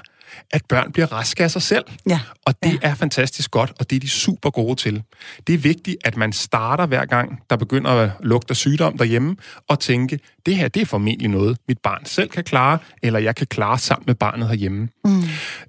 at 0.52 0.62
børn 0.70 0.92
bliver 0.92 1.14
raske 1.14 1.44
af 1.44 1.52
sig 1.52 1.62
selv. 1.62 1.86
Ja. 2.10 2.20
Og 2.46 2.54
det 2.64 2.74
ja. 2.74 2.90
er 2.90 2.96
fantastisk 2.96 3.52
godt, 3.52 3.74
og 3.80 3.90
det 3.90 3.96
er 3.96 4.00
de 4.00 4.10
super 4.10 4.50
gode 4.50 4.76
til. 4.76 5.04
Det 5.48 5.54
er 5.54 5.58
vigtigt, 5.58 5.98
at 6.06 6.18
man 6.18 6.34
starter 6.34 6.86
hver 6.86 7.06
gang, 7.06 7.40
der 7.50 7.56
begynder 7.56 7.92
at 7.92 8.12
lugte 8.20 8.52
af 8.52 8.56
sygdom 8.56 8.98
derhjemme, 8.98 9.36
og 9.70 9.80
tænke, 9.80 10.20
det 10.46 10.56
her 10.56 10.68
det 10.68 10.82
er 10.82 10.86
formentlig 10.86 11.30
noget, 11.30 11.58
mit 11.68 11.80
barn 11.84 12.06
selv 12.06 12.30
kan 12.30 12.44
klare, 12.44 12.78
eller 13.04 13.20
jeg 13.20 13.36
kan 13.36 13.48
klare 13.48 13.78
sammen 13.78 14.04
med 14.08 14.16
barnet 14.16 14.48
herhjemme. 14.48 14.90
Mm. 15.06 15.24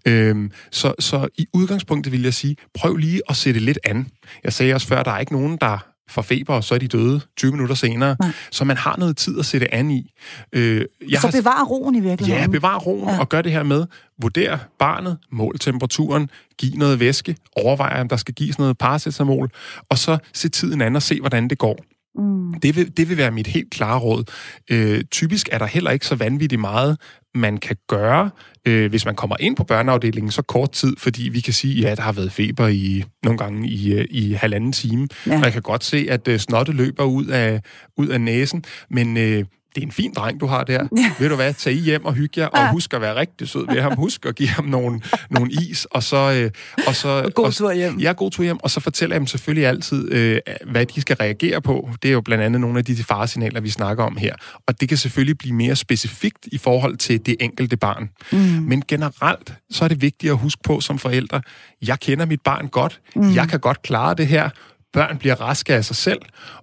Øhm, 0.06 0.50
så, 0.70 0.94
så 0.98 1.28
i 1.38 1.46
udgangspunktet 1.52 2.12
vil 2.12 2.22
jeg 2.22 2.34
sige, 2.34 2.56
prøv 2.74 2.96
lige 2.96 3.20
at 3.28 3.36
sætte 3.36 3.60
lidt 3.60 3.78
an. 3.84 4.08
Jeg 4.44 4.52
sagde 4.52 4.74
også 4.74 4.86
før, 4.86 5.02
der 5.02 5.10
er 5.10 5.18
ikke 5.18 5.32
nogen, 5.32 5.56
der 5.60 5.95
for 6.10 6.22
feber, 6.22 6.54
og 6.54 6.64
så 6.64 6.74
er 6.74 6.78
de 6.78 6.88
døde 6.88 7.20
20 7.36 7.52
minutter 7.52 7.74
senere. 7.74 8.16
Nej. 8.20 8.30
Så 8.50 8.64
man 8.64 8.76
har 8.76 8.96
noget 8.98 9.16
tid 9.16 9.38
at 9.38 9.46
sætte 9.46 9.74
an 9.74 9.90
i. 9.90 10.12
Øh, 10.52 10.84
jeg 11.10 11.20
så 11.20 11.32
bevar 11.32 11.64
roen 11.64 11.94
i 11.94 12.00
virkeligheden. 12.00 12.42
Ja, 12.42 12.50
bevar 12.50 12.78
roen 12.78 13.08
ja. 13.08 13.20
og 13.20 13.28
gør 13.28 13.42
det 13.42 13.52
her 13.52 13.62
med, 13.62 13.86
vurder 14.22 14.58
barnet, 14.78 15.18
mål 15.30 15.58
temperaturen, 15.58 16.30
giv 16.58 16.70
noget 16.76 17.00
væske, 17.00 17.36
overvej, 17.56 18.00
om 18.00 18.08
der 18.08 18.16
skal 18.16 18.34
gives 18.34 18.58
noget 18.58 18.78
paracetamol, 18.78 19.50
og 19.88 19.98
så 19.98 20.18
se 20.32 20.48
tiden 20.48 20.80
an 20.80 20.96
og 20.96 21.02
se, 21.02 21.20
hvordan 21.20 21.48
det 21.48 21.58
går. 21.58 21.84
Mm. 22.18 22.60
Det, 22.60 22.76
vil, 22.76 22.96
det 22.96 23.08
vil 23.08 23.16
være 23.16 23.30
mit 23.30 23.46
helt 23.46 23.70
klare 23.70 23.98
råd. 23.98 24.24
Øh, 24.70 25.04
typisk 25.04 25.48
er 25.52 25.58
der 25.58 25.66
heller 25.66 25.90
ikke 25.90 26.06
så 26.06 26.14
vanvittigt 26.14 26.60
meget, 26.60 26.98
man 27.34 27.56
kan 27.56 27.76
gøre, 27.88 28.30
øh, 28.66 28.90
hvis 28.90 29.04
man 29.04 29.14
kommer 29.14 29.36
ind 29.40 29.56
på 29.56 29.64
børneafdelingen 29.64 30.30
så 30.30 30.42
kort 30.42 30.72
tid, 30.72 30.96
fordi 30.98 31.22
vi 31.22 31.40
kan 31.40 31.52
sige, 31.52 31.80
ja, 31.80 31.94
der 31.94 32.02
har 32.02 32.12
været 32.12 32.32
feber 32.32 32.68
i 32.68 33.04
nogle 33.22 33.38
gange 33.38 33.68
i, 33.68 33.92
øh, 33.92 34.04
i 34.10 34.32
halvanden 34.32 34.72
time. 34.72 35.08
Ja. 35.26 35.38
Man 35.38 35.52
kan 35.52 35.62
godt 35.62 35.84
se, 35.84 36.06
at 36.10 36.28
øh, 36.28 36.38
snotte 36.38 36.72
løber 36.72 37.04
ud 37.04 37.26
af, 37.26 37.60
ud 37.96 38.08
af 38.08 38.20
næsen, 38.20 38.64
men 38.90 39.16
øh, 39.16 39.44
det 39.76 39.82
er 39.82 39.86
en 39.86 39.92
fin 39.92 40.12
dreng, 40.12 40.40
du 40.40 40.46
har 40.46 40.64
der. 40.64 40.88
Ja. 40.96 41.12
Ved 41.18 41.28
du 41.28 41.34
hvad, 41.34 41.54
tag 41.54 41.72
I 41.72 41.76
hjem 41.76 42.04
og 42.04 42.14
hygge 42.14 42.40
jer, 42.40 42.46
og 42.46 42.58
ja. 42.58 42.70
husk 42.70 42.94
at 42.94 43.00
være 43.00 43.16
rigtig 43.16 43.48
sød 43.48 43.66
ved 43.74 43.82
ham. 43.82 43.96
Husk 43.96 44.26
at 44.26 44.34
give 44.34 44.48
ham 44.48 44.64
nogle, 44.64 45.00
nogle 45.30 45.50
is, 45.52 45.84
og 45.84 46.02
så... 46.02 46.16
Øh, 46.16 46.50
og 46.86 46.94
så 46.94 47.30
god 47.34 47.52
tur 47.52 47.72
hjem. 47.72 47.98
Ja, 47.98 48.12
god 48.12 48.30
tur 48.30 48.44
hjem, 48.44 48.58
og 48.62 48.70
så 48.70 48.80
fortæller 48.80 49.14
jeg 49.14 49.20
dem 49.20 49.26
selvfølgelig 49.26 49.66
altid, 49.66 50.12
øh, 50.12 50.40
hvad 50.66 50.86
de 50.86 51.00
skal 51.00 51.16
reagere 51.16 51.62
på. 51.62 51.90
Det 52.02 52.08
er 52.08 52.12
jo 52.12 52.20
blandt 52.20 52.44
andet 52.44 52.60
nogle 52.60 52.78
af 52.78 52.84
de 52.84 52.96
faresignaler, 52.96 53.60
vi 53.60 53.70
snakker 53.70 54.04
om 54.04 54.16
her. 54.16 54.34
Og 54.66 54.80
det 54.80 54.88
kan 54.88 54.98
selvfølgelig 54.98 55.38
blive 55.38 55.54
mere 55.54 55.76
specifikt 55.76 56.48
i 56.52 56.58
forhold 56.58 56.96
til 56.96 57.26
det 57.26 57.36
enkelte 57.40 57.76
barn. 57.76 58.10
Mm. 58.32 58.38
Men 58.38 58.82
generelt, 58.88 59.54
så 59.70 59.84
er 59.84 59.88
det 59.88 60.02
vigtigt 60.02 60.30
at 60.30 60.38
huske 60.38 60.62
på 60.64 60.80
som 60.80 60.98
forældre, 60.98 61.42
jeg 61.86 62.00
kender 62.00 62.26
mit 62.26 62.40
barn 62.40 62.68
godt, 62.68 63.00
mm. 63.16 63.34
jeg 63.34 63.48
kan 63.48 63.60
godt 63.60 63.82
klare 63.82 64.14
det 64.14 64.26
her, 64.26 64.50
børn 64.96 65.18
bliver 65.18 65.34
raske 65.40 65.74
af 65.74 65.84
sig 65.84 65.96
selv, 65.96 66.18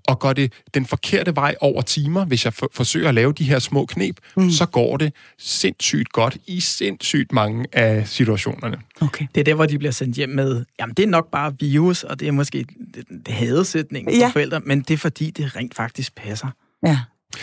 og 0.08 0.20
går 0.20 0.34
det 0.34 0.54
den 0.74 0.86
forkerte 0.86 1.36
vej 1.36 1.56
over 1.62 1.82
timer, 1.82 2.26
hvis 2.26 2.46
jeg 2.46 2.54
forsøger 2.54 3.10
at 3.10 3.16
lave 3.16 3.34
de 3.34 3.44
her 3.44 3.60
små 3.60 3.86
knep, 3.86 4.18
mm. 4.38 4.52
så 4.52 4.66
går 4.66 4.98
det 4.98 5.14
sindssygt 5.38 6.10
godt 6.10 6.38
i 6.48 6.60
sindssygt 6.60 7.32
mange 7.32 7.66
af 7.72 8.08
situationerne. 8.08 8.78
Okay. 9.02 9.28
Det 9.36 9.42
er 9.42 9.46
der, 9.46 9.54
hvor 9.54 9.66
de 9.66 9.78
bliver 9.78 9.92
sendt 9.92 10.16
hjem 10.16 10.30
med, 10.30 10.66
jamen 10.80 10.94
det 10.94 11.04
er 11.04 11.08
nok 11.08 11.32
bare 11.32 11.54
virus, 11.60 12.04
og 12.04 12.20
det 12.20 12.28
er 12.28 12.32
måske 12.32 12.66
det, 12.96 13.04
det 13.26 13.34
hadesætningen 13.34 14.16
ja. 14.16 14.28
for 14.28 14.32
forældre, 14.32 14.60
men 14.60 14.82
det 14.82 14.94
er 14.94 14.98
fordi, 14.98 15.32
det 15.32 15.56
rent 15.56 15.76
faktisk 15.76 16.16
passer. 16.16 16.48
Ja. 16.86 17.00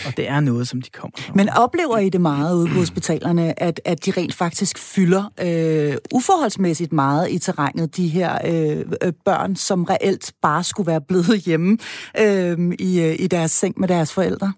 Og 0.07 0.17
det 0.17 0.29
er 0.29 0.41
noget, 0.41 0.69
som 0.69 0.83
de 0.83 0.91
kommer 0.91 1.17
fra. 1.19 1.33
Men 1.35 1.49
oplever 1.49 1.99
I 1.99 2.09
det 2.09 2.21
meget 2.21 2.57
ude 2.57 2.69
på 2.69 2.79
hospitalerne, 2.85 3.63
at, 3.63 3.81
at 3.85 4.07
de 4.07 4.11
rent 4.11 4.35
faktisk 4.35 4.79
fylder 4.79 5.33
øh, 5.43 5.97
uforholdsmæssigt 6.15 6.93
meget 6.93 7.31
i 7.31 7.39
terrænet, 7.39 7.97
de 7.97 8.09
her 8.09 8.39
øh, 8.45 8.85
øh, 9.03 9.13
børn, 9.25 9.57
som 9.57 9.85
reelt 9.85 10.33
bare 10.43 10.65
skulle 10.65 10.87
være 10.87 11.01
blevet 11.01 11.41
hjemme 11.47 11.79
øh, 12.21 12.59
i, 12.79 13.01
øh, 13.01 13.17
i 13.19 13.27
deres 13.27 13.51
seng 13.51 13.75
med 13.81 13.89
deres 13.89 14.13
forældre? 14.13 14.53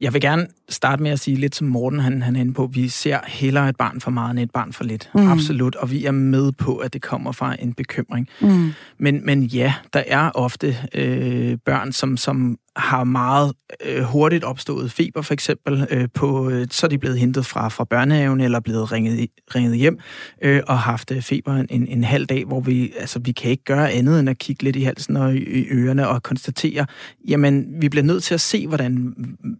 Jeg 0.00 0.12
vil 0.12 0.20
gerne 0.20 0.46
starte 0.68 1.02
med 1.02 1.10
at 1.10 1.20
sige 1.20 1.36
lidt 1.36 1.56
som 1.56 1.66
Morten, 1.66 2.00
han, 2.00 2.22
han 2.22 2.36
er 2.36 2.40
inde 2.40 2.54
på, 2.54 2.66
vi 2.66 2.88
ser 2.88 3.18
hellere 3.26 3.68
et 3.68 3.76
barn 3.76 4.00
for 4.00 4.10
meget 4.10 4.30
end 4.30 4.40
et 4.40 4.50
barn 4.50 4.72
for 4.72 4.84
lidt. 4.84 5.10
Mm. 5.14 5.28
Absolut, 5.28 5.74
og 5.74 5.90
vi 5.90 6.04
er 6.04 6.10
med 6.10 6.52
på, 6.52 6.76
at 6.76 6.92
det 6.92 7.02
kommer 7.02 7.32
fra 7.32 7.56
en 7.58 7.72
bekymring. 7.72 8.28
Mm. 8.40 8.72
Men, 8.98 9.26
men 9.26 9.42
ja, 9.42 9.74
der 9.92 10.02
er 10.06 10.30
ofte 10.34 10.76
øh, 10.94 11.58
børn, 11.64 11.92
som, 11.92 12.16
som 12.16 12.58
har 12.78 13.04
meget 13.04 13.52
øh, 13.84 14.02
hurtigt 14.02 14.44
opstået 14.44 14.92
feber, 14.92 15.22
for 15.22 15.34
eksempel, 15.34 15.86
øh, 15.90 16.08
på, 16.14 16.50
øh, 16.50 16.66
så 16.70 16.86
er 16.86 16.88
de 16.88 16.98
blevet 16.98 17.18
hentet 17.18 17.46
fra, 17.46 17.68
fra 17.68 17.84
børnehaven 17.84 18.40
eller 18.40 18.60
blevet 18.60 18.92
ringet, 18.92 19.28
ringet 19.54 19.76
hjem 19.76 19.98
øh, 20.42 20.62
og 20.66 20.78
haft 20.78 21.10
øh, 21.10 21.22
feber 21.22 21.52
en, 21.70 21.86
en 21.88 22.04
halv 22.04 22.26
dag, 22.26 22.44
hvor 22.44 22.60
vi, 22.60 22.92
altså, 22.98 23.18
vi 23.18 23.32
kan 23.32 23.50
ikke 23.50 23.64
gøre 23.64 23.90
andet 23.90 24.20
end 24.20 24.30
at 24.30 24.38
kigge 24.38 24.62
lidt 24.64 24.76
i 24.76 24.82
halsen 24.82 25.16
og 25.16 25.34
i, 25.34 25.38
i 25.38 25.66
ørerne 25.70 26.08
og 26.08 26.22
konstatere, 26.22 26.86
jamen, 27.28 27.66
vi 27.80 27.88
bliver 27.88 28.04
nødt 28.04 28.22
til 28.22 28.34
at 28.34 28.40
se, 28.40 28.66
hvordan, 28.66 29.14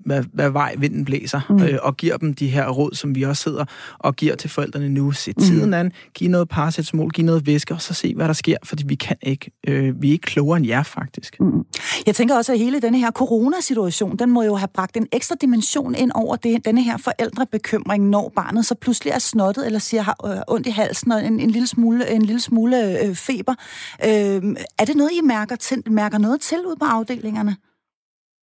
hvad, 0.05 0.25
hvad 0.33 0.51
vej 0.51 0.75
vinden 0.79 1.05
blæser, 1.05 1.41
mm. 1.51 1.63
øh, 1.63 1.79
og 1.83 1.97
giver 1.97 2.17
dem 2.17 2.35
de 2.35 2.49
her 2.49 2.69
råd, 2.69 2.95
som 2.95 3.15
vi 3.15 3.23
også 3.23 3.43
sidder 3.43 3.65
og 3.99 4.17
giver 4.17 4.37
til 4.37 4.51
forældrene 4.51 4.89
nu. 4.89 5.13
Tiden 5.13 5.67
mm. 5.67 5.75
an, 5.75 5.93
giv 6.15 6.31
noget 6.31 6.49
paracetamol, 6.49 7.11
giv 7.11 7.25
noget 7.25 7.47
væske, 7.47 7.75
og 7.75 7.83
så 7.83 7.95
se, 7.95 8.15
hvad 8.15 8.27
der 8.27 8.33
sker, 8.33 8.57
fordi 8.65 8.85
vi 8.87 8.95
kan 8.95 9.17
ikke, 9.23 9.51
øh, 9.67 10.03
vi 10.03 10.09
er 10.09 10.13
ikke 10.13 10.23
klogere 10.23 10.57
end 10.57 10.67
jer, 10.67 10.83
faktisk. 10.83 11.41
Mm. 11.41 11.65
Jeg 12.07 12.15
tænker 12.15 12.37
også, 12.37 12.53
at 12.53 12.59
hele 12.59 12.81
denne 12.81 12.99
her 12.99 13.08
coronasituation, 13.11 14.17
den 14.17 14.31
må 14.31 14.43
jo 14.43 14.55
have 14.55 14.69
bragt 14.75 14.97
en 14.97 15.07
ekstra 15.13 15.37
dimension 15.41 15.95
ind 15.95 16.11
over 16.15 16.37
det, 16.37 16.65
denne 16.65 16.83
her 16.83 16.97
forældrebekymring, 16.97 18.09
når 18.09 18.33
barnet 18.37 18.67
så 18.67 18.75
pludselig 18.75 19.11
er 19.11 19.19
snottet, 19.19 19.67
eller 19.67 19.79
siger 19.79 20.03
har 20.03 20.17
øh, 20.27 20.41
ondt 20.49 20.67
i 20.67 20.71
halsen 20.71 21.13
og 21.13 21.25
en, 21.27 21.41
en 21.41 21.51
lille 21.51 21.69
smule, 21.69 22.11
en 22.11 22.23
lille 22.23 22.41
smule 22.41 23.03
øh, 23.03 23.15
feber. 23.15 23.55
Øh, 24.05 24.57
er 24.79 24.85
det 24.85 24.97
noget, 24.97 25.11
I 25.13 25.21
mærker, 25.25 25.57
til, 25.57 25.83
mærker 25.87 26.19
noget 26.19 26.41
til 26.41 26.59
ud 26.67 26.77
på 26.77 26.85
afdelingerne? 26.85 27.57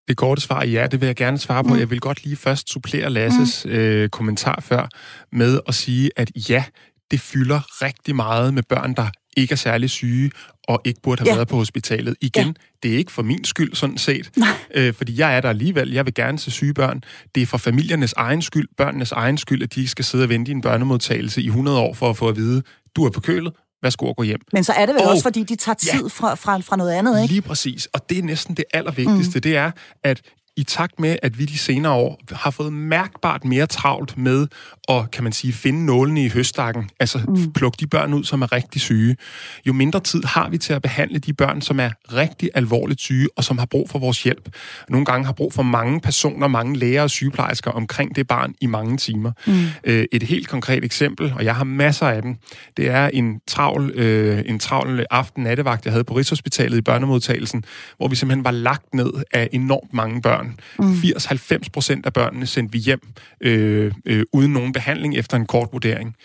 Det 0.08 0.18
korte 0.18 0.42
svar 0.42 0.62
er 0.62 0.66
ja, 0.66 0.88
det 0.92 1.02
vil 1.02 1.08
jeg 1.08 1.16
gerne 1.16 1.38
svare 1.38 1.64
på. 1.64 1.74
Mm. 1.74 1.80
Jeg 1.80 1.90
vil 1.90 2.00
godt 2.00 2.24
lige 2.24 2.36
først 2.36 2.70
supplere 2.70 3.10
Lasses 3.10 3.66
mm. 3.66 3.72
øh, 3.72 4.10
kommentar 4.10 4.60
før 4.62 4.88
med 5.32 5.60
at 5.68 5.76
sige, 5.76 6.12
at 6.16 6.32
ja, 6.50 6.64
det 7.12 7.20
fylder 7.20 7.62
rigtig 7.86 8.16
meget 8.16 8.54
med 8.54 8.64
børn, 8.64 8.94
der 8.94 9.10
ikke 9.36 9.52
er 9.52 9.56
særlig 9.56 9.90
syge, 9.90 10.32
og 10.68 10.82
ikke 10.86 11.02
burde 11.04 11.20
have 11.20 11.30
ja. 11.30 11.36
været 11.36 11.48
på 11.48 11.56
hospitalet. 11.56 12.16
Igen, 12.22 12.48
ja. 12.48 12.54
det 12.84 12.94
er 12.94 12.98
ikke 12.98 13.12
for 13.12 13.24
min 13.24 13.44
skyld, 13.44 13.76
sådan 13.76 13.98
set. 13.98 14.32
Øh, 14.76 14.94
fordi 14.94 15.20
jeg 15.20 15.38
er 15.38 15.42
der 15.42 15.50
alligevel. 15.50 15.92
Jeg 15.92 16.06
vil 16.06 16.14
gerne 16.14 16.40
se 16.40 16.52
syge 16.52 16.74
børn. 16.74 17.04
Det 17.36 17.44
er 17.44 17.48
for 17.48 17.58
familiernes 17.58 18.14
egen 18.14 18.42
skyld, 18.42 18.68
børnenes 18.78 19.12
egen 19.12 19.38
skyld, 19.38 19.64
at 19.64 19.76
de 19.76 19.88
skal 19.88 20.06
sidde 20.06 20.24
og 20.24 20.30
vente 20.30 20.52
i 20.52 20.56
en 20.56 20.62
børnemodtagelse 20.62 21.42
i 21.42 21.48
100 21.48 21.80
år 21.80 21.94
for 21.94 22.10
at 22.10 22.18
få 22.18 22.28
at 22.28 22.36
vide, 22.36 22.64
du 22.96 23.06
er 23.06 23.12
forkølet, 23.14 23.54
værsgo 23.84 24.10
at 24.10 24.16
gå 24.16 24.24
hjem. 24.24 24.40
Men 24.54 24.64
så 24.64 24.74
er 24.74 24.86
det 24.86 24.96
vel 24.96 25.04
og, 25.04 25.10
også, 25.10 25.24
fordi 25.24 25.44
de 25.44 25.56
tager 25.56 25.76
tid 25.76 26.02
ja, 26.02 26.08
fra, 26.08 26.36
fra, 26.36 26.58
fra 26.58 26.76
noget 26.76 26.92
andet, 26.92 27.22
ikke? 27.22 27.34
Lige 27.34 27.42
præcis. 27.42 27.86
Og 27.86 28.10
det 28.10 28.18
er 28.18 28.24
næsten 28.24 28.58
det 28.58 28.66
allervigtigste. 28.74 29.38
Mm. 29.38 29.42
Det 29.42 29.56
er, 29.56 29.72
at 30.04 30.22
i 30.58 30.64
takt 30.64 31.00
med, 31.00 31.18
at 31.24 31.40
vi 31.40 31.46
de 31.46 31.58
senere 31.58 31.94
år 31.94 32.20
har 32.32 32.52
fået 32.52 32.74
mærkbart 32.74 33.46
mere 33.46 33.66
travlt 33.66 34.18
med 34.18 34.48
at, 34.90 35.12
kan 35.12 35.24
man 35.24 35.34
sige, 35.34 35.54
finde 35.54 35.86
nålene 35.86 36.26
i 36.26 36.30
høstakken, 36.30 36.90
altså 37.00 37.20
mm. 37.28 37.54
plukke 37.54 37.78
de 37.80 37.88
børn 37.88 38.14
ud, 38.14 38.24
som 38.24 38.42
er 38.42 38.52
rigtig 38.52 38.82
syge, 38.82 39.16
jo 39.66 39.74
mindre 39.74 40.00
tid 40.00 40.24
har 40.24 40.50
vi 40.50 40.58
til 40.58 40.74
at 40.74 40.82
behandle 40.82 41.20
de 41.20 41.34
børn, 41.34 41.62
som 41.62 41.80
er 41.80 41.90
rigtig 42.14 42.50
alvorligt 42.54 43.02
syge, 43.02 43.28
og 43.36 43.44
som 43.44 43.58
har 43.58 43.66
brug 43.66 43.90
for 43.90 44.00
vores 44.00 44.24
hjælp. 44.24 44.50
Nogle 44.90 45.06
gange 45.06 45.26
har 45.26 45.34
brug 45.34 45.54
for 45.54 45.64
mange 45.64 46.00
personer, 46.02 46.48
mange 46.48 46.78
læger 46.78 47.02
og 47.02 47.10
sygeplejersker 47.10 47.72
omkring 47.72 48.16
det 48.16 48.28
barn 48.28 48.56
i 48.62 48.66
mange 48.66 48.98
timer. 48.98 49.32
Mm. 49.48 49.54
Øh, 49.84 50.06
et 50.12 50.24
helt 50.24 50.48
konkret 50.48 50.84
eksempel, 50.84 51.34
og 51.36 51.46
jeg 51.46 51.56
har 51.56 51.64
masser 51.64 52.08
af 52.08 52.22
dem, 52.22 52.36
det 52.78 52.90
er 52.90 53.08
en 53.08 53.40
travl, 53.48 53.92
øh, 53.96 54.44
en 54.46 54.60
travl 54.60 55.06
aften-nattevagt, 55.12 55.86
jeg 55.86 55.94
havde 55.94 56.04
på 56.04 56.14
Rigshospitalet 56.14 56.78
i 56.78 56.82
børnemodtagelsen, 56.82 57.64
hvor 57.98 58.08
vi 58.08 58.16
simpelthen 58.16 58.44
var 58.44 58.52
lagt 58.52 58.94
ned 58.94 59.12
af 59.34 59.50
enormt 59.52 59.94
mange 59.94 60.22
børn. 60.22 60.45
Mm. 60.80 60.92
80-90 60.92 61.58
procent 61.74 62.06
af 62.06 62.14
børnene 62.14 62.46
sendte 62.46 62.72
vi 62.72 62.78
hjem 62.78 63.00
øh, 63.42 63.92
øh, 64.06 64.24
uden 64.34 64.54
nogen 64.54 64.74
behandling 64.74 65.18
efter 65.18 65.38
en 65.38 65.46
kort 65.46 65.70
vurdering. 65.72 66.16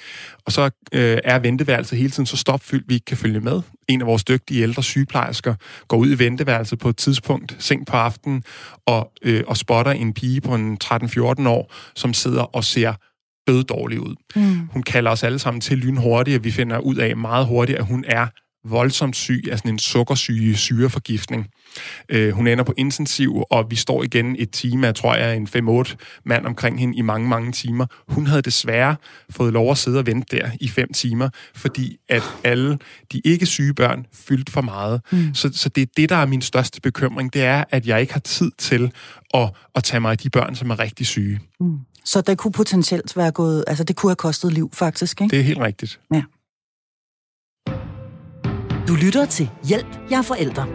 Og 0.46 0.52
så 0.52 0.70
øh, 0.92 1.18
er 1.24 1.38
venteværelset 1.38 1.98
hele 1.98 2.10
tiden 2.10 2.26
så 2.26 2.36
stopfyldt, 2.36 2.88
vi 2.88 2.94
ikke 2.94 3.04
kan 3.04 3.16
følge 3.16 3.40
med. 3.40 3.62
En 3.88 4.00
af 4.00 4.06
vores 4.06 4.24
dygtige 4.24 4.62
ældre 4.62 4.82
sygeplejersker 4.82 5.54
går 5.88 5.96
ud 5.96 6.12
i 6.12 6.18
venteværelset 6.18 6.78
på 6.78 6.88
et 6.88 6.96
tidspunkt, 6.96 7.56
sent 7.58 7.88
på 7.88 7.96
aftenen, 7.96 8.44
og, 8.86 9.12
øh, 9.22 9.42
og 9.46 9.56
spotter 9.56 9.92
en 9.92 10.14
pige 10.14 10.40
på 10.40 10.54
en 10.54 10.78
13-14 10.84 11.48
år, 11.48 11.74
som 11.94 12.14
sidder 12.14 12.42
og 12.42 12.64
ser 12.64 12.94
døddårlig 13.46 14.00
ud. 14.00 14.14
Mm. 14.36 14.68
Hun 14.72 14.82
kalder 14.82 15.10
os 15.10 15.22
alle 15.22 15.38
sammen 15.38 15.60
til 15.60 15.78
lynhurtigt, 15.78 16.38
og 16.38 16.44
vi 16.44 16.50
finder 16.50 16.78
ud 16.78 16.96
af 16.96 17.16
meget 17.16 17.46
hurtigt, 17.46 17.78
at 17.78 17.84
hun 17.84 18.04
er 18.08 18.26
voldsomt 18.64 19.16
syg 19.16 19.44
af 19.50 19.58
sådan 19.58 19.70
en 19.70 19.78
sukkersyge 19.78 20.56
syreforgiftning. 20.56 21.46
Øh, 22.08 22.32
hun 22.32 22.46
ender 22.46 22.64
på 22.64 22.74
intensiv, 22.78 23.44
og 23.50 23.66
vi 23.70 23.76
står 23.76 24.02
igen 24.02 24.36
et 24.38 24.50
time, 24.50 24.86
jeg 24.86 24.94
tror 24.94 25.14
jeg, 25.14 25.36
en 25.36 25.48
5-8 25.88 25.94
mand 26.24 26.46
omkring 26.46 26.80
hende 26.80 26.98
i 26.98 27.00
mange, 27.02 27.28
mange 27.28 27.52
timer. 27.52 27.86
Hun 28.08 28.26
havde 28.26 28.42
desværre 28.42 28.96
fået 29.30 29.52
lov 29.52 29.70
at 29.70 29.78
sidde 29.78 29.98
og 29.98 30.06
vente 30.06 30.36
der 30.36 30.50
i 30.60 30.68
fem 30.68 30.92
timer, 30.92 31.28
fordi 31.54 31.96
at 32.08 32.22
alle 32.44 32.78
de 33.12 33.20
ikke 33.24 33.46
syge 33.46 33.74
børn 33.74 34.06
fyldt 34.12 34.50
for 34.50 34.60
meget. 34.60 35.00
Mm. 35.12 35.34
Så, 35.34 35.50
så 35.54 35.68
det 35.68 35.82
er 35.82 35.86
det, 35.96 36.08
der 36.08 36.16
er 36.16 36.26
min 36.26 36.42
største 36.42 36.80
bekymring, 36.80 37.32
det 37.32 37.42
er, 37.42 37.64
at 37.70 37.86
jeg 37.86 38.00
ikke 38.00 38.12
har 38.12 38.20
tid 38.20 38.50
til 38.58 38.92
at, 39.34 39.50
at 39.74 39.84
tage 39.84 40.00
mig 40.00 40.10
af 40.10 40.18
de 40.18 40.30
børn, 40.30 40.54
som 40.54 40.70
er 40.70 40.78
rigtig 40.78 41.06
syge. 41.06 41.40
Mm. 41.60 41.78
Så 42.04 42.20
det 42.20 42.38
kunne 42.38 42.52
potentielt 42.52 43.16
være 43.16 43.30
gået, 43.30 43.64
altså 43.66 43.84
det 43.84 43.96
kunne 43.96 44.10
have 44.10 44.16
kostet 44.16 44.52
liv 44.52 44.70
faktisk, 44.72 45.20
ikke? 45.20 45.30
Det 45.30 45.40
er 45.40 45.44
helt 45.44 45.58
rigtigt. 45.58 46.00
Ja. 46.14 46.22
Du 48.90 48.94
lytter 48.94 49.26
til 49.26 49.50
Hjælp, 49.64 49.86
jeg 50.10 50.18
er 50.18 50.22
forældre. 50.22 50.66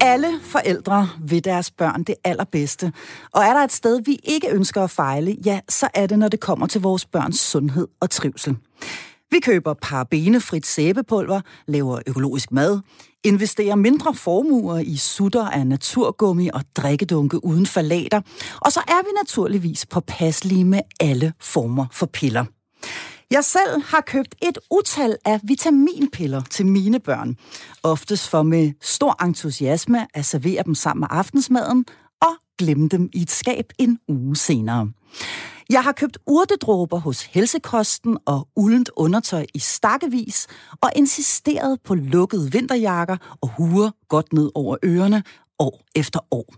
Alle 0.00 0.28
forældre 0.42 1.08
vil 1.28 1.44
deres 1.44 1.70
børn 1.70 2.02
det 2.02 2.14
allerbedste. 2.24 2.92
Og 3.32 3.42
er 3.42 3.54
der 3.54 3.64
et 3.64 3.72
sted, 3.72 4.00
vi 4.04 4.18
ikke 4.24 4.50
ønsker 4.50 4.82
at 4.84 4.90
fejle, 4.90 5.36
ja, 5.44 5.60
så 5.68 5.88
er 5.94 6.06
det, 6.06 6.18
når 6.18 6.28
det 6.28 6.40
kommer 6.40 6.66
til 6.66 6.80
vores 6.80 7.06
børns 7.06 7.40
sundhed 7.40 7.88
og 8.00 8.10
trivsel. 8.10 8.56
Vi 9.30 9.40
køber 9.40 9.74
parabenefrit 9.82 10.66
sæbepulver, 10.66 11.40
laver 11.66 11.98
økologisk 12.06 12.52
mad, 12.52 12.80
investerer 13.24 13.74
mindre 13.74 14.14
formuer 14.14 14.78
i 14.78 14.96
sutter 14.96 15.48
af 15.48 15.66
naturgummi 15.66 16.50
og 16.54 16.62
drikkedunke 16.76 17.44
uden 17.44 17.66
falater, 17.66 18.20
og 18.60 18.72
så 18.72 18.80
er 18.80 19.02
vi 19.02 19.10
naturligvis 19.22 19.86
påpasselige 19.86 20.64
med 20.64 20.80
alle 21.00 21.32
former 21.40 21.86
for 21.92 22.06
piller. 22.06 22.44
Jeg 23.30 23.44
selv 23.44 23.82
har 23.82 24.00
købt 24.00 24.34
et 24.42 24.58
utal 24.70 25.16
af 25.24 25.40
vitaminpiller 25.42 26.42
til 26.50 26.66
mine 26.66 27.00
børn. 27.00 27.36
Oftest 27.82 28.28
for 28.28 28.42
med 28.42 28.72
stor 28.80 29.24
entusiasme 29.24 30.06
at 30.14 30.24
servere 30.24 30.62
dem 30.62 30.74
sammen 30.74 31.00
med 31.00 31.08
aftensmaden 31.10 31.84
og 32.20 32.34
glemme 32.58 32.88
dem 32.88 33.08
i 33.12 33.22
et 33.22 33.30
skab 33.30 33.72
en 33.78 33.98
uge 34.08 34.36
senere. 34.36 34.90
Jeg 35.70 35.84
har 35.84 35.92
købt 35.92 36.18
urtedråber 36.26 36.98
hos 36.98 37.22
Helsekosten 37.22 38.18
og 38.26 38.48
uldent 38.56 38.90
undertøj 38.96 39.46
i 39.54 39.58
stakkevis 39.58 40.46
og 40.80 40.90
insisteret 40.96 41.78
på 41.84 41.94
lukkede 41.94 42.52
vinterjakker 42.52 43.16
og 43.40 43.48
huer 43.48 43.90
godt 44.08 44.32
ned 44.32 44.50
over 44.54 44.76
ørerne 44.84 45.22
år 45.58 45.80
efter 45.94 46.20
år. 46.30 46.54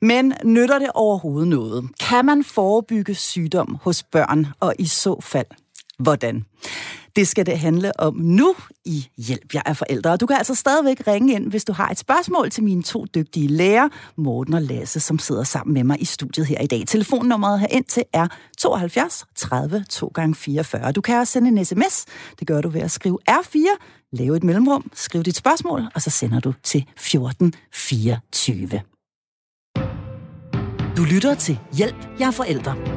Men 0.00 0.34
nytter 0.44 0.78
det 0.78 0.90
overhovedet 0.94 1.48
noget? 1.48 1.88
Kan 2.00 2.24
man 2.24 2.44
forebygge 2.44 3.14
sygdom 3.14 3.78
hos 3.82 4.02
børn, 4.02 4.46
og 4.60 4.74
i 4.78 4.86
så 4.86 5.20
fald 5.20 5.46
hvordan. 5.98 6.44
Det 7.16 7.28
skal 7.28 7.46
det 7.46 7.58
handle 7.58 8.00
om 8.00 8.16
nu 8.16 8.54
i 8.84 9.08
Hjælp, 9.18 9.54
jeg 9.54 9.62
er 9.66 9.72
forældre. 9.72 10.10
Og 10.10 10.20
du 10.20 10.26
kan 10.26 10.36
altså 10.36 10.54
stadigvæk 10.54 11.06
ringe 11.06 11.34
ind, 11.34 11.50
hvis 11.50 11.64
du 11.64 11.72
har 11.72 11.90
et 11.90 11.98
spørgsmål 11.98 12.50
til 12.50 12.64
mine 12.64 12.82
to 12.82 13.06
dygtige 13.14 13.48
lærer, 13.48 13.88
Morten 14.16 14.54
og 14.54 14.62
Lasse, 14.62 15.00
som 15.00 15.18
sidder 15.18 15.44
sammen 15.44 15.74
med 15.74 15.84
mig 15.84 16.02
i 16.02 16.04
studiet 16.04 16.46
her 16.46 16.60
i 16.60 16.66
dag. 16.66 16.84
Telefonnummeret 16.86 17.60
herind 17.60 17.84
til 17.84 18.04
er 18.12 18.26
72 18.58 19.24
30 19.36 19.84
2 19.90 20.10
gange 20.14 20.34
44. 20.34 20.92
Du 20.92 21.00
kan 21.00 21.18
også 21.18 21.32
sende 21.32 21.48
en 21.48 21.64
sms. 21.64 22.04
Det 22.38 22.46
gør 22.46 22.60
du 22.60 22.68
ved 22.68 22.80
at 22.80 22.90
skrive 22.90 23.18
R4, 23.30 23.58
lave 24.12 24.36
et 24.36 24.44
mellemrum, 24.44 24.90
skriv 24.94 25.22
dit 25.22 25.36
spørgsmål, 25.36 25.82
og 25.94 26.02
så 26.02 26.10
sender 26.10 26.40
du 26.40 26.54
til 26.62 26.80
1424. 26.80 28.80
Du 30.96 31.04
lytter 31.04 31.34
til 31.34 31.58
Hjælp, 31.72 31.96
jeg 32.18 32.26
er 32.26 32.30
forældre. 32.30 32.93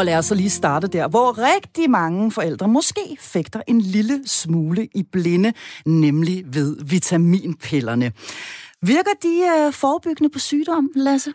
Og 0.00 0.06
lad 0.06 0.18
os 0.18 0.26
så 0.26 0.34
lige 0.34 0.50
starte 0.50 0.86
der, 0.86 1.08
hvor 1.08 1.38
rigtig 1.38 1.90
mange 1.90 2.32
forældre 2.32 2.68
måske 2.68 3.00
fægter 3.20 3.60
en 3.68 3.80
lille 3.80 4.22
smule 4.26 4.88
i 4.94 5.02
blinde, 5.02 5.52
nemlig 5.86 6.44
ved 6.46 6.76
vitaminpillerne. 6.84 8.12
Virker 8.82 9.10
de 9.22 9.66
øh, 9.66 9.72
forebyggende 9.72 10.30
på 10.30 10.38
sygdom, 10.38 10.90
Lasse? 10.96 11.32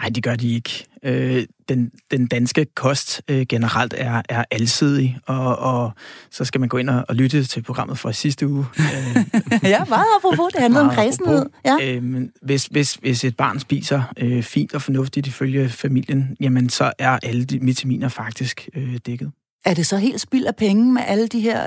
Nej, 0.00 0.08
det 0.08 0.22
gør 0.22 0.34
de 0.34 0.54
ikke. 0.54 0.86
Øh, 1.02 1.46
den, 1.68 1.90
den 2.10 2.26
danske 2.26 2.64
kost 2.64 3.22
øh, 3.28 3.46
generelt 3.48 3.94
er, 3.96 4.22
er 4.28 4.44
alsidig, 4.50 5.18
og, 5.26 5.56
og 5.58 5.92
så 6.30 6.44
skal 6.44 6.60
man 6.60 6.68
gå 6.68 6.76
ind 6.76 6.90
og, 6.90 7.04
og 7.08 7.14
lytte 7.14 7.44
til 7.44 7.62
programmet 7.62 7.98
fra 7.98 8.12
sidste 8.12 8.48
uge. 8.48 8.66
ja, 9.62 9.84
meget 9.84 10.06
apropos. 10.18 10.52
Det 10.52 10.62
handler 10.62 10.80
om 10.80 10.90
kredsenhed. 10.90 11.46
Ja. 11.64 11.76
Øh, 11.82 12.28
hvis, 12.42 12.66
hvis, 12.66 12.94
hvis 12.94 13.24
et 13.24 13.36
barn 13.36 13.60
spiser 13.60 14.02
øh, 14.16 14.42
fint 14.42 14.74
og 14.74 14.82
fornuftigt 14.82 15.26
ifølge 15.26 15.68
familien, 15.68 16.36
jamen 16.40 16.68
så 16.68 16.92
er 16.98 17.18
alle 17.22 17.44
de 17.44 17.60
vitaminer 17.60 18.08
faktisk 18.08 18.68
øh, 18.74 18.98
dækket. 19.06 19.30
Er 19.64 19.74
det 19.74 19.86
så 19.86 19.96
helt 19.96 20.20
spild 20.20 20.46
af 20.46 20.56
penge 20.56 20.92
med 20.92 21.02
alle 21.06 21.28
de 21.28 21.40
her 21.40 21.62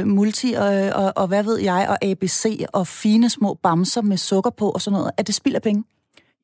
øh, 0.00 0.06
multi 0.06 0.52
og, 0.52 0.66
og, 1.04 1.12
og 1.16 1.26
hvad 1.26 1.42
ved 1.42 1.58
jeg, 1.58 1.86
og 1.88 2.04
ABC 2.04 2.64
og 2.72 2.86
fine 2.86 3.30
små 3.30 3.58
bamser 3.62 4.02
med 4.02 4.16
sukker 4.16 4.50
på 4.50 4.70
og 4.70 4.80
sådan 4.80 4.98
noget? 4.98 5.10
Er 5.18 5.22
det 5.22 5.34
spild 5.34 5.54
af 5.54 5.62
penge? 5.62 5.84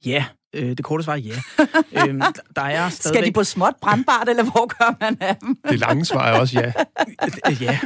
Ja, 0.07 0.25
Øh, 0.55 0.69
det 0.69 0.85
korte 0.85 1.05
svar 1.05 1.13
er 1.13 1.17
ja. 1.17 1.35
øhm, 2.07 2.23
der 2.57 2.63
er 2.63 2.89
stadigvæk... 2.89 3.19
Skal 3.19 3.27
de 3.27 3.33
på 3.33 3.45
småt 3.45 3.75
brandbart, 3.83 4.29
eller 4.29 4.43
hvor 4.43 4.67
gør 4.79 4.97
man 5.01 5.17
af 5.21 5.37
dem? 5.37 5.57
Det 5.69 5.79
lange 5.79 6.05
svar 6.05 6.27
er 6.27 6.41
også 6.41 6.61
ja. 6.61 6.73
ja. 7.61 7.79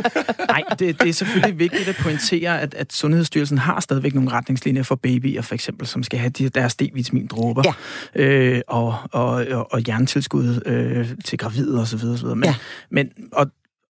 Nej, 0.48 0.62
det, 0.78 1.00
det 1.00 1.08
er 1.08 1.12
selvfølgelig 1.12 1.58
vigtigt 1.58 1.88
at 1.88 1.96
pointere, 1.96 2.60
at, 2.60 2.74
at 2.74 2.92
Sundhedsstyrelsen 2.92 3.58
har 3.58 3.80
stadigvæk 3.80 4.14
nogle 4.14 4.30
retningslinjer 4.30 4.82
for 4.82 4.94
babyer, 4.94 5.42
for 5.42 5.54
eksempel, 5.54 5.86
som 5.86 6.02
skal 6.02 6.18
have 6.18 6.30
de, 6.30 6.48
deres 6.48 6.76
D-vitamindråber, 6.82 7.62
ja. 8.14 8.22
øh, 8.22 8.62
og, 8.68 8.94
og, 9.12 9.26
og, 9.50 9.72
og 9.72 9.82
jerntilskud 9.88 10.60
øh, 10.66 11.08
til 11.24 11.38
gravide 11.38 11.80
osv. 11.80 12.00
osv. 12.04 12.26
Men, 12.26 12.44
ja. 12.44 12.54
men, 12.90 13.10
og 13.32 13.46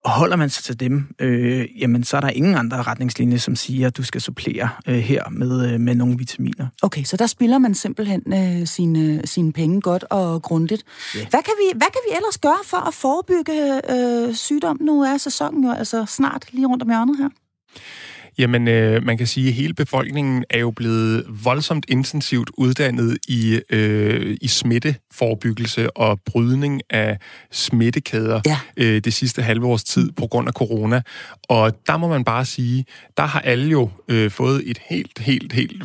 og 0.06 0.12
holder 0.12 0.36
man 0.36 0.50
sig 0.50 0.64
til 0.64 0.80
dem, 0.80 1.14
øh, 1.18 1.80
jamen 1.80 2.04
så 2.04 2.16
er 2.16 2.20
der 2.20 2.28
ingen 2.28 2.54
andre 2.54 2.82
retningslinjer, 2.82 3.38
som 3.38 3.56
siger, 3.56 3.86
at 3.86 3.96
du 3.96 4.02
skal 4.02 4.20
supplere 4.20 4.68
øh, 4.88 4.94
her 4.94 5.22
med, 5.30 5.72
øh, 5.72 5.80
med 5.80 5.94
nogle 5.94 6.18
vitaminer. 6.18 6.66
Okay, 6.82 7.04
så 7.04 7.16
der 7.16 7.26
spiller 7.26 7.58
man 7.58 7.74
simpelthen 7.74 8.22
øh, 8.26 8.66
sine, 8.66 9.26
sine 9.26 9.52
penge 9.52 9.80
godt 9.80 10.04
og 10.10 10.42
grundigt. 10.42 10.84
Yeah. 11.16 11.26
Hvad, 11.30 11.42
kan 11.42 11.52
vi, 11.58 11.78
hvad 11.78 11.86
kan 11.86 12.00
vi 12.10 12.16
ellers 12.16 12.38
gøre 12.38 12.58
for 12.64 12.88
at 12.88 12.94
forebygge 12.94 13.80
øh, 13.90 14.34
sygdom? 14.34 14.78
Nu 14.80 15.02
er 15.02 15.16
sæsonen 15.16 15.64
jo 15.64 15.72
altså 15.72 16.04
snart 16.08 16.46
lige 16.52 16.66
rundt 16.66 16.82
om 16.82 16.88
hjørnet 16.88 17.16
her. 17.16 17.28
Jamen, 18.38 18.68
øh, 18.68 19.02
man 19.04 19.18
kan 19.18 19.26
sige, 19.26 19.48
at 19.48 19.54
hele 19.54 19.74
befolkningen 19.74 20.44
er 20.50 20.58
jo 20.58 20.70
blevet 20.70 21.24
voldsomt 21.44 21.86
intensivt 21.88 22.50
uddannet 22.58 23.18
i, 23.28 23.60
øh, 23.70 24.36
i 24.40 24.48
smitteforebyggelse 24.48 25.96
og 25.96 26.20
brydning 26.26 26.82
af 26.90 27.18
smittekæder 27.50 28.40
ja. 28.46 28.58
øh, 28.76 29.00
det 29.04 29.14
sidste 29.14 29.42
halve 29.42 29.66
års 29.66 29.84
tid 29.84 30.12
på 30.12 30.26
grund 30.26 30.48
af 30.48 30.52
corona. 30.54 31.02
Og 31.48 31.86
der 31.86 31.96
må 31.96 32.08
man 32.08 32.24
bare 32.24 32.44
sige, 32.44 32.84
der 33.16 33.22
har 33.22 33.40
alle 33.40 33.70
jo 33.70 33.90
øh, 34.08 34.30
fået 34.30 34.62
et 34.66 34.78
helt, 34.88 35.18
helt, 35.18 35.52
helt 35.52 35.82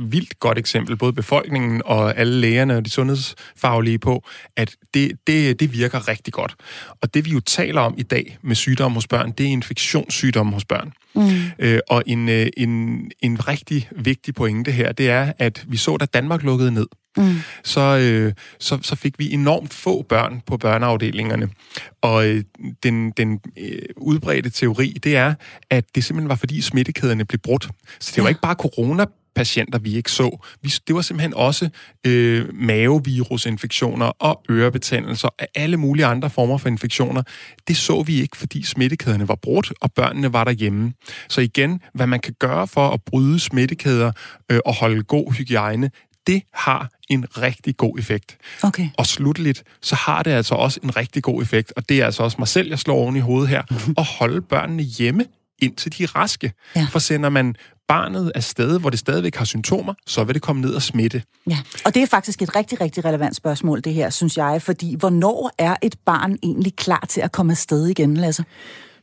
vildt 0.00 0.40
godt 0.40 0.58
eksempel, 0.58 0.96
både 0.96 1.12
befolkningen 1.12 1.82
og 1.84 2.18
alle 2.18 2.40
lægerne 2.40 2.76
og 2.76 2.84
de 2.84 2.90
sundhedsfaglige 2.90 3.98
på, 3.98 4.24
at 4.56 4.76
det, 4.94 5.12
det, 5.26 5.60
det 5.60 5.72
virker 5.72 6.08
rigtig 6.08 6.32
godt. 6.32 6.54
Og 7.02 7.14
det 7.14 7.24
vi 7.24 7.30
jo 7.30 7.40
taler 7.40 7.80
om 7.80 7.94
i 7.98 8.02
dag 8.02 8.38
med 8.42 8.56
sygdomme 8.56 8.94
hos 8.94 9.06
børn, 9.06 9.32
det 9.38 9.46
er 9.46 9.50
infektionssygdomme 9.50 10.52
hos 10.52 10.64
børn. 10.64 10.92
Mm. 11.14 11.30
Øh, 11.58 11.80
og 11.88 12.02
en, 12.06 12.28
øh, 12.28 12.46
en, 12.56 13.10
en 13.20 13.48
rigtig 13.48 13.88
vigtig 13.96 14.34
pointe 14.34 14.70
her, 14.72 14.92
det 14.92 15.10
er, 15.10 15.32
at 15.38 15.64
vi 15.68 15.76
så, 15.76 15.96
da 15.96 16.04
Danmark 16.04 16.42
lukkede 16.42 16.72
ned, 16.72 16.86
mm. 17.16 17.36
så, 17.64 17.80
øh, 17.80 18.32
så, 18.58 18.78
så 18.82 18.96
fik 18.96 19.18
vi 19.18 19.32
enormt 19.32 19.74
få 19.74 20.02
børn 20.02 20.42
på 20.46 20.56
børneafdelingerne. 20.56 21.48
Og 22.02 22.26
øh, 22.26 22.44
den, 22.82 23.10
den 23.10 23.40
øh, 23.58 23.78
udbredte 23.96 24.50
teori, 24.50 24.98
det 25.04 25.16
er, 25.16 25.34
at 25.70 25.84
det 25.94 26.04
simpelthen 26.04 26.28
var 26.28 26.34
fordi 26.34 26.60
smittekæderne 26.60 27.24
blev 27.24 27.38
brudt. 27.38 27.68
Så 28.00 28.12
det 28.14 28.22
var 28.22 28.28
ja. 28.28 28.30
ikke 28.30 28.40
bare 28.40 28.54
corona 28.54 29.04
patienter, 29.34 29.78
vi 29.78 29.96
ikke 29.96 30.10
så. 30.10 30.44
Vi, 30.62 30.72
det 30.86 30.94
var 30.94 31.02
simpelthen 31.02 31.34
også 31.34 31.68
øh, 32.06 32.54
mavevirusinfektioner 32.54 34.06
og 34.06 34.42
ørebetændelser 34.50 35.28
og 35.28 35.46
alle 35.54 35.76
mulige 35.76 36.06
andre 36.06 36.30
former 36.30 36.58
for 36.58 36.68
infektioner. 36.68 37.22
Det 37.68 37.76
så 37.76 38.02
vi 38.02 38.20
ikke, 38.20 38.36
fordi 38.36 38.62
smittekæderne 38.62 39.28
var 39.28 39.38
brudt, 39.42 39.72
og 39.80 39.92
børnene 39.92 40.32
var 40.32 40.44
derhjemme. 40.44 40.92
Så 41.28 41.40
igen, 41.40 41.80
hvad 41.94 42.06
man 42.06 42.20
kan 42.20 42.34
gøre 42.38 42.66
for 42.66 42.88
at 42.88 43.02
bryde 43.02 43.40
smittekæder 43.40 44.12
øh, 44.50 44.60
og 44.66 44.74
holde 44.74 45.02
god 45.02 45.32
hygiejne, 45.32 45.90
det 46.26 46.42
har 46.54 46.90
en 47.08 47.26
rigtig 47.38 47.76
god 47.76 47.98
effekt. 47.98 48.36
Okay. 48.62 48.88
Og 48.98 49.06
slutteligt, 49.06 49.64
så 49.82 49.94
har 49.94 50.22
det 50.22 50.30
altså 50.30 50.54
også 50.54 50.80
en 50.82 50.96
rigtig 50.96 51.22
god 51.22 51.42
effekt, 51.42 51.72
og 51.76 51.88
det 51.88 52.00
er 52.00 52.04
altså 52.04 52.22
også 52.22 52.36
mig 52.38 52.48
selv, 52.48 52.68
jeg 52.68 52.78
slår 52.78 52.94
oven 52.94 53.16
i 53.16 53.20
hovedet 53.20 53.48
her, 53.48 53.62
at 54.00 54.04
holde 54.04 54.42
børnene 54.42 54.82
hjemme, 54.82 55.24
indtil 55.62 55.98
de 55.98 56.02
er 56.02 56.16
raske. 56.16 56.52
Ja. 56.76 56.86
For 56.90 56.98
sender 56.98 57.28
man 57.28 57.56
barnet 57.88 58.32
af 58.34 58.42
sted, 58.42 58.80
hvor 58.80 58.90
det 58.90 58.98
stadigvæk 58.98 59.36
har 59.36 59.44
symptomer, 59.44 59.94
så 60.06 60.24
vil 60.24 60.34
det 60.34 60.42
komme 60.42 60.62
ned 60.62 60.74
og 60.74 60.82
smitte. 60.82 61.22
Ja, 61.50 61.58
og 61.84 61.94
det 61.94 62.02
er 62.02 62.06
faktisk 62.06 62.42
et 62.42 62.56
rigtig, 62.56 62.80
rigtig 62.80 63.04
relevant 63.04 63.36
spørgsmål, 63.36 63.80
det 63.80 63.94
her, 63.94 64.10
synes 64.10 64.36
jeg, 64.36 64.62
fordi 64.62 64.96
hvornår 64.98 65.50
er 65.58 65.76
et 65.82 65.96
barn 66.04 66.38
egentlig 66.42 66.76
klar 66.76 67.06
til 67.08 67.20
at 67.20 67.32
komme 67.32 67.52
afsted 67.52 67.86
igen, 67.86 68.16
Lasse? 68.16 68.44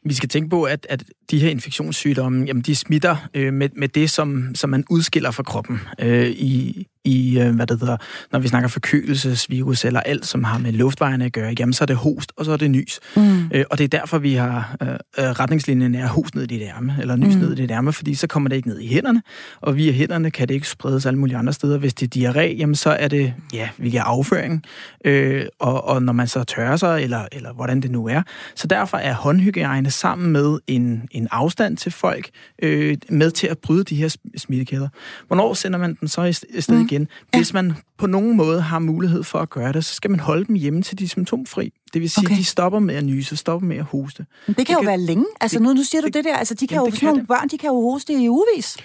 Vi 0.05 0.13
skal 0.13 0.29
tænke 0.29 0.49
på, 0.49 0.63
at, 0.63 0.87
at 0.89 1.03
de 1.31 1.39
her 1.39 1.49
infektionssygdomme, 1.49 2.45
jamen, 2.45 2.63
de 2.63 2.75
smitter 2.75 3.15
øh, 3.33 3.53
med, 3.53 3.69
med 3.75 3.87
det, 3.87 4.09
som, 4.09 4.55
som 4.55 4.69
man 4.69 4.83
udskiller 4.89 5.31
fra 5.31 5.43
kroppen 5.43 5.79
øh, 5.99 6.29
i, 6.29 6.87
i, 7.03 7.39
øh, 7.39 7.55
hvad 7.55 7.67
det 7.67 7.79
hedder, 7.79 7.97
når 8.31 8.39
vi 8.39 8.47
snakker 8.47 8.69
forkølelsesvirus 8.69 9.85
eller 9.85 9.99
alt, 9.99 10.25
som 10.25 10.43
har 10.43 10.57
med 10.57 10.71
luftvejene 10.71 11.25
at 11.25 11.33
gøre, 11.33 11.53
jamen 11.59 11.73
så 11.73 11.83
er 11.83 11.85
det 11.85 11.95
host, 11.95 12.31
og 12.37 12.45
så 12.45 12.51
er 12.51 12.57
det 12.57 12.71
nys. 12.71 12.99
Mm. 13.15 13.49
Øh, 13.53 13.65
og 13.69 13.77
det 13.77 13.83
er 13.83 13.87
derfor, 13.87 14.17
vi 14.17 14.33
har 14.33 14.75
øh, 14.81 14.87
retningslinjen 15.17 15.95
er 15.95 16.07
host 16.07 16.35
ned 16.35 16.43
i 16.43 16.47
dit 16.47 16.61
ærme, 16.61 16.97
eller 16.99 17.15
nys 17.15 17.35
mm. 17.35 17.41
ned 17.41 17.51
i 17.51 17.55
dit 17.55 17.71
ærme, 17.71 17.93
fordi 17.93 18.15
så 18.15 18.27
kommer 18.27 18.49
det 18.49 18.55
ikke 18.55 18.67
ned 18.67 18.79
i 18.79 18.87
hænderne, 18.87 19.21
og 19.61 19.75
via 19.75 19.91
hænderne 19.91 20.31
kan 20.31 20.47
det 20.47 20.53
ikke 20.53 20.67
spredes 20.67 21.05
alle 21.05 21.19
mulige 21.19 21.37
andre 21.37 21.53
steder. 21.53 21.77
Hvis 21.77 21.93
det 21.93 22.15
er 22.15 22.31
diarré, 22.31 22.57
jamen 22.57 22.75
så 22.75 22.89
er 22.89 23.07
det, 23.07 23.33
ja, 23.53 23.69
via 23.77 24.01
afføring, 24.01 24.63
øh, 25.05 25.45
og, 25.59 25.87
og 25.87 26.03
når 26.03 26.13
man 26.13 26.27
så 26.27 26.43
tørrer 26.43 26.75
sig, 26.75 27.03
eller, 27.03 27.25
eller 27.31 27.53
hvordan 27.53 27.81
det 27.81 27.91
nu 27.91 28.07
er. 28.07 28.21
Så 28.55 28.67
derfor 28.67 28.97
er 28.97 29.13
håndhygiejne 29.13 29.91
sammen 29.91 30.31
med 30.31 30.59
en, 30.67 31.07
en 31.11 31.27
afstand 31.31 31.77
til 31.77 31.91
folk, 31.91 32.29
øh, 32.61 32.97
med 33.09 33.31
til 33.31 33.47
at 33.47 33.57
bryde 33.57 33.83
de 33.83 33.95
her 33.95 34.15
smittekæder. 34.37 34.87
Hvornår 35.27 35.53
sender 35.53 35.79
man 35.79 35.97
den 35.99 36.07
så 36.07 36.23
i 36.23 36.33
stedet 36.33 36.69
mm 36.69 36.90
igen. 36.91 37.07
Hvis 37.35 37.53
man 37.53 37.73
på 37.97 38.07
nogen 38.07 38.37
måde 38.37 38.61
har 38.61 38.79
mulighed 38.79 39.23
for 39.23 39.39
at 39.39 39.49
gøre 39.49 39.73
det, 39.73 39.85
så 39.85 39.95
skal 39.95 40.11
man 40.11 40.19
holde 40.19 40.45
dem 40.45 40.55
hjemme 40.55 40.81
til 40.81 40.99
de 40.99 41.03
er 41.03 41.07
symptomfri. 41.07 41.73
Det 41.93 42.01
vil 42.01 42.09
sige, 42.09 42.25
okay. 42.25 42.37
de 42.37 42.43
stopper 42.43 42.79
med 42.79 42.95
at 42.95 43.03
nyse, 43.03 43.37
stopper 43.37 43.67
med 43.67 43.77
at 43.77 43.83
hoste. 43.83 44.25
Men 44.47 44.55
det 44.55 44.55
kan 44.55 44.65
det 44.65 44.73
jo 44.73 44.79
kan, 44.79 44.87
være 44.87 44.99
længe. 44.99 45.25
Altså 45.41 45.59
nu, 45.59 45.73
nu 45.73 45.83
siger 45.83 46.01
du 46.01 46.07
det 46.07 46.23
der, 46.25 46.37
altså 46.37 46.53
de 46.53 46.67
kan 46.67 46.77
jo, 46.77 46.91
sådan 46.91 47.07
nogle 47.07 47.25
børn, 47.25 47.47
de 47.47 47.57
kan 47.57 47.67
jo 47.67 47.91
hoste 47.91 48.13
i 48.13 48.29
ugevis. 48.29 48.77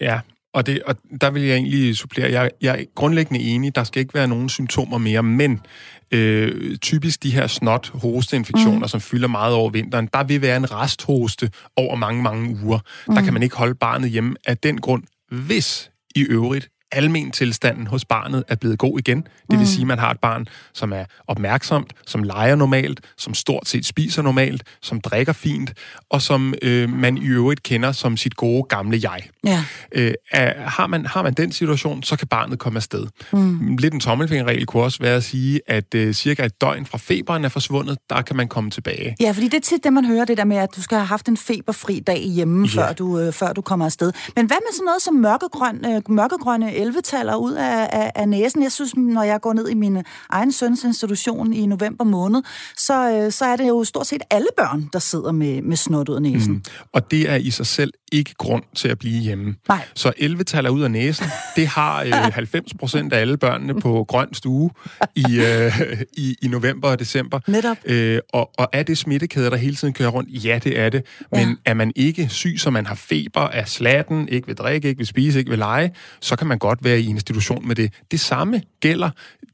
Ja, 0.00 0.20
og, 0.54 0.66
det, 0.66 0.82
og 0.82 0.96
der 1.20 1.30
vil 1.30 1.42
jeg 1.42 1.56
egentlig 1.56 1.96
supplere. 1.96 2.30
Jeg, 2.30 2.50
jeg 2.60 2.80
er 2.80 2.84
grundlæggende 2.94 3.40
enig, 3.40 3.74
der 3.74 3.84
skal 3.84 4.00
ikke 4.00 4.14
være 4.14 4.28
nogen 4.28 4.48
symptomer 4.48 4.98
mere, 4.98 5.22
men 5.22 5.60
øh, 6.10 6.76
typisk 6.76 7.22
de 7.22 7.30
her 7.30 7.46
snot 7.46 7.90
hosteinfektioner, 7.94 8.78
mm. 8.78 8.88
som 8.88 9.00
fylder 9.00 9.28
meget 9.28 9.54
over 9.54 9.70
vinteren, 9.70 10.08
der 10.12 10.24
vil 10.24 10.42
være 10.42 10.56
en 10.56 10.72
resthoste 10.72 11.50
over 11.76 11.96
mange, 11.96 12.22
mange 12.22 12.58
uger. 12.64 12.78
Mm. 13.08 13.14
Der 13.14 13.22
kan 13.22 13.32
man 13.32 13.42
ikke 13.42 13.56
holde 13.56 13.74
barnet 13.74 14.10
hjemme 14.10 14.36
af 14.46 14.58
den 14.58 14.80
grund, 14.80 15.02
hvis 15.30 15.90
i 16.14 16.20
øvrigt 16.20 16.68
almen 16.92 17.30
tilstanden 17.30 17.86
hos 17.86 18.04
barnet 18.04 18.44
er 18.48 18.54
blevet 18.54 18.78
god 18.78 18.98
igen. 18.98 19.18
Det 19.22 19.28
vil 19.48 19.58
mm. 19.58 19.66
sige, 19.66 19.80
at 19.80 19.86
man 19.86 19.98
har 19.98 20.10
et 20.10 20.20
barn, 20.20 20.46
som 20.72 20.92
er 20.92 21.04
opmærksomt, 21.26 21.92
som 22.06 22.22
leger 22.22 22.56
normalt, 22.56 23.00
som 23.16 23.34
stort 23.34 23.68
set 23.68 23.86
spiser 23.86 24.22
normalt, 24.22 24.62
som 24.82 25.00
drikker 25.00 25.32
fint, 25.32 25.72
og 26.10 26.22
som 26.22 26.54
øh, 26.62 26.88
man 26.88 27.18
i 27.18 27.26
øvrigt 27.26 27.62
kender 27.62 27.92
som 27.92 28.16
sit 28.16 28.36
gode 28.36 28.62
gamle 28.62 29.00
jeg. 29.02 29.22
Ja. 29.44 29.64
Øh, 29.92 30.14
er, 30.30 30.68
har, 30.68 30.86
man, 30.86 31.06
har 31.06 31.22
man 31.22 31.32
den 31.32 31.52
situation, 31.52 32.02
så 32.02 32.16
kan 32.16 32.28
barnet 32.28 32.58
komme 32.58 32.76
afsted. 32.76 33.06
Mm. 33.32 33.76
Lidt 33.76 33.94
en 33.94 34.00
tommelfingerregel 34.00 34.66
kunne 34.66 34.82
også 34.82 34.98
være 35.00 35.16
at 35.16 35.24
sige, 35.24 35.60
at 35.66 35.94
øh, 35.94 36.14
cirka 36.14 36.44
et 36.44 36.60
døgn 36.60 36.86
fra 36.86 36.98
feberen 36.98 37.44
er 37.44 37.48
forsvundet, 37.48 37.98
der 38.10 38.22
kan 38.22 38.36
man 38.36 38.48
komme 38.48 38.70
tilbage. 38.70 39.16
Ja, 39.20 39.30
fordi 39.30 39.48
det 39.48 39.54
er 39.54 39.60
tit 39.60 39.84
det, 39.84 39.92
man 39.92 40.04
hører, 40.04 40.24
det 40.24 40.36
der 40.36 40.44
med, 40.44 40.56
at 40.56 40.76
du 40.76 40.82
skal 40.82 40.98
have 40.98 41.06
haft 41.06 41.28
en 41.28 41.36
feberfri 41.36 42.00
dag 42.00 42.18
hjemme, 42.18 42.68
ja. 42.68 42.82
før, 42.82 42.92
du, 42.92 43.18
øh, 43.18 43.32
før 43.32 43.52
du 43.52 43.60
kommer 43.60 43.86
afsted. 43.86 44.12
Men 44.36 44.46
hvad 44.46 44.56
med 44.60 44.74
sådan 44.74 44.84
noget 44.84 45.02
som 45.02 45.14
mørkegrøn, 45.14 45.84
øh, 45.86 46.02
mørkegrønne 46.08 46.79
11-taller 46.80 47.36
ud 47.36 47.52
af, 47.52 47.88
af, 47.92 48.12
af 48.14 48.28
næsen. 48.28 48.62
Jeg 48.62 48.72
synes, 48.72 48.96
når 48.96 49.22
jeg 49.22 49.40
går 49.40 49.52
ned 49.52 49.68
i 49.68 49.74
min 49.74 50.02
egen 50.30 50.52
søns 50.52 50.84
institution 50.84 51.52
i 51.52 51.66
november 51.66 52.04
måned, 52.04 52.42
så, 52.76 53.10
øh, 53.10 53.32
så 53.32 53.44
er 53.44 53.56
det 53.56 53.68
jo 53.68 53.84
stort 53.84 54.06
set 54.06 54.22
alle 54.30 54.48
børn, 54.56 54.88
der 54.92 54.98
sidder 54.98 55.32
med, 55.32 55.62
med 55.62 55.76
snot 55.76 56.08
ud 56.08 56.14
af 56.14 56.22
næsen. 56.22 56.52
Mm. 56.52 56.62
Og 56.92 57.10
det 57.10 57.30
er 57.30 57.36
i 57.36 57.50
sig 57.50 57.66
selv 57.66 57.92
ikke 58.12 58.34
grund 58.34 58.62
til 58.74 58.88
at 58.88 58.98
blive 58.98 59.20
hjemme. 59.20 59.54
Nej. 59.68 59.84
Så 59.94 60.12
11-taller 60.18 60.70
ud 60.70 60.82
af 60.82 60.90
næsen, 60.90 61.26
det 61.56 61.66
har 61.66 62.02
øh, 62.02 62.12
90 62.34 62.74
procent 62.74 63.12
af 63.12 63.20
alle 63.20 63.36
børnene 63.36 63.80
på 63.80 64.04
grøn 64.08 64.34
stue 64.34 64.70
i, 65.16 65.24
øh, 65.40 66.02
i, 66.16 66.36
i 66.42 66.48
november 66.48 66.88
og 66.88 66.98
december. 66.98 67.40
Netop. 67.48 67.76
Øh, 67.84 68.18
og, 68.32 68.50
og 68.58 68.68
er 68.72 68.82
det 68.82 68.98
smittekæder, 68.98 69.50
der 69.50 69.56
hele 69.56 69.76
tiden 69.76 69.94
kører 69.94 70.08
rundt? 70.08 70.44
Ja, 70.44 70.58
det 70.64 70.78
er 70.78 70.88
det. 70.88 71.04
Men 71.32 71.48
ja. 71.48 71.70
er 71.70 71.74
man 71.74 71.92
ikke 71.96 72.28
syg, 72.28 72.54
så 72.58 72.70
man 72.70 72.86
har 72.86 72.94
feber, 72.94 73.40
er 73.40 73.64
slatten, 73.64 74.28
ikke 74.28 74.46
vil 74.46 74.56
drikke, 74.56 74.88
ikke 74.88 74.98
vil 74.98 75.06
spise, 75.06 75.38
ikke 75.38 75.50
vil 75.50 75.58
lege, 75.58 75.94
så 76.20 76.36
kan 76.36 76.46
man 76.46 76.58
godt 76.58 76.69
være 76.80 77.00
i 77.00 77.08
institution 77.08 77.68
med 77.68 77.76
det. 77.76 77.92
Det 78.10 78.20
samme 78.20 78.62
gælder 78.80 79.10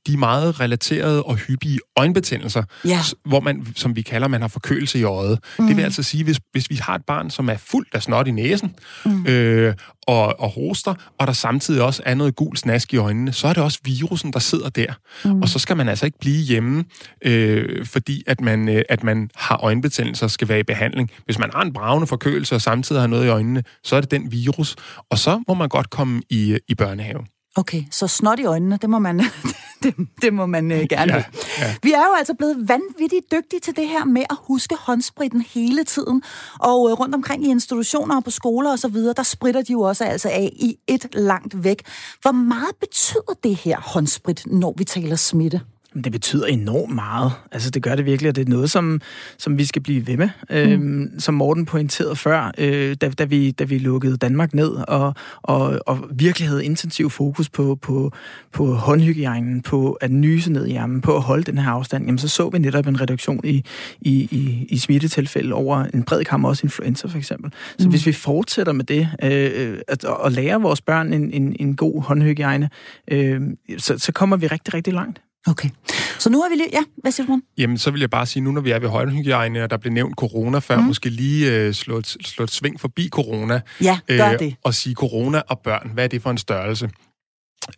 de 0.07 0.17
meget 0.17 0.61
relaterede 0.61 1.23
og 1.23 1.37
hyppige 1.37 1.79
øjenbetændelser, 1.97 2.63
ja. 2.85 3.01
hvor 3.25 3.41
man, 3.41 3.67
som 3.77 3.97
vi 3.97 4.03
kalder, 4.03 4.29
man 4.29 4.41
har 4.41 4.49
forkølelse 4.49 4.99
i 4.99 5.03
øjet. 5.03 5.39
Mm. 5.59 5.67
Det 5.67 5.77
vil 5.77 5.83
altså 5.83 6.03
sige, 6.03 6.25
hvis, 6.25 6.41
hvis 6.53 6.71
vi 6.71 6.75
har 6.75 6.95
et 6.95 7.05
barn, 7.07 7.31
som 7.31 7.49
er 7.49 7.57
fuldt 7.57 7.95
af 7.95 8.03
snot 8.03 8.27
i 8.29 8.31
næsen, 8.31 8.75
mm. 9.05 9.27
øh, 9.27 9.75
og, 10.07 10.41
og 10.41 10.51
hoster, 10.51 10.95
og 11.19 11.27
der 11.27 11.33
samtidig 11.33 11.83
også 11.83 12.03
er 12.07 12.15
noget 12.15 12.37
gul 12.37 12.57
snask 12.57 12.95
i 12.95 12.97
øjnene, 12.97 13.33
så 13.33 13.49
er 13.49 13.53
det 13.53 13.63
også 13.63 13.79
virusen, 13.85 14.33
der 14.33 14.39
sidder 14.39 14.69
der. 14.69 14.93
Mm. 15.25 15.43
Og 15.43 15.49
så 15.49 15.59
skal 15.59 15.77
man 15.77 15.89
altså 15.89 16.07
ikke 16.07 16.19
blive 16.19 16.43
hjemme, 16.43 16.85
øh, 17.23 17.87
fordi 17.87 18.23
at 18.27 18.41
man, 18.41 18.69
øh, 18.69 18.83
at 18.89 19.03
man 19.03 19.31
har 19.35 19.57
øjenbetændelser 19.57 20.27
og 20.27 20.31
skal 20.31 20.49
være 20.49 20.61
i 20.61 20.63
behandling. 20.63 21.11
Hvis 21.25 21.39
man 21.39 21.51
har 21.55 21.63
en 21.63 21.73
bravende 21.73 22.07
forkølelse 22.07 22.55
og 22.55 22.63
samtidig 22.63 23.03
har 23.03 23.07
noget 23.07 23.27
i 23.27 23.29
øjnene, 23.29 23.63
så 23.85 23.97
er 23.97 24.01
det 24.01 24.11
den 24.11 24.33
virus, 24.33 24.77
og 25.11 25.19
så 25.19 25.43
må 25.49 25.55
man 25.55 25.69
godt 25.69 25.91
komme 25.91 26.23
i, 26.31 26.59
i 26.69 26.75
børnehave. 26.75 27.21
Okay, 27.59 27.83
så 27.91 28.07
snot 28.07 28.39
i 28.39 28.45
øjnene, 28.45 28.79
det 28.83 28.91
må 28.91 28.99
man, 28.99 29.23
det, 29.83 29.95
det 30.23 30.35
må 30.35 30.47
man 30.47 30.73
uh, 30.73 30.79
gerne 30.79 31.15
ja, 31.15 31.23
ja. 31.59 31.75
Vi 31.83 31.93
er 31.93 32.03
jo 32.03 32.15
altså 32.19 32.35
blevet 32.35 32.69
vanvittigt 32.69 33.33
dygtige 33.33 33.61
til 33.61 33.77
det 33.77 33.89
her 33.89 34.05
med 34.05 34.23
at 34.31 34.37
huske 34.41 34.77
håndspritten 34.81 35.41
hele 35.41 35.85
tiden. 35.85 36.23
Og 36.59 36.83
uh, 36.83 36.93
rundt 36.93 37.15
omkring 37.15 37.47
i 37.47 37.51
institutioner 37.51 38.17
og 38.17 38.25
på 38.25 38.31
skoler 38.31 38.71
og 38.71 38.79
så 38.79 38.89
videre, 38.89 39.15
der 39.17 39.23
spritter 39.23 39.63
de 39.63 39.73
jo 39.73 39.81
også 39.81 40.05
altså 40.05 40.29
af 40.29 40.51
i 40.53 40.77
et 40.87 41.07
langt 41.15 41.65
væk. 41.65 41.83
Hvor 42.23 42.33
meget 42.33 42.77
betyder 42.81 43.35
det 43.43 43.57
her 43.57 43.81
håndsprit, 43.81 44.47
når 44.47 44.75
vi 44.79 44.85
taler 44.85 45.17
smitte? 45.17 45.61
Det 46.05 46.13
betyder 46.13 46.47
enormt 46.47 46.95
meget. 46.95 47.33
Altså, 47.53 47.71
det 47.71 47.83
gør 47.83 47.97
det 47.97 48.05
virkelig, 48.05 48.29
og 48.29 48.37
det 48.37 48.47
er 48.47 48.51
noget, 48.51 48.71
som, 48.71 49.01
som 49.39 49.59
vi 49.59 49.65
skal 49.65 49.83
blive 49.83 50.07
ved 50.07 50.17
med. 50.17 50.29
Øhm, 50.51 50.81
mm. 50.81 51.01
Øhm, 51.01 51.21
som 51.21 51.35
Morten 51.35 51.67
pointerede 51.67 52.17
før, 52.17 52.53
øh, 52.59 52.97
da, 53.01 53.09
da, 53.09 53.25
vi, 53.25 53.51
da 53.51 53.65
vi 53.65 53.79
lukkede 53.79 54.17
Danmark 54.17 54.55
ned, 54.55 54.71
og, 54.89 55.15
og, 55.43 55.81
og 55.87 55.99
virkelig 56.15 56.49
havde 56.49 56.65
intensiv 56.65 57.11
fokus 57.11 57.49
på, 57.49 57.79
på, 57.83 58.13
på 58.53 58.75
håndhygiejnen, 58.75 59.63
på 59.63 59.93
at 59.93 60.11
nyse 60.11 60.53
ned 60.53 60.67
i 60.67 60.75
ærmen, 60.75 61.01
på 61.01 61.17
at 61.17 61.23
holde 61.23 61.43
den 61.43 61.59
her 61.59 61.71
afstand, 61.71 62.05
jamen, 62.05 62.19
så 62.19 62.29
så 62.29 62.49
vi 62.49 62.59
netop 62.59 62.87
en 62.87 63.01
reduktion 63.01 63.41
i, 63.45 63.65
i, 64.01 64.29
i, 64.31 64.67
i 64.69 64.79
smittetilfælde 64.79 65.55
over 65.55 65.85
en 65.95 66.03
bred 66.03 66.25
kamp, 66.25 66.45
også 66.45 66.67
influenza 66.67 67.09
for 67.09 67.19
eksempel. 67.19 67.53
Så 67.79 67.87
mm. 67.87 67.91
hvis 67.91 68.07
vi 68.07 68.13
fortsætter 68.13 68.73
med 68.73 68.85
det, 68.85 69.09
øh, 69.23 69.79
at, 69.89 70.05
at 70.25 70.33
lære 70.33 70.61
vores 70.61 70.81
børn 70.81 71.13
en, 71.13 71.31
en, 71.31 71.57
en 71.61 71.77
god 71.77 72.03
håndhygiejne, 72.03 72.71
øh, 73.09 73.41
så, 73.79 73.99
så 73.99 74.13
kommer 74.13 74.37
vi 74.37 74.47
rigtig, 74.47 74.75
rigtig 74.75 74.93
langt. 74.93 75.21
Okay. 75.47 75.69
Så 76.19 76.31
nu 76.31 76.43
har 76.43 76.49
vi 76.49 76.55
lige... 76.55 76.69
Ja, 76.73 76.83
hvad 76.97 77.13
siger 77.13 77.27
du, 77.27 77.41
Jamen, 77.59 77.79
så 77.79 77.91
vil 77.91 78.01
jeg 78.01 78.11
bare 78.11 78.27
sige, 78.27 78.43
nu 78.43 78.53
når 78.53 78.61
vi 78.61 78.71
er 78.71 78.79
ved 78.79 78.89
højdehygiejne, 78.89 79.63
og 79.63 79.71
der 79.71 79.77
blev 79.77 79.93
nævnt 79.93 80.17
corona 80.17 80.59
før, 80.59 80.77
mm. 80.77 80.85
måske 80.85 81.09
lige 81.09 81.53
øh, 81.53 81.75
slå, 81.75 81.99
et, 81.99 82.07
slå 82.07 82.45
et 82.45 82.51
sving 82.51 82.81
forbi 82.81 83.09
corona. 83.09 83.61
Ja, 83.83 83.99
gør 84.09 84.33
øh, 84.33 84.39
det. 84.39 84.55
Og 84.65 84.75
sige 84.75 84.95
corona 84.95 85.43
og 85.49 85.59
børn, 85.59 85.91
hvad 85.95 86.05
er 86.05 86.09
det 86.09 86.23
for 86.23 86.31
en 86.31 86.39
størrelse? 86.39 86.91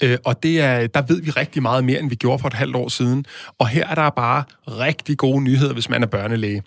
Øh, 0.03 0.19
og 0.25 0.43
det 0.43 0.61
er, 0.61 0.87
der 0.87 1.03
ved 1.03 1.23
vi 1.23 1.31
rigtig 1.31 1.63
meget 1.63 1.85
mere, 1.85 2.01
end 2.01 2.09
vi 2.09 2.15
gjorde 2.15 2.39
for 2.39 2.49
et 2.49 2.55
halvt 2.55 2.77
år 2.77 2.89
siden. 2.89 3.25
Og 3.59 3.69
her 3.69 3.87
er 3.87 3.95
der 3.95 4.11
bare 4.11 4.43
rigtig 4.69 5.19
gode 5.19 5.43
nyheder, 5.43 5.73
hvis 5.73 5.89
man 5.89 6.03
er 6.03 6.07
børnelæge, 6.07 6.63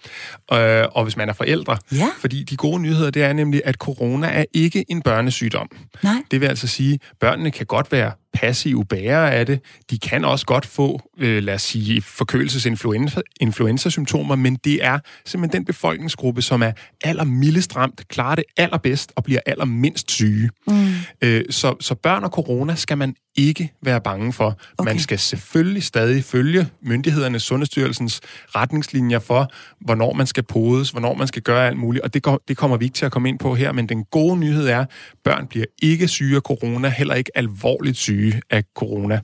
øh, 0.54 0.86
og 0.91 1.04
hvis 1.04 1.18
man 1.18 1.30
er 1.30 1.34
forældre. 1.34 1.78
Ja. 1.91 2.08
Fordi 2.20 2.43
de 2.43 2.58
gode 2.58 2.82
nyheder, 2.82 3.10
det 3.10 3.24
er 3.24 3.34
nemlig, 3.34 3.62
at 3.66 3.76
corona 3.76 4.28
er 4.28 4.45
ikke 4.54 4.86
en 4.89 5.02
børnesygdom. 5.02 5.70
Nej. 6.04 6.14
Det 6.32 6.41
vil 6.41 6.47
altså 6.47 6.68
sige, 6.68 6.93
at 6.93 7.18
børnene 7.20 7.52
kan 7.52 7.66
godt 7.66 7.91
være 7.91 8.12
passive 8.34 8.86
bærere 8.86 9.32
af 9.32 9.46
det. 9.46 9.60
De 9.90 10.00
kan 10.00 10.26
også 10.26 10.46
godt 10.46 10.66
få, 10.66 11.02
øh, 11.18 11.44
lad 11.44 11.54
os 11.54 11.62
sige, 11.62 12.02
forkølelsesinfluenza-symptomer, 12.02 14.36
men 14.36 14.56
det 14.56 14.86
er 14.86 15.00
simpelthen 15.26 15.60
den 15.60 15.66
befolkningsgruppe, 15.66 16.42
som 16.42 16.64
er 16.64 16.72
allermildest 17.04 17.76
ramt, 17.76 18.08
klarer 18.08 18.36
det 18.36 18.44
allerbedst 18.58 19.12
og 19.16 19.24
bliver 19.24 19.40
allermindst 19.46 20.12
syge. 20.12 20.50
Mm. 20.68 20.88
Øh, 21.22 21.44
så, 21.50 21.76
så 21.80 21.96
børn 21.96 22.24
og 22.24 22.30
corona 22.30 22.76
skal 22.76 22.98
man 22.98 23.16
ikke 23.36 23.74
være 23.82 24.02
bange 24.02 24.34
for. 24.34 24.58
Okay. 24.78 24.92
Man 24.92 25.00
skal 25.00 25.20
selvfølgelig 25.20 25.84
stadig 25.84 26.24
følge 26.24 26.68
myndighedernes, 26.82 27.44
Sundhedsstyrelsens 27.44 28.22
retningslinjer 28.56 29.20
for, 29.20 29.52
hvornår 29.82 30.14
man 30.14 30.28
skal 30.28 30.44
podes, 30.44 30.90
hvornår 30.90 31.14
man 31.14 31.28
skal 31.28 31.42
gøre 31.42 31.68
alt 31.68 31.78
muligt, 31.78 32.04
og 32.04 32.14
det, 32.14 32.24
går, 32.24 32.42
det 32.48 32.58
kommer 32.58 32.78
vi 32.78 32.86
ikke 32.86 32.96
til 32.96 33.06
at 33.06 33.12
komme 33.12 33.30
ind 33.30 33.40
på 33.40 33.56
her, 33.56 33.72
men 33.72 33.90
den 33.90 34.04
gode 34.04 34.38
nyhed 34.38 34.68
er, 34.68 34.86
børn 35.24 35.48
bliver 35.48 35.66
ikke 35.82 36.08
syge 36.08 36.36
af 36.36 36.42
corona, 36.42 36.90
heller 36.90 37.16
ikke 37.16 37.32
alvorligt 37.36 37.98
syge 37.98 38.21
af 38.50 38.64
corona. 38.76 39.20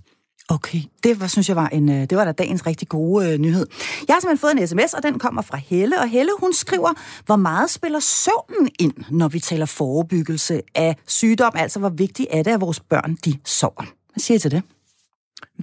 Okay, 0.50 0.80
det 1.04 1.20
var, 1.20 1.28
synes 1.28 1.50
jeg 1.50 1.56
var, 1.56 1.68
en, 1.68 1.90
øh, 1.90 2.10
det 2.10 2.18
var 2.18 2.26
da 2.26 2.32
dagens 2.32 2.66
rigtig 2.68 2.88
gode 2.88 3.34
uh, 3.34 3.40
nyhed. 3.40 3.68
Jeg 4.08 4.16
har 4.16 4.20
simpelthen 4.20 4.38
fået 4.38 4.62
en 4.62 4.68
sms, 4.68 4.94
og 4.94 5.04
den 5.04 5.20
kommer 5.20 5.42
fra 5.42 5.58
Helle, 5.58 6.00
og 6.00 6.10
Helle 6.10 6.32
hun 6.40 6.54
skriver, 6.54 6.94
hvor 7.26 7.36
meget 7.36 7.70
spiller 7.70 8.00
søvnen 8.00 8.72
ind, 8.80 8.94
når 9.12 9.28
vi 9.28 9.40
taler 9.40 9.66
forebyggelse 9.66 10.62
af 10.76 10.96
sygdom, 11.08 11.54
altså 11.56 11.80
hvor 11.80 11.90
vigtigt 11.90 12.28
er 12.32 12.44
det, 12.44 12.52
at 12.52 12.62
vores 12.62 12.80
børn 12.80 13.18
de 13.26 13.34
sover. 13.46 13.84
Hvad 14.14 14.20
siger 14.20 14.36
I 14.36 14.40
til 14.40 14.52
det? 14.52 14.62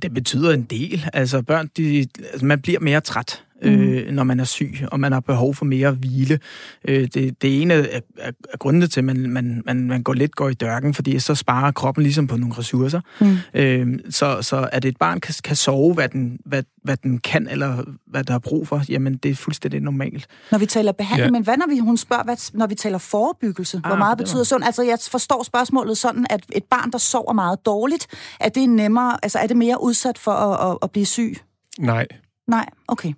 Det 0.03 0.15
betyder 0.15 0.53
en 0.53 0.63
del. 0.63 1.11
Altså 1.13 1.43
børn, 1.43 1.71
de, 1.77 2.09
altså, 2.33 2.47
man 2.47 2.61
bliver 2.61 2.81
mere 2.81 3.01
træt 3.01 3.44
øh, 3.65 4.11
når 4.11 4.25
man 4.25 4.41
er 4.41 4.45
syg, 4.45 4.75
og 4.93 5.01
man 5.01 5.13
har 5.13 5.21
behov 5.21 5.55
for 5.55 5.65
mere 5.65 5.91
hvile. 5.91 6.39
Øh, 6.89 7.09
det, 7.15 7.43
det 7.43 7.63
ene 7.63 7.75
af, 7.75 8.03
af, 8.19 8.33
af 8.53 8.59
grundene 8.59 8.87
til, 8.87 9.01
at 9.01 9.05
man, 9.05 9.31
man, 9.31 9.63
man, 9.67 9.89
man 9.89 10.03
går 10.03 10.13
lidt 10.13 10.37
går 10.37 10.49
i 10.49 10.55
dørken, 10.55 10.95
fordi 10.95 11.19
så 11.19 11.35
sparer 11.35 11.71
kroppen 11.71 12.03
ligesom 12.03 12.27
på 12.27 12.37
nogle 12.37 12.55
ressourcer. 12.59 13.01
Mm. 13.21 13.37
Øh, 13.55 13.99
så, 14.11 14.43
så 14.43 14.69
at 14.73 14.85
et 14.85 14.97
barn 14.97 15.21
kan, 15.21 15.35
kan 15.45 15.57
sove, 15.57 15.95
hvad 15.95 16.09
den, 16.09 16.39
hvad, 16.47 16.63
hvad 16.85 16.97
den 16.97 17.19
kan, 17.19 17.49
eller 17.49 17.85
hvad 18.07 18.25
der 18.25 18.35
er 18.35 18.39
brug 18.39 18.69
for, 18.69 18.83
jamen 18.89 19.17
det 19.17 19.31
er 19.31 19.35
fuldstændig 19.35 19.81
normalt. 19.81 20.27
Når 20.51 20.59
vi 20.59 20.67
taler 20.67 20.93
behandling, 20.93 21.27
ja. 21.27 21.31
men 21.31 21.43
hvad 21.43 21.57
når 21.57 21.67
vi, 21.69 21.79
hun 21.79 21.97
spørger, 21.97 22.25
hvad, 22.25 22.53
når 22.53 22.67
vi 22.67 22.75
taler 22.75 22.99
forebyggelse, 22.99 23.81
ah, 23.85 23.91
hvor 23.91 23.97
meget 23.97 24.19
betyder 24.19 24.39
var... 24.39 24.45
sådan? 24.45 24.67
Altså 24.67 24.83
jeg 24.83 24.99
forstår 25.11 25.43
spørgsmålet 25.43 25.99
sådan, 25.99 26.27
at 26.31 26.45
et 26.53 26.65
barn, 26.65 26.91
der 26.91 26.99
sover 26.99 27.33
meget 27.33 27.67
dårligt, 27.67 28.07
er 28.41 28.49
det 28.49 28.69
nemmere, 28.69 29.19
altså 29.23 29.39
er 29.39 29.47
det 29.47 29.57
mere 29.57 29.83
udsat 29.83 30.19
for 30.19 30.33
at, 30.33 30.71
at, 30.71 30.79
at 30.83 30.91
blive 30.91 31.07
syg? 31.07 31.37
Nej. 31.79 32.07
Nej, 32.49 32.67
okay. 32.89 33.13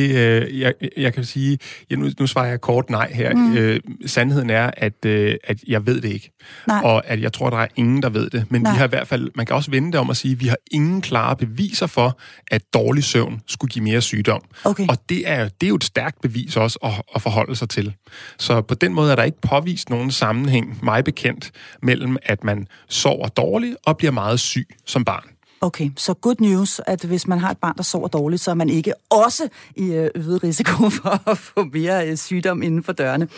Det, 0.00 0.16
øh, 0.16 0.60
jeg, 0.60 0.74
jeg 0.96 1.14
kan 1.14 1.24
sige, 1.24 1.58
ja, 1.90 1.96
nu, 1.96 2.10
nu 2.20 2.26
svarer 2.26 2.46
jeg 2.46 2.60
kort 2.60 2.90
nej 2.90 3.12
her. 3.12 3.34
Mm. 3.34 3.56
Øh, 3.56 3.80
sandheden 4.06 4.50
er, 4.50 4.70
at, 4.76 5.04
øh, 5.06 5.36
at 5.44 5.58
jeg 5.68 5.86
ved 5.86 6.00
det 6.00 6.12
ikke. 6.12 6.32
Nej. 6.66 6.80
Og 6.84 7.06
at 7.06 7.20
jeg 7.20 7.32
tror, 7.32 7.50
der 7.50 7.56
er 7.56 7.66
ingen, 7.76 8.02
der 8.02 8.08
ved 8.08 8.30
det. 8.30 8.46
Men 8.50 8.62
nej. 8.62 8.72
vi 8.72 8.78
har 8.78 8.84
i 8.84 8.88
hvert 8.88 9.08
fald, 9.08 9.30
man 9.34 9.46
kan 9.46 9.56
også 9.56 9.70
vende 9.70 9.92
det 9.92 10.00
om 10.00 10.10
at 10.10 10.16
sige, 10.16 10.32
at 10.32 10.40
vi 10.40 10.46
har 10.46 10.56
ingen 10.70 11.00
klare 11.00 11.36
beviser 11.36 11.86
for, 11.86 12.18
at 12.50 12.62
dårlig 12.74 13.04
søvn 13.04 13.40
skulle 13.46 13.70
give 13.70 13.84
mere 13.84 14.00
sygdom. 14.00 14.42
Okay. 14.64 14.86
Og 14.88 14.96
det 15.08 15.28
er, 15.28 15.48
det 15.48 15.66
er 15.66 15.68
jo 15.68 15.74
et 15.74 15.84
stærkt 15.84 16.20
bevis 16.20 16.56
også 16.56 16.78
at, 16.82 16.92
at 17.14 17.22
forholde 17.22 17.56
sig 17.56 17.68
til. 17.68 17.94
Så 18.38 18.60
på 18.60 18.74
den 18.74 18.94
måde 18.94 19.12
er 19.12 19.16
der 19.16 19.22
ikke 19.22 19.40
påvist 19.40 19.90
nogen 19.90 20.10
sammenhæng, 20.10 20.78
mig 20.82 21.04
bekendt, 21.04 21.50
mellem 21.82 22.16
at 22.22 22.44
man 22.44 22.66
sover 22.88 23.28
dårligt 23.28 23.76
og 23.86 23.96
bliver 23.96 24.12
meget 24.12 24.40
syg 24.40 24.68
som 24.86 25.04
barn. 25.04 25.24
Okay, 25.62 25.90
så 25.96 26.14
good 26.14 26.34
news, 26.38 26.80
at 26.86 27.04
hvis 27.04 27.26
man 27.26 27.38
har 27.38 27.50
et 27.50 27.58
barn, 27.58 27.76
der 27.76 27.82
sover 27.82 28.08
dårligt, 28.08 28.42
så 28.42 28.50
er 28.50 28.54
man 28.54 28.68
ikke 28.68 28.92
også 29.10 29.48
i 29.76 29.92
øh, 29.92 30.10
øget 30.14 30.42
risiko 30.42 30.88
for 31.00 31.30
at 31.30 31.38
få 31.38 31.64
mere 31.72 32.08
øh, 32.08 32.16
sygdom 32.16 32.62
inden 32.62 32.82
for 32.82 32.92
dørene. 32.92 33.28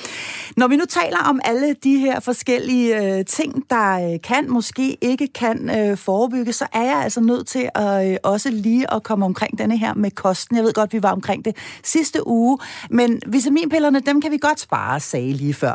Når 0.56 0.68
vi 0.68 0.76
nu 0.76 0.84
taler 0.84 1.18
om 1.18 1.40
alle 1.44 1.74
de 1.84 1.98
her 1.98 2.20
forskellige 2.20 3.18
øh, 3.18 3.24
ting, 3.24 3.64
der 3.70 4.18
kan, 4.18 4.50
måske 4.50 4.98
ikke 5.00 5.28
kan 5.28 5.70
forebygge, 5.96 6.52
så 6.52 6.66
er 6.72 6.82
jeg 6.82 6.96
altså 6.96 7.20
nødt 7.20 7.46
til 7.46 7.68
at 7.74 8.18
også 8.22 8.50
lige 8.50 8.94
at 8.94 9.02
komme 9.02 9.24
omkring 9.24 9.58
denne 9.58 9.78
her 9.78 9.94
med 9.94 10.10
kosten. 10.10 10.56
Jeg 10.56 10.64
ved 10.64 10.72
godt, 10.72 10.92
vi 10.92 11.02
var 11.02 11.12
omkring 11.12 11.44
det 11.44 11.56
sidste 11.84 12.26
uge, 12.26 12.58
men 12.90 13.20
vitaminpillerne, 13.26 14.00
dem 14.00 14.20
kan 14.20 14.30
vi 14.30 14.38
godt 14.38 14.60
spare, 14.60 15.00
sagde 15.00 15.32
lige 15.32 15.54
før. 15.54 15.74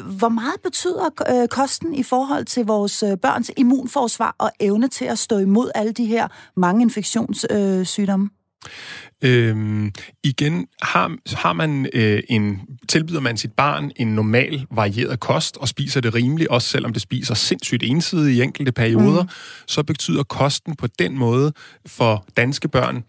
Hvor 0.00 0.28
meget 0.28 0.60
betyder 0.62 1.46
kosten 1.50 1.94
i 1.94 2.02
forhold 2.02 2.44
til 2.44 2.66
vores 2.66 3.04
børns 3.22 3.50
immunforsvar 3.56 4.34
og 4.38 4.50
evne 4.60 4.88
til 4.88 5.04
at 5.04 5.18
stå 5.18 5.38
imod 5.38 5.53
imod 5.54 5.70
alle 5.74 5.92
de 5.92 6.06
her 6.06 6.28
mange 6.56 6.82
infektionssygdomme? 6.82 8.30
Øhm, 9.22 9.92
igen, 10.24 10.66
har, 10.82 11.16
har 11.36 11.52
man 11.52 11.88
øh, 11.92 12.22
en, 12.28 12.60
tilbyder 12.88 13.20
man 13.20 13.36
sit 13.36 13.52
barn 13.52 13.90
en 13.96 14.14
normal 14.14 14.66
varieret 14.70 15.20
kost 15.20 15.56
og 15.56 15.68
spiser 15.68 16.00
det 16.00 16.14
rimeligt, 16.14 16.48
også 16.48 16.68
selvom 16.68 16.92
det 16.92 17.02
spiser 17.02 17.34
sindssygt 17.34 17.82
ensidigt 17.82 18.38
i 18.38 18.42
enkelte 18.42 18.72
perioder, 18.72 19.22
mm. 19.22 19.28
så 19.66 19.82
betyder 19.82 20.22
kosten 20.22 20.76
på 20.76 20.86
den 20.98 21.18
måde 21.18 21.52
for 21.86 22.26
danske 22.36 22.68
børn 22.68 23.04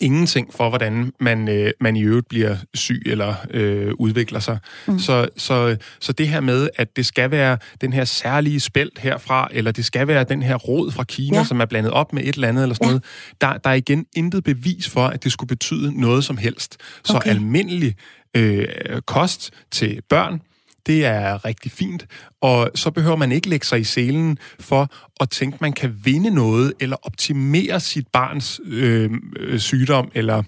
ingenting 0.00 0.54
for, 0.54 0.68
hvordan 0.68 1.12
man, 1.20 1.48
øh, 1.48 1.70
man 1.80 1.96
i 1.96 2.02
øvrigt 2.02 2.28
bliver 2.28 2.56
syg 2.74 3.02
eller 3.06 3.34
øh, 3.50 3.92
udvikler 3.98 4.40
sig. 4.40 4.58
Mm. 4.86 4.98
Så, 4.98 5.28
så, 5.36 5.76
så 6.00 6.12
det 6.12 6.28
her 6.28 6.40
med, 6.40 6.68
at 6.76 6.96
det 6.96 7.06
skal 7.06 7.30
være 7.30 7.58
den 7.80 7.92
her 7.92 8.04
særlige 8.04 8.60
spælt 8.60 8.98
herfra, 8.98 9.48
eller 9.52 9.72
det 9.72 9.84
skal 9.84 10.06
være 10.06 10.24
den 10.24 10.42
her 10.42 10.54
rod 10.56 10.90
fra 10.90 11.04
Kina, 11.04 11.38
ja. 11.38 11.44
som 11.44 11.60
er 11.60 11.64
blandet 11.64 11.92
op 11.92 12.12
med 12.12 12.22
et 12.22 12.34
eller 12.34 12.48
andet, 12.48 12.62
eller 12.62 12.74
sådan 12.74 12.86
ja. 12.86 12.90
noget, 12.90 13.04
der, 13.40 13.58
der 13.58 13.70
er 13.70 13.74
igen 13.74 14.06
intet 14.16 14.44
bevis 14.44 14.88
for, 14.88 15.06
at 15.06 15.24
det 15.24 15.32
skulle 15.32 15.48
betyde 15.48 16.00
noget 16.00 16.24
som 16.24 16.36
helst. 16.36 16.76
Så 17.04 17.16
okay. 17.16 17.30
almindelig 17.30 17.94
øh, 18.36 18.66
kost 19.06 19.50
til 19.70 20.00
børn, 20.08 20.40
det 20.86 21.04
er 21.04 21.44
rigtig 21.44 21.72
fint, 21.72 22.06
og 22.40 22.70
så 22.74 22.90
behøver 22.90 23.16
man 23.16 23.32
ikke 23.32 23.48
lægge 23.48 23.66
sig 23.66 23.80
i 23.80 23.84
selen 23.84 24.38
for 24.60 24.88
at 25.20 25.30
tænke, 25.30 25.58
man 25.60 25.72
kan 25.72 26.00
vinde 26.04 26.30
noget, 26.30 26.72
eller 26.80 26.96
optimere 27.02 27.80
sit 27.80 28.08
barns 28.12 28.60
øhm, 28.64 29.32
øh, 29.36 29.58
sygdom, 29.58 30.10
eller 30.14 30.42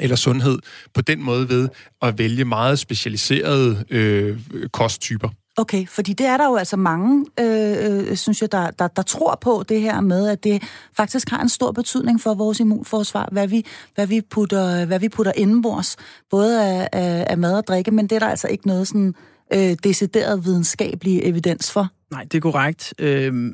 eller 0.00 0.16
sundhed 0.16 0.58
på 0.94 1.00
den 1.00 1.22
måde 1.22 1.48
ved 1.48 1.68
at 2.02 2.18
vælge 2.18 2.44
meget 2.44 2.78
specialiserede 2.78 3.84
øh, 3.90 4.38
kosttyper. 4.72 5.28
Okay, 5.58 5.86
fordi 5.86 6.12
det 6.12 6.26
er 6.26 6.36
der 6.36 6.46
jo 6.46 6.56
altså 6.56 6.76
mange, 6.76 7.26
øh, 7.40 8.10
øh, 8.10 8.16
synes 8.16 8.42
jeg, 8.42 8.52
der, 8.52 8.70
der, 8.70 8.88
der 8.88 9.02
tror 9.02 9.38
på 9.40 9.64
det 9.68 9.80
her 9.80 10.00
med, 10.00 10.28
at 10.28 10.44
det 10.44 10.62
faktisk 10.96 11.30
har 11.30 11.42
en 11.42 11.48
stor 11.48 11.72
betydning 11.72 12.20
for 12.20 12.34
vores 12.34 12.60
immunforsvar, 12.60 13.28
hvad 13.32 13.48
vi, 13.48 13.66
hvad 13.94 14.06
vi 14.06 14.20
putter, 14.20 14.84
hvad 14.84 15.00
vi 15.00 15.08
putter 15.08 15.32
indenbords, 15.36 15.96
både 16.30 16.64
af, 16.64 16.88
af, 16.92 17.26
af 17.30 17.38
mad 17.38 17.56
og 17.56 17.66
drikke, 17.66 17.90
men 17.90 18.06
det 18.06 18.16
er 18.16 18.20
der 18.20 18.26
altså 18.26 18.48
ikke 18.48 18.66
noget 18.66 18.88
sådan 18.88 19.14
øh, 19.52 19.76
decideret 19.84 20.44
videnskabelig 20.44 21.20
evidens 21.24 21.72
for. 21.72 21.88
Nej, 22.10 22.22
det 22.22 22.34
er 22.34 22.40
korrekt. 22.40 22.94
Øh, 22.98 23.52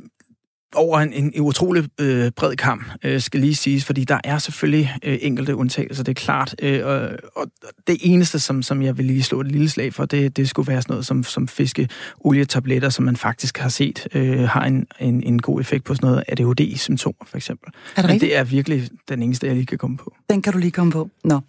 over 0.74 0.98
en, 0.98 1.12
en, 1.12 1.32
en 1.34 1.42
utrolig 1.42 1.88
øh, 2.00 2.30
bred 2.30 2.56
kamp, 2.56 2.84
øh, 3.04 3.20
skal 3.20 3.40
lige 3.40 3.54
siges, 3.54 3.84
fordi 3.84 4.04
der 4.04 4.20
er 4.24 4.38
selvfølgelig 4.38 4.92
øh, 5.02 5.18
enkelte 5.20 5.56
undtagelser, 5.56 6.04
det 6.04 6.18
er 6.18 6.20
klart. 6.24 6.54
Øh, 6.62 6.86
og, 6.86 7.10
og 7.36 7.46
det 7.86 7.98
eneste, 8.00 8.38
som, 8.38 8.62
som 8.62 8.82
jeg 8.82 8.98
vil 8.98 9.04
lige 9.04 9.22
slå 9.22 9.40
et 9.40 9.52
lille 9.52 9.68
slag 9.68 9.94
for, 9.94 10.04
det, 10.04 10.36
det 10.36 10.48
skulle 10.48 10.68
være 10.68 10.82
sådan 10.82 10.92
noget 10.92 11.06
som, 11.06 11.24
som 11.24 11.48
fiskeolietabletter, 11.48 12.88
som 12.88 13.04
man 13.04 13.16
faktisk 13.16 13.58
har 13.58 13.68
set 13.68 14.08
øh, 14.14 14.40
har 14.40 14.64
en, 14.64 14.86
en, 15.00 15.22
en 15.22 15.42
god 15.42 15.60
effekt 15.60 15.84
på 15.84 15.94
sådan 15.94 16.06
noget 16.06 16.24
ADHD-symptomer, 16.28 17.24
for 17.26 17.36
eksempel. 17.36 17.72
Er 17.96 18.02
det 18.02 18.10
Men 18.10 18.20
det 18.20 18.36
er 18.36 18.44
virkelig 18.44 18.88
den 19.08 19.22
eneste, 19.22 19.46
jeg 19.46 19.54
lige 19.54 19.66
kan 19.66 19.78
komme 19.78 19.96
på. 19.96 20.14
Den 20.30 20.42
kan 20.42 20.52
du 20.52 20.58
lige 20.58 20.70
komme 20.70 20.92
på. 20.92 21.10
Nå. 21.24 21.40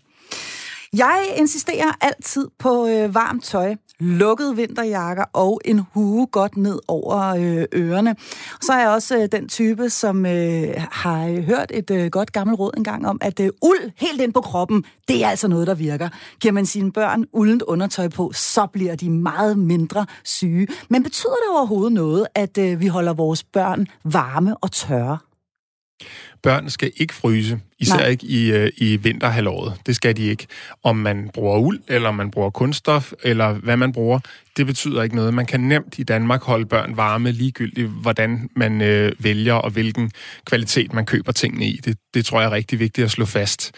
Jeg 0.97 1.33
insisterer 1.37 1.91
altid 2.01 2.47
på 2.59 2.87
øh, 2.87 3.15
varmt 3.15 3.43
tøj, 3.43 3.75
lukkede 3.99 4.55
vinterjakker 4.55 5.23
og 5.33 5.61
en 5.65 5.81
hue 5.93 6.25
godt 6.25 6.57
ned 6.57 6.79
over 6.87 7.27
øh, 7.27 7.65
ørerne. 7.75 8.15
Så 8.61 8.73
er 8.73 8.79
jeg 8.79 8.89
også 8.89 9.17
øh, 9.17 9.27
den 9.31 9.49
type, 9.49 9.89
som 9.89 10.25
øh, 10.25 10.67
har 10.91 11.27
øh, 11.27 11.43
hørt 11.43 11.71
et 11.73 11.91
øh, 11.91 12.11
godt 12.11 12.31
gammelt 12.31 12.59
råd 12.59 12.71
engang 12.77 13.07
om, 13.07 13.17
at 13.21 13.39
øh, 13.39 13.49
uld 13.61 13.91
helt 13.95 14.21
ind 14.21 14.33
på 14.33 14.41
kroppen, 14.41 14.85
det 15.07 15.23
er 15.23 15.29
altså 15.29 15.47
noget, 15.47 15.67
der 15.67 15.75
virker. 15.75 16.09
Giver 16.39 16.51
man 16.51 16.65
sine 16.65 16.91
børn 16.91 17.25
uldent 17.31 17.61
undertøj 17.61 18.07
på, 18.07 18.31
så 18.33 18.67
bliver 18.73 18.95
de 18.95 19.09
meget 19.09 19.57
mindre 19.57 20.05
syge. 20.23 20.67
Men 20.89 21.03
betyder 21.03 21.35
det 21.47 21.57
overhovedet 21.57 21.93
noget, 21.93 22.27
at 22.35 22.57
øh, 22.57 22.79
vi 22.79 22.87
holder 22.87 23.13
vores 23.13 23.43
børn 23.43 23.87
varme 24.03 24.57
og 24.57 24.71
tørre? 24.71 25.17
Børn 26.43 26.69
skal 26.69 26.91
ikke 26.97 27.13
fryse. 27.13 27.59
Især 27.79 27.97
Nej. 27.97 28.07
ikke 28.07 28.25
i, 28.25 28.51
øh, 28.51 28.71
i 28.77 28.95
vinterhalvåret. 28.95 29.73
Det 29.85 29.95
skal 29.95 30.17
de 30.17 30.23
ikke. 30.23 30.47
Om 30.83 30.95
man 30.95 31.29
bruger 31.33 31.59
uld, 31.59 31.79
eller 31.87 32.09
om 32.09 32.15
man 32.15 32.31
bruger 32.31 32.49
kunststof, 32.49 33.11
eller 33.23 33.53
hvad 33.53 33.77
man 33.77 33.91
bruger, 33.91 34.19
det 34.57 34.65
betyder 34.65 35.03
ikke 35.03 35.15
noget. 35.15 35.33
Man 35.33 35.45
kan 35.45 35.59
nemt 35.59 35.99
i 35.99 36.03
Danmark 36.03 36.43
holde 36.43 36.65
børn 36.65 36.97
varme, 36.97 37.31
ligegyldigt 37.31 37.87
hvordan 37.87 38.49
man 38.55 38.81
øh, 38.81 39.11
vælger, 39.19 39.53
og 39.53 39.71
hvilken 39.71 40.11
kvalitet 40.45 40.93
man 40.93 41.05
køber 41.05 41.31
tingene 41.31 41.65
i. 41.65 41.79
Det, 41.85 41.97
det 42.13 42.25
tror 42.25 42.39
jeg 42.39 42.47
er 42.47 42.51
rigtig 42.51 42.79
vigtigt 42.79 43.05
at 43.05 43.11
slå 43.11 43.25
fast. 43.25 43.71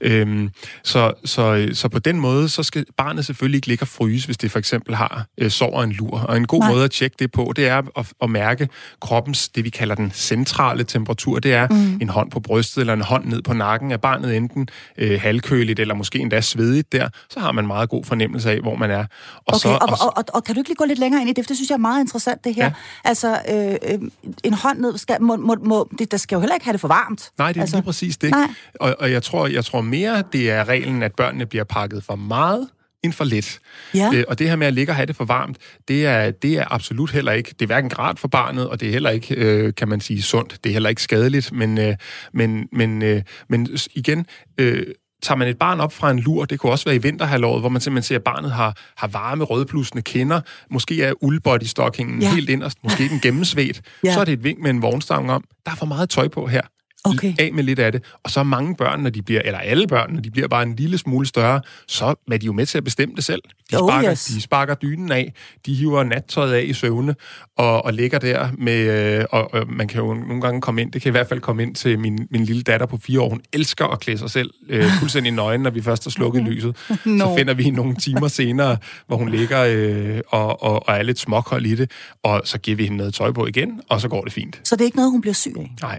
Øhm, 0.00 0.50
så, 0.84 1.12
så, 1.24 1.68
så 1.72 1.88
på 1.88 1.98
den 1.98 2.20
måde, 2.20 2.48
så 2.48 2.62
skal 2.62 2.86
barnet 2.96 3.26
selvfølgelig 3.26 3.58
ikke 3.58 3.66
ligge 3.66 3.82
og 3.82 3.88
fryse, 3.88 4.26
hvis 4.26 4.36
det 4.36 4.50
for 4.50 4.58
eksempel 4.58 4.94
har 4.94 5.26
øh, 5.38 5.50
sår 5.50 5.82
en 5.82 5.92
lur. 5.92 6.18
Og 6.18 6.36
en 6.36 6.46
god 6.46 6.60
Nej. 6.60 6.72
måde 6.72 6.84
at 6.84 6.90
tjekke 6.90 7.16
det 7.18 7.32
på, 7.32 7.52
det 7.56 7.68
er 7.68 7.82
at, 7.98 8.12
at 8.22 8.30
mærke 8.30 8.68
kroppens, 9.00 9.48
det 9.48 9.64
vi 9.64 9.70
kalder 9.70 9.94
den 9.94 10.10
centrale 10.14 10.84
temperatur. 10.84 11.38
Det 11.38 11.54
er 11.54 11.68
mm. 11.68 11.98
en 12.00 12.07
hånd 12.08 12.30
på 12.30 12.40
brystet, 12.40 12.80
eller 12.80 12.92
en 12.92 13.00
hånd 13.00 13.24
ned 13.24 13.42
på 13.42 13.52
nakken 13.52 13.92
af 13.92 14.00
barnet 14.00 14.36
enten 14.36 14.68
øh, 14.98 15.20
halvkøligt 15.20 15.80
eller 15.80 15.94
måske 15.94 16.18
endda 16.18 16.40
svedigt 16.40 16.92
der, 16.92 17.08
så 17.30 17.40
har 17.40 17.52
man 17.52 17.66
meget 17.66 17.88
god 17.88 18.04
fornemmelse 18.04 18.50
af, 18.50 18.60
hvor 18.60 18.76
man 18.76 18.90
er. 18.90 18.98
Og, 18.98 19.06
okay, 19.46 19.58
så, 19.58 19.68
og, 19.68 19.88
og, 19.90 20.16
og, 20.16 20.24
og 20.34 20.44
kan 20.44 20.54
du 20.54 20.60
ikke 20.60 20.70
lige 20.70 20.76
gå 20.76 20.84
lidt 20.84 20.98
længere 20.98 21.20
ind 21.20 21.30
i 21.30 21.32
det, 21.32 21.44
for 21.44 21.48
det 21.48 21.56
synes 21.56 21.70
jeg 21.70 21.74
er 21.74 21.78
meget 21.78 22.00
interessant, 22.00 22.44
det 22.44 22.54
her. 22.54 22.64
Ja. 22.64 22.72
Altså, 23.04 23.40
øh, 23.50 23.94
øh, 23.94 24.10
en 24.44 24.54
hånd 24.54 24.78
ned, 24.78 24.98
skal, 24.98 25.22
må, 25.22 25.36
må, 25.36 25.56
må, 25.64 25.88
det, 25.98 26.10
der 26.10 26.16
skal 26.16 26.36
jo 26.36 26.40
heller 26.40 26.54
ikke 26.54 26.64
have 26.64 26.72
det 26.72 26.80
for 26.80 26.88
varmt. 26.88 27.30
Nej, 27.38 27.48
det 27.48 27.56
er 27.56 27.60
altså, 27.60 27.76
lige 27.76 27.84
præcis 27.84 28.16
det. 28.16 28.30
Nej. 28.30 28.48
Og, 28.80 28.96
og 28.98 29.12
jeg, 29.12 29.22
tror, 29.22 29.46
jeg 29.46 29.64
tror 29.64 29.80
mere, 29.80 30.22
det 30.32 30.50
er 30.50 30.68
reglen, 30.68 31.02
at 31.02 31.14
børnene 31.14 31.46
bliver 31.46 31.64
pakket 31.64 32.04
for 32.04 32.16
meget 32.16 32.68
end 33.04 33.12
for 33.12 33.24
let. 33.24 33.58
Ja. 33.94 34.10
Øh, 34.14 34.24
og 34.28 34.38
det 34.38 34.48
her 34.48 34.56
med 34.56 34.66
at 34.66 34.74
ligge 34.74 34.92
og 34.92 34.96
have 34.96 35.06
det 35.06 35.16
for 35.16 35.24
varmt, 35.24 35.56
det 35.88 36.06
er, 36.06 36.30
det 36.30 36.54
er 36.54 36.72
absolut 36.72 37.10
heller 37.10 37.32
ikke, 37.32 37.50
det 37.50 37.62
er 37.62 37.66
hverken 37.66 37.90
grad 37.90 38.16
for 38.16 38.28
barnet, 38.28 38.68
og 38.68 38.80
det 38.80 38.88
er 38.88 38.92
heller 38.92 39.10
ikke, 39.10 39.34
øh, 39.34 39.74
kan 39.74 39.88
man 39.88 40.00
sige, 40.00 40.22
sundt. 40.22 40.58
Det 40.64 40.70
er 40.70 40.72
heller 40.72 40.88
ikke 40.88 41.02
skadeligt, 41.02 41.52
men, 41.52 41.78
øh, 41.78 41.94
men, 42.32 42.68
men, 42.72 43.02
øh, 43.02 43.22
men 43.48 43.68
igen, 43.94 44.26
øh, 44.58 44.86
tager 45.22 45.36
man 45.36 45.48
et 45.48 45.58
barn 45.58 45.80
op 45.80 45.92
fra 45.92 46.10
en 46.10 46.18
lur, 46.18 46.44
det 46.44 46.58
kunne 46.60 46.72
også 46.72 46.84
være 46.84 46.94
i 46.94 46.98
vinterhalvåret, 46.98 47.62
hvor 47.62 47.68
man 47.68 47.80
simpelthen 47.80 48.08
ser, 48.08 48.16
at 48.16 48.24
barnet 48.24 48.52
har, 48.52 48.76
har 48.96 49.08
varme, 49.08 49.44
rødblusende 49.44 50.02
kinder, 50.02 50.40
måske 50.70 51.02
er 51.02 51.12
uldbodystockingen 51.20 52.22
Ja. 52.22 52.34
helt 52.34 52.50
inderst, 52.50 52.78
måske 52.82 53.08
den 53.08 53.20
gennemsvedt, 53.20 53.80
ja. 54.04 54.12
så 54.14 54.20
er 54.20 54.24
det 54.24 54.32
et 54.32 54.44
vink 54.44 54.58
med 54.62 54.70
en 54.70 54.82
vognstang 54.82 55.32
om, 55.32 55.44
der 55.66 55.72
er 55.72 55.76
for 55.76 55.86
meget 55.86 56.10
tøj 56.10 56.28
på 56.28 56.46
her. 56.46 56.60
Okay. 57.04 57.34
Af 57.38 57.50
med 57.52 57.64
lidt 57.64 57.78
af 57.78 57.92
det. 57.92 58.04
Og 58.24 58.30
så 58.30 58.40
er 58.40 58.44
mange 58.44 58.74
børn, 58.76 59.00
når 59.00 59.10
de 59.10 59.22
bliver, 59.22 59.40
eller 59.44 59.58
alle 59.58 59.86
børn, 59.86 60.12
når 60.14 60.20
de 60.20 60.30
bliver 60.30 60.48
bare 60.48 60.62
en 60.62 60.76
lille 60.76 60.98
smule 60.98 61.26
større, 61.26 61.60
så 61.88 62.14
er 62.32 62.36
de 62.36 62.46
jo 62.46 62.52
med 62.52 62.66
til 62.66 62.78
at 62.78 62.84
bestemme 62.84 63.14
det 63.16 63.24
selv. 63.24 63.42
De 63.70 63.76
Oh, 63.82 63.90
sparker, 63.90 64.10
yes. 64.10 64.24
de 64.24 64.40
sparker 64.40 64.74
dynen 64.74 65.12
af, 65.12 65.32
de 65.66 65.74
hiver 65.74 66.04
nattøjet 66.04 66.52
af 66.52 66.62
i 66.62 66.72
søvne, 66.72 67.14
og, 67.56 67.84
og 67.84 67.92
ligger 67.92 68.18
der 68.18 68.48
med, 68.58 69.18
øh, 69.18 69.24
og, 69.30 69.54
og 69.54 69.68
man 69.68 69.88
kan 69.88 70.00
jo 70.02 70.14
nogle 70.14 70.40
gange 70.40 70.60
komme 70.60 70.80
ind, 70.82 70.92
det 70.92 71.02
kan 71.02 71.10
i 71.10 71.10
hvert 71.10 71.28
fald 71.28 71.40
komme 71.40 71.62
ind 71.62 71.74
til 71.74 71.98
min, 71.98 72.26
min 72.30 72.44
lille 72.44 72.62
datter 72.62 72.86
på 72.86 72.98
fire 73.02 73.20
år, 73.20 73.28
hun 73.28 73.40
elsker 73.52 73.86
at 73.86 74.00
klæde 74.00 74.18
sig 74.18 74.30
selv 74.30 74.50
øh, 74.68 74.84
fuldstændig 75.00 75.32
nøgen, 75.32 75.60
når 75.60 75.70
vi 75.70 75.82
først 75.82 76.04
har 76.04 76.10
slukket 76.10 76.42
lyset. 76.42 76.76
Nå. 77.04 77.18
Så 77.24 77.34
finder 77.38 77.54
vi 77.54 77.62
hende 77.62 77.76
nogle 77.76 77.96
timer 77.96 78.28
senere, 78.28 78.76
hvor 79.06 79.16
hun 79.16 79.28
ligger 79.28 79.64
øh, 79.68 80.20
og, 80.28 80.62
og, 80.62 80.88
og 80.88 80.96
er 80.96 81.02
lidt 81.02 81.18
småkold 81.18 81.66
i 81.66 81.74
det, 81.74 81.90
og 82.22 82.42
så 82.44 82.58
giver 82.58 82.76
vi 82.76 82.82
hende 82.84 82.96
noget 82.96 83.14
tøj 83.14 83.32
på 83.32 83.46
igen, 83.46 83.80
og 83.88 84.00
så 84.00 84.08
går 84.08 84.24
det 84.24 84.32
fint. 84.32 84.60
Så 84.64 84.76
det 84.76 84.80
er 84.80 84.84
ikke 84.86 84.96
noget, 84.96 85.10
hun 85.10 85.20
bliver 85.20 85.34
syg 85.34 85.54
af? 85.58 85.70
Nej. 85.82 85.98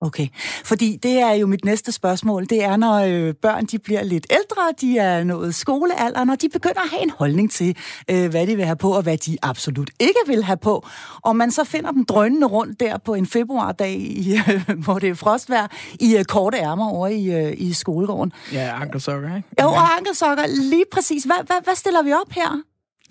Okay, 0.00 0.28
fordi 0.64 0.98
det 1.02 1.18
er 1.18 1.32
jo 1.32 1.46
mit 1.46 1.64
næste 1.64 1.92
spørgsmål. 1.92 2.46
Det 2.46 2.64
er, 2.64 2.76
når 2.76 2.94
øh, 2.94 3.34
børn 3.34 3.66
de 3.66 3.78
bliver 3.78 4.02
lidt 4.02 4.26
ældre, 4.30 4.62
de 4.80 4.98
er 4.98 5.24
nået 5.24 5.54
skolealder, 5.54 6.24
når 6.24 6.34
de 6.34 6.48
begynder 6.48 6.80
at 6.80 6.90
have 6.90 7.02
en 7.02 7.10
holdning 7.10 7.50
til, 7.50 7.76
øh, 8.10 8.30
hvad 8.30 8.46
de 8.46 8.56
vil 8.56 8.64
have 8.64 8.76
på, 8.76 8.92
og 8.92 9.02
hvad 9.02 9.16
de 9.18 9.36
absolut 9.42 9.90
ikke 10.00 10.18
vil 10.26 10.44
have 10.44 10.56
på. 10.56 10.86
Og 11.22 11.36
man 11.36 11.50
så 11.50 11.64
finder 11.64 11.90
dem 11.90 12.04
drønende 12.04 12.46
rundt 12.46 12.80
der 12.80 12.98
på 12.98 13.14
en 13.14 13.26
februardag, 13.26 13.92
i, 13.92 14.34
øh, 14.52 14.78
hvor 14.78 14.98
det 14.98 15.08
er 15.08 15.14
frostvejr, 15.14 15.66
i 16.00 16.16
øh, 16.16 16.24
korte 16.24 16.58
ærmer 16.58 16.88
over 16.90 17.08
i, 17.08 17.46
øh, 17.46 17.54
i 17.56 17.72
skolegården. 17.72 18.32
Ja, 18.52 18.80
ankelsokker, 18.80 19.36
ikke? 19.36 19.48
Jo, 19.62 19.68
og 19.68 19.96
ankelsokker, 19.96 20.46
lige 20.46 20.84
præcis. 20.92 21.24
Hvad, 21.24 21.46
hvad, 21.46 21.56
hvad 21.64 21.74
stiller 21.74 22.02
vi 22.02 22.12
op 22.12 22.30
her? 22.30 22.62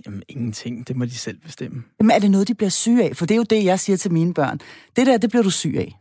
Jamen, 0.05 0.23
ingenting. 0.29 0.87
Det 0.87 0.95
må 0.95 1.05
de 1.05 1.17
selv 1.17 1.37
bestemme. 1.37 1.83
Jamen, 1.99 2.11
er 2.11 2.19
det 2.19 2.31
noget, 2.31 2.47
de 2.47 2.55
bliver 2.55 2.69
syge 2.69 3.03
af? 3.03 3.17
For 3.17 3.25
det 3.25 3.33
er 3.33 3.37
jo 3.37 3.43
det, 3.43 3.63
jeg 3.63 3.79
siger 3.79 3.97
til 3.97 4.11
mine 4.11 4.33
børn. 4.33 4.59
Det 4.95 5.07
der, 5.07 5.17
det 5.17 5.29
bliver 5.29 5.43
du 5.43 5.49
syg 5.49 5.75
af. 5.77 5.95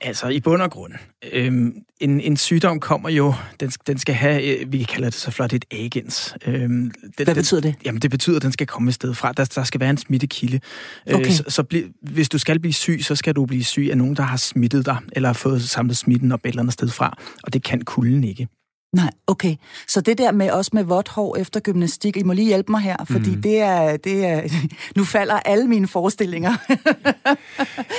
Altså, 0.00 0.28
i 0.28 0.40
bund 0.40 0.62
og 0.62 0.70
grund. 0.70 0.92
Øhm, 1.32 1.74
en, 2.00 2.20
en 2.20 2.36
sygdom 2.36 2.80
kommer 2.80 3.08
jo, 3.08 3.34
den, 3.60 3.70
den 3.86 3.98
skal 3.98 4.14
have, 4.14 4.42
øh, 4.42 4.72
vi 4.72 4.82
kalder 4.82 5.10
det 5.10 5.18
så 5.18 5.30
flot, 5.30 5.52
et 5.52 5.64
agens. 5.70 6.34
Øhm, 6.46 6.90
den, 7.18 7.24
Hvad 7.24 7.34
betyder 7.34 7.60
det? 7.60 7.74
Jamen, 7.84 8.02
det 8.02 8.10
betyder, 8.10 8.36
at 8.36 8.42
den 8.42 8.52
skal 8.52 8.66
komme 8.66 8.88
et 8.88 8.94
sted 8.94 9.14
fra. 9.14 9.32
Der, 9.32 9.44
der 9.44 9.64
skal 9.64 9.80
være 9.80 9.90
en 9.90 9.98
smittekilde. 9.98 10.60
Okay. 11.06 11.26
Øh, 11.26 11.32
så, 11.32 11.44
så 11.48 11.62
bli, 11.62 11.84
hvis 12.02 12.28
du 12.28 12.38
skal 12.38 12.60
blive 12.60 12.72
syg, 12.72 12.98
så 13.02 13.14
skal 13.14 13.34
du 13.34 13.46
blive 13.46 13.64
syg 13.64 13.88
af 13.90 13.98
nogen, 13.98 14.16
der 14.16 14.22
har 14.22 14.36
smittet 14.36 14.86
dig, 14.86 14.96
eller 15.12 15.28
har 15.28 15.34
fået 15.34 15.62
samlet 15.62 15.96
smitten 15.96 16.32
op 16.32 16.40
et 16.44 16.48
eller 16.48 16.62
andet 16.62 16.72
sted 16.72 16.88
fra. 16.88 17.18
Og 17.42 17.52
det 17.52 17.62
kan 17.62 17.82
kulden 17.82 18.24
ikke. 18.24 18.48
Nej, 18.92 19.10
okay. 19.26 19.56
Så 19.86 20.00
det 20.00 20.18
der 20.18 20.32
med 20.32 20.50
også 20.50 20.70
med 20.74 20.84
vådt 20.84 21.08
hår 21.08 21.36
efter 21.36 21.60
gymnastik, 21.60 22.16
I 22.16 22.22
må 22.22 22.32
lige 22.32 22.46
hjælpe 22.46 22.72
mig 22.72 22.80
her, 22.80 22.96
fordi 23.10 23.34
mm. 23.34 23.42
det, 23.42 23.60
er, 23.60 23.96
det 23.96 24.24
er... 24.24 24.42
Nu 24.96 25.04
falder 25.04 25.40
alle 25.40 25.66
mine 25.66 25.88
forestillinger. 25.88 26.54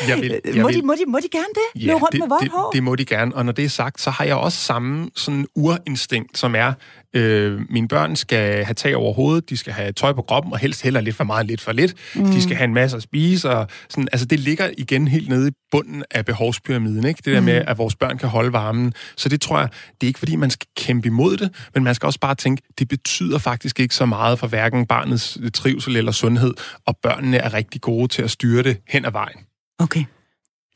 Jeg 0.07 0.17
vil, 0.21 0.41
jeg 0.45 0.61
må, 0.61 0.67
vil, 0.67 0.81
de, 0.81 0.85
må, 0.85 0.95
de, 0.95 1.05
må 1.07 1.19
de 1.19 1.29
gerne 1.31 1.45
det? 1.53 1.81
Løbe 1.83 1.93
rundt 1.93 2.11
det, 2.11 2.19
med 2.19 2.27
vådt 2.27 2.41
det, 2.41 2.51
hår? 2.51 2.71
det 2.71 2.83
må 2.83 2.95
de 2.95 3.05
gerne. 3.05 3.35
Og 3.35 3.45
når 3.45 3.51
det 3.51 3.65
er 3.65 3.69
sagt, 3.69 4.01
så 4.01 4.09
har 4.09 4.25
jeg 4.25 4.35
også 4.35 4.57
samme 4.57 5.09
sådan 5.15 5.45
urinstinkt, 5.55 6.37
som 6.37 6.55
er, 6.55 6.73
øh, 7.15 7.61
mine 7.69 7.87
børn 7.87 8.15
skal 8.15 8.65
have 8.65 8.73
tag 8.73 8.95
over 8.95 9.13
hovedet, 9.13 9.49
de 9.49 9.57
skal 9.57 9.73
have 9.73 9.91
tøj 9.91 10.13
på 10.13 10.21
kroppen, 10.21 10.53
og 10.53 10.59
helst 10.59 10.81
heller 10.81 11.01
lidt 11.01 11.15
for 11.15 11.23
meget, 11.23 11.45
lidt 11.45 11.61
for 11.61 11.71
lidt. 11.71 11.93
Mm. 12.15 12.25
De 12.25 12.41
skal 12.41 12.55
have 12.55 12.65
en 12.65 12.73
masse 12.73 12.97
at 12.97 13.03
spise, 13.03 13.49
og 13.49 13.67
sådan, 13.89 14.07
altså 14.11 14.25
det 14.25 14.39
ligger 14.39 14.69
igen 14.77 15.07
helt 15.07 15.29
nede 15.29 15.47
i 15.47 15.51
bunden 15.71 16.03
af 16.11 16.25
behovspyramiden, 16.25 17.05
ikke? 17.05 17.21
Det 17.25 17.33
der 17.33 17.39
mm. 17.39 17.45
med, 17.45 17.63
at 17.67 17.77
vores 17.77 17.95
børn 17.95 18.17
kan 18.17 18.29
holde 18.29 18.53
varmen. 18.53 18.93
Så 19.17 19.29
det 19.29 19.41
tror 19.41 19.59
jeg, 19.59 19.69
det 20.01 20.03
er 20.03 20.07
ikke 20.07 20.19
fordi, 20.19 20.35
man 20.35 20.49
skal 20.49 20.67
kæmpe 20.77 21.07
imod 21.07 21.37
det, 21.37 21.49
men 21.73 21.83
man 21.83 21.95
skal 21.95 22.07
også 22.07 22.19
bare 22.19 22.35
tænke, 22.35 22.61
det 22.79 22.87
betyder 22.87 23.37
faktisk 23.37 23.79
ikke 23.79 23.95
så 23.95 24.05
meget 24.05 24.39
for 24.39 24.47
hverken 24.47 24.85
barnets 24.85 25.37
trivsel 25.53 25.95
eller 25.95 26.11
sundhed, 26.11 26.53
og 26.85 26.97
børnene 27.03 27.37
er 27.37 27.53
rigtig 27.53 27.81
gode 27.81 28.07
til 28.07 28.21
at 28.21 28.31
styre 28.31 28.63
det 28.63 28.77
hen 28.87 29.05
ad 29.05 29.11
vejen. 29.11 29.37
Okay. 29.79 30.03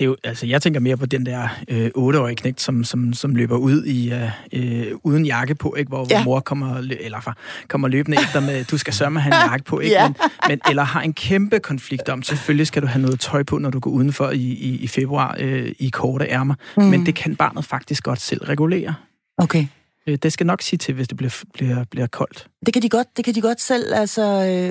Det 0.04 0.08
er 0.08 0.12
jo, 0.12 0.16
altså, 0.24 0.46
jeg 0.46 0.62
tænker 0.62 0.80
mere 0.80 0.98
på 0.98 1.06
den 1.06 1.26
der 1.26 1.48
øh, 1.68 1.86
8-årige 1.98 2.36
knægt, 2.36 2.62
som, 2.62 2.84
som, 2.84 3.14
som 3.14 3.36
løber 3.36 3.58
ud 3.58 3.84
i 3.86 4.14
øh, 4.14 4.30
øh, 4.54 4.86
uden 5.04 5.26
jakke 5.26 5.56
på, 5.56 5.76
ikke? 5.78 5.90
Hvor, 5.90 6.08
Ja. 6.10 6.18
hvor 6.24 6.32
mor 6.32 6.40
kommer, 6.40 6.78
eller 7.00 7.20
far, 7.22 7.38
kommer 7.68 7.88
løbende 7.88 8.18
efter 8.22 8.40
med, 8.40 8.64
du 8.66 8.78
skal 8.78 8.94
sørge 8.94 9.12
med 9.12 9.22
at 9.22 9.24
have 9.24 9.36
en 9.46 9.50
jakke 9.52 9.66
på, 9.66 9.80
ikke? 9.80 9.96
Ja. 9.96 10.08
Men, 10.08 10.16
men, 10.48 10.60
eller 10.70 10.84
har 10.84 11.02
en 11.02 11.14
kæmpe 11.14 11.60
konflikt 11.60 12.10
om, 12.10 12.24
selvfølgelig 12.24 12.68
skal 12.68 12.82
du 12.82 12.88
have 12.88 13.02
noget 13.02 13.20
tøj 13.20 13.44
på, 13.44 13.58
når 13.58 13.70
du 13.70 13.80
går 13.80 13.92
udenfor 13.92 14.30
i, 14.30 14.38
i, 14.38 14.78
i 14.78 14.88
februar 14.88 15.36
øh, 15.40 15.72
i 15.80 15.90
korte 15.90 16.26
ærmer. 16.26 16.56
Mm. 16.78 16.84
Men 16.84 17.06
det 17.06 17.16
kan 17.16 17.36
barnet 17.36 17.66
faktisk 17.66 18.04
godt 18.04 18.22
selv 18.22 18.44
regulere. 18.44 18.94
Okay. 19.38 19.66
Øh, 20.08 20.18
det 20.24 20.34
skal 20.34 20.46
nok 20.46 20.62
sige 20.62 20.78
til, 20.78 20.94
hvis 20.94 21.08
det 21.08 21.18
bliver, 21.18 21.44
bliver, 21.54 21.84
bliver 21.92 22.08
koldt. 22.08 22.48
Det 22.66 22.74
kan 22.74 22.82
de 22.84 22.90
godt, 22.90 23.08
det 23.18 23.26
kan 23.26 23.36
de 23.36 23.42
godt 23.42 23.62
selv, 23.62 23.94
altså, 23.94 24.22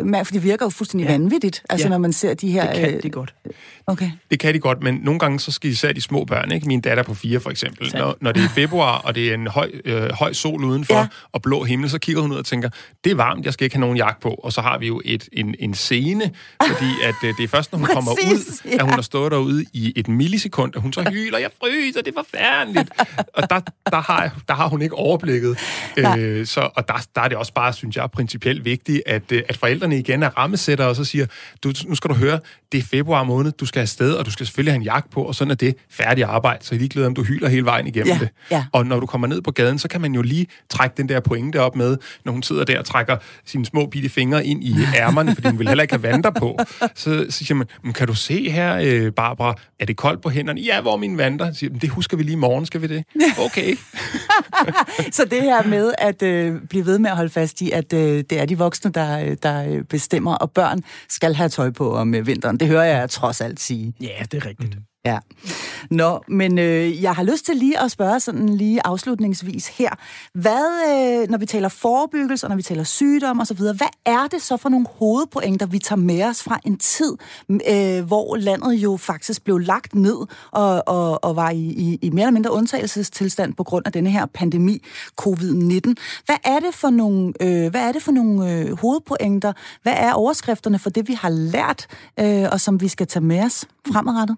øh, 0.05 0.25
for 0.27 0.33
det 0.33 0.43
virker 0.45 0.67
jo 0.67 0.71
fuldstændig 0.71 1.07
ja. 1.07 1.13
Vanvittigt, 1.13 1.63
altså 1.71 1.87
Ja. 1.87 1.91
når 1.91 1.99
man 1.99 2.13
ser 2.13 2.35
de 2.35 2.51
her... 2.51 2.73
Det 2.73 2.81
kan 2.81 2.95
øh, 2.95 3.03
de 3.03 3.11
godt. 3.11 3.35
Okay. 3.87 4.11
Det 4.31 4.41
kan 4.41 4.55
de 4.55 4.59
godt, 4.59 4.83
men 4.83 4.95
nogle 4.95 5.21
gange 5.21 5.41
så 5.41 5.53
skal 5.53 5.71
især 5.71 5.93
de 5.93 6.01
små 6.01 6.25
børn, 6.25 6.53
ikke? 6.53 6.67
Min 6.69 6.81
datter 6.81 7.03
på 7.03 7.15
fire 7.15 7.41
for 7.41 7.51
eksempel, 7.51 7.91
når, 7.95 8.17
når 8.21 8.33
det 8.33 8.45
er 8.45 8.49
februar, 8.49 8.99
og 8.99 9.15
det 9.15 9.31
er 9.31 9.35
en 9.35 9.47
høj, 9.47 9.71
øh, 9.85 10.11
høj 10.13 10.33
sol 10.33 10.65
udenfor, 10.65 10.95
Ja. 10.95 11.07
og 11.33 11.43
blå 11.43 11.65
himmel, 11.65 11.91
så 11.91 11.99
kigger 11.99 12.23
hun 12.23 12.33
ud 12.33 12.37
og 12.37 12.45
tænker, 12.45 12.69
det 13.05 13.13
er 13.13 13.17
varmt, 13.17 13.45
jeg 13.45 13.53
skal 13.53 13.65
ikke 13.65 13.77
have 13.77 13.81
nogen 13.81 13.97
jakke 13.97 14.21
på. 14.21 14.29
Og 14.29 14.53
så 14.53 14.61
har 14.61 14.79
vi 14.79 14.87
jo 14.87 15.03
et, 15.05 15.29
en, 15.33 15.55
en 15.59 15.75
scene, 15.75 16.31
fordi 16.67 16.87
at, 17.05 17.15
øh, 17.25 17.35
det 17.39 17.45
er 17.45 17.49
først, 17.49 17.73
når 17.73 17.79
hun 17.79 17.89
kommer 17.95 18.15
Præcis, 18.15 18.49
ud, 18.65 18.71
ja. 18.71 18.75
at 18.75 18.83
hun 18.83 18.91
har 18.93 19.03
stået 19.03 19.33
derude 19.33 19.65
i 19.73 19.93
et 19.97 20.09
millisekund, 20.09 20.77
at 20.77 20.83
hun 20.83 20.93
så 20.93 21.03
hyler, 21.11 21.39
jeg 21.39 21.51
fryser, 21.61 22.03
det 22.03 22.15
er 22.17 22.23
forfærdeligt. 22.23 22.91
og 23.35 23.51
der, 23.51 23.61
der, 23.91 24.01
har, 24.13 24.41
der 24.49 24.55
har 24.55 24.69
hun 24.69 24.83
ikke 24.83 24.95
overblikket. 24.95 25.59
Øh, 25.99 26.47
så, 26.47 26.71
og 26.75 26.89
der, 26.89 26.95
der 27.15 27.21
er 27.23 27.29
det 27.29 27.37
også 27.37 27.53
bare, 27.53 27.73
synes 27.83 27.97
jeg, 27.97 28.11
principielt 28.11 28.65
vigtigt, 28.65 29.03
at, 29.07 29.23
øh, 29.33 29.43
at 29.49 29.57
forældrene 29.57 29.99
igen 29.99 30.23
er 30.23 30.29
rammesætter, 30.39 30.85
og 30.85 30.97
så 30.97 31.05
siger, 31.05 31.27
du, 31.65 31.73
nu 31.87 31.95
skal 31.95 32.11
du 32.11 32.15
høre, 32.15 32.39
det 32.73 32.79
er 32.79 32.83
februar 32.83 33.25
måned, 33.25 33.53
du 33.53 33.67
skal 33.67 33.81
afsted, 33.81 34.13
og 34.13 34.27
du 34.27 34.31
skal 34.31 34.47
selvfølgelig 34.47 34.73
have 34.73 34.77
en 34.77 34.83
jakke 34.83 35.11
på, 35.11 35.23
og 35.23 35.35
sådan 35.35 35.51
er 35.51 35.55
det 35.55 35.75
færdig 35.91 36.25
arbejde, 36.25 36.65
så 36.65 36.75
er 36.75 36.79
ligeglad 36.79 37.07
om 37.07 37.15
du 37.15 37.23
hyler 37.23 37.49
hele 37.49 37.65
vejen 37.65 37.87
igennem 37.87 38.13
Ja, 38.13 38.19
det. 38.19 38.29
ja. 38.51 38.65
Og 38.73 38.87
når 38.87 39.01
du 39.01 39.07
kommer 39.07 39.27
ned 39.27 39.43
på 39.43 39.51
gaden, 39.51 39.79
så 39.79 39.89
kan 39.89 40.01
man 40.01 40.15
jo 40.15 40.23
lige 40.23 40.47
trække 40.71 40.95
den 40.97 41.09
der 41.09 41.21
pointe 41.21 41.61
op 41.61 41.77
med, 41.77 41.97
når 42.25 42.33
hun 42.33 42.43
sidder 42.43 42.65
der 42.65 42.79
og 42.79 42.85
trækker 42.85 43.17
sine 43.47 43.67
små 43.67 43.87
bitte 43.87 44.09
fingre 44.09 44.47
ind 44.47 44.65
i 44.65 44.75
ærmerne, 44.97 45.35
fordi 45.35 45.49
hun 45.49 45.59
vil 45.59 45.69
heller 45.69 45.83
ikke 45.83 45.95
have 45.95 46.03
vanter 46.03 46.31
på. 46.31 46.59
Så, 46.81 47.27
så 47.31 47.45
siger 47.45 47.55
man, 47.55 47.67
"Men 47.85 47.93
kan 47.93 48.07
du 48.07 48.15
se 48.15 48.51
her, 48.51 48.77
øh, 48.83 49.13
Barbara, 49.13 49.55
er 49.81 49.85
det 49.87 49.97
koldt 49.97 50.23
på 50.23 50.29
hænderne? 50.31 50.61
Ja, 50.61 50.81
hvor 50.81 50.93
er 50.93 50.97
mine 50.97 51.19
vanter? 51.19 51.53
Så 51.53 51.59
siger, 51.59 51.71
"Men 51.71 51.81
det 51.81 51.89
husker 51.91 52.17
vi 52.17 52.23
lige 52.23 52.33
i 52.33 52.37
morgen, 52.37 52.67
skal 52.67 52.83
vi 52.83 52.87
det? 52.87 53.05
Okay. 53.47 53.75
Så 55.13 55.25
det 55.31 55.43
her 55.43 55.63
med 55.67 55.93
at 55.99 56.23
øh, 56.23 56.55
blive 56.71 56.87
ved 56.87 56.99
med 56.99 57.11
at 57.11 57.17
holde 57.17 57.31
fast 57.31 57.61
i, 57.61 57.71
at 57.73 57.93
øh, 57.93 58.25
det 58.31 58.41
er 58.41 58.47
de 58.47 58.59
voksne, 58.59 58.91
der, 58.91 59.19
øh, 59.19 59.37
der 59.43 59.65
øh, 59.65 59.85
bestemmer, 59.85 60.35
og 60.35 60.51
børn 60.51 60.83
skal 61.09 61.35
have 61.35 61.49
tøj 61.49 61.71
på 61.71 61.97
om 61.97 62.15
øh, 62.15 62.27
vinteren, 62.27 62.57
det 62.57 62.69
hører 62.69 62.85
jeg 62.85 63.11
trods 63.11 63.41
alt 63.41 63.61
sige. 63.61 63.95
Ja, 64.01 64.25
det 64.33 64.43
er 64.43 64.47
rigtigt. 64.47 64.75
Mm. 64.75 64.83
Ja. 65.05 65.19
Nå, 65.91 66.21
men 66.29 66.59
øh, 66.59 67.03
jeg 67.03 67.15
har 67.15 67.23
lyst 67.23 67.47
til 67.47 67.57
lige 67.57 67.81
at 67.81 67.91
spørge 67.91 68.21
sådan 68.21 68.49
lige 68.49 68.87
afslutningsvis 68.87 69.69
her. 69.69 69.91
Hvad, 70.35 70.65
øh, 71.23 71.31
når 71.31 71.39
vi 71.39 71.47
taler 71.47 71.69
forebyggelse, 71.69 72.47
og 72.47 72.49
når 72.49 72.57
vi 72.57 72.63
taler 72.63 72.85
sygdom 72.85 73.41
osv., 73.41 73.59
hvad 73.59 73.89
er 74.07 74.27
det 74.31 74.43
så 74.43 74.57
for 74.57 74.69
nogle 74.69 74.87
hovedpointer, 74.99 75.67
vi 75.67 75.79
tager 75.79 76.01
med 76.01 76.25
os 76.25 76.43
fra 76.43 76.59
en 76.65 76.79
tid, 76.79 77.17
øh, 77.51 78.05
hvor 78.07 78.37
landet 78.37 78.75
jo 78.75 78.97
faktisk 78.97 79.45
blev 79.45 79.59
lagt 79.59 79.95
ned 79.95 80.17
og, 80.51 80.83
og, 80.87 81.25
og 81.25 81.37
var 81.37 81.51
i, 81.51 81.59
i, 81.59 81.99
i 82.03 82.11
mere 82.11 82.23
eller 82.23 82.33
mindre 82.33 82.53
undtagelsestilstand 82.53 83.55
på 83.55 83.65
grund 83.65 83.87
af 83.87 83.93
denne 83.93 84.11
her 84.11 84.27
pandemi, 84.27 84.83
covid-19. 85.21 85.95
Hvad 86.27 86.37
er 86.45 86.61
det 86.61 86.75
for 86.75 86.91
nogle, 86.91 87.33
øh, 87.41 87.71
hvad 87.71 87.89
er 87.89 87.93
det 87.93 88.03
for 88.03 88.13
nogle 88.13 88.53
øh, 88.53 88.79
hovedpointer? 88.79 89.53
Hvad 89.83 89.95
er 89.97 90.13
overskrifterne 90.13 90.79
for 90.79 90.91
det, 90.91 91.09
vi 91.09 91.13
har 91.13 91.29
lært, 91.29 91.87
øh, 92.21 92.45
og 92.53 92.61
som 92.61 92.81
vi 92.81 92.89
skal 92.89 93.07
tage 93.07 93.25
med 93.25 93.45
os 93.45 93.65
fremadrettet? 93.93 94.37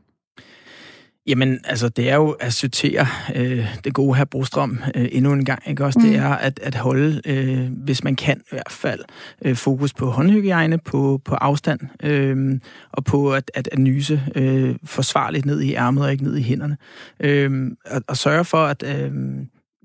Jamen, 1.27 1.59
altså, 1.65 1.89
det 1.89 2.11
er 2.11 2.15
jo 2.15 2.31
at 2.31 2.53
sortere 2.53 3.07
øh, 3.35 3.67
det 3.85 3.95
gode 3.95 4.17
her 4.17 4.25
Brostrøm 4.25 4.79
øh, 4.95 5.09
endnu 5.13 5.33
en 5.33 5.45
gang, 5.45 5.63
ikke 5.67 5.85
også? 5.85 5.99
Mm. 5.99 6.05
Det 6.05 6.17
er 6.17 6.29
at, 6.29 6.61
at 6.63 6.75
holde, 6.75 7.21
øh, 7.27 7.71
hvis 7.73 8.05
man 8.05 8.17
kan 8.17 8.41
i 8.41 8.49
hvert 8.51 8.73
fald, 8.73 9.01
øh, 9.45 9.57
fokus 9.57 9.95
på 9.95 10.11
håndhygiejne, 10.11 10.79
på, 10.79 11.21
på 11.25 11.35
afstand, 11.35 11.81
øh, 12.03 12.61
og 12.93 13.05
på 13.05 13.33
at, 13.33 13.51
at, 13.55 13.69
at 13.73 13.79
nyse 13.79 14.23
øh, 14.35 14.75
forsvarligt 14.85 15.47
ned 15.47 15.61
i 15.61 15.75
ærmet 15.75 16.05
og 16.05 16.13
ikke 16.13 16.25
ned 16.25 16.37
i 16.37 16.43
hænderne. 16.43 16.77
Øh, 17.21 17.71
og, 17.87 18.03
og 18.09 18.17
sørge 18.17 18.45
for, 18.45 18.65
at... 18.67 18.83
Øh, 18.83 19.13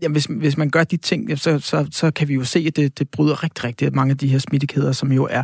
Jamen, 0.01 0.13
hvis, 0.13 0.25
hvis 0.25 0.57
man 0.57 0.69
gør 0.69 0.83
de 0.83 0.97
ting, 0.97 1.39
så, 1.39 1.59
så, 1.59 1.87
så 1.91 2.11
kan 2.11 2.27
vi 2.27 2.33
jo 2.33 2.43
se, 2.43 2.63
at 2.67 2.75
det, 2.75 2.99
det 2.99 3.09
bryder 3.09 3.43
rigtig, 3.43 3.63
rigtig 3.63 3.95
mange 3.95 4.11
af 4.11 4.17
de 4.17 4.27
her 4.27 4.37
smittekæder, 4.37 4.91
som 4.91 5.11
jo 5.11 5.27
er, 5.31 5.43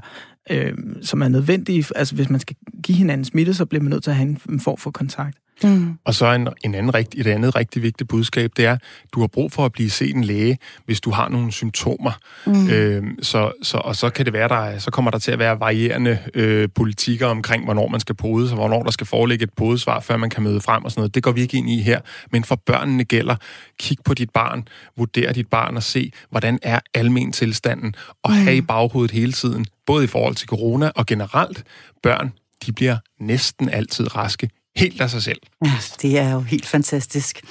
øh, 0.51 0.73
som 1.01 1.21
er 1.21 1.27
nødvendige. 1.27 1.85
Altså, 1.95 2.15
hvis 2.15 2.29
man 2.29 2.39
skal 2.39 2.55
give 2.83 2.97
hinanden 2.97 3.25
smitte, 3.25 3.53
så 3.53 3.65
bliver 3.65 3.83
man 3.83 3.89
nødt 3.89 4.03
til 4.03 4.11
at 4.11 4.15
have 4.15 4.37
en 4.49 4.59
form 4.59 4.77
for 4.77 4.91
kontakt. 4.91 5.37
Mm. 5.63 5.97
Og 6.05 6.13
så 6.13 6.33
en, 6.33 6.47
en 6.63 6.75
anden 6.75 6.93
rigt, 6.93 7.15
et 7.17 7.27
andet 7.27 7.55
rigtig 7.55 7.81
vigtigt 7.81 8.09
budskab, 8.09 8.51
det 8.57 8.65
er, 8.65 8.77
du 9.13 9.19
har 9.19 9.27
brug 9.27 9.51
for 9.51 9.65
at 9.65 9.71
blive 9.71 9.89
set 9.89 10.15
en 10.15 10.23
læge, 10.23 10.57
hvis 10.85 11.01
du 11.01 11.11
har 11.11 11.29
nogle 11.29 11.51
symptomer. 11.51 12.11
Mm. 12.45 12.69
Øh, 12.69 13.03
så, 13.21 13.51
så, 13.63 13.77
og 13.77 13.95
så 13.95 14.09
kan 14.09 14.25
det 14.25 14.33
være, 14.33 14.47
der, 14.47 14.79
så 14.79 14.91
kommer 14.91 15.11
der 15.11 15.17
til 15.17 15.31
at 15.31 15.39
være 15.39 15.59
varierende 15.59 16.19
øh, 16.33 16.69
politikker 16.75 17.27
omkring, 17.27 17.63
hvornår 17.63 17.87
man 17.87 17.99
skal 17.99 18.15
pode, 18.15 18.49
og 18.49 18.55
hvornår 18.55 18.83
der 18.83 18.91
skal 18.91 19.07
foreligge 19.07 19.43
et 19.43 19.53
podesvar, 19.57 19.99
før 19.99 20.17
man 20.17 20.29
kan 20.29 20.43
møde 20.43 20.61
frem 20.61 20.85
og 20.85 20.91
sådan 20.91 20.99
noget. 20.99 21.15
Det 21.15 21.23
går 21.23 21.31
vi 21.31 21.41
ikke 21.41 21.57
ind 21.57 21.69
i 21.69 21.81
her. 21.81 21.99
Men 22.31 22.43
for 22.43 22.55
børnene 22.55 23.03
gælder, 23.03 23.35
kig 23.79 23.97
på 24.05 24.13
dit 24.13 24.29
barn, 24.29 24.67
vurder 24.97 25.33
dit 25.33 25.47
barn 25.47 25.75
og 25.75 25.83
se, 25.83 26.11
hvordan 26.29 26.59
er 26.61 26.79
almen 26.93 27.31
tilstanden, 27.31 27.95
og 28.23 28.31
mm. 28.31 28.37
have 28.37 28.57
i 28.57 28.61
baghovedet 28.61 29.11
hele 29.11 29.31
tiden, 29.31 29.65
både 29.85 30.03
i 30.03 30.07
forhold 30.07 30.35
til 30.35 30.47
corona 30.47 30.91
og 30.95 31.05
generelt, 31.05 31.63
børn, 32.03 32.33
de 32.65 32.71
bliver 32.71 32.97
næsten 33.19 33.69
altid 33.69 34.15
raske 34.15 34.49
helt 34.75 35.01
af 35.01 35.09
sig 35.09 35.23
selv. 35.23 35.41
Ja, 35.65 35.73
det 36.01 36.17
er 36.17 36.31
jo 36.31 36.39
helt 36.39 36.65
fantastisk. 36.67 37.41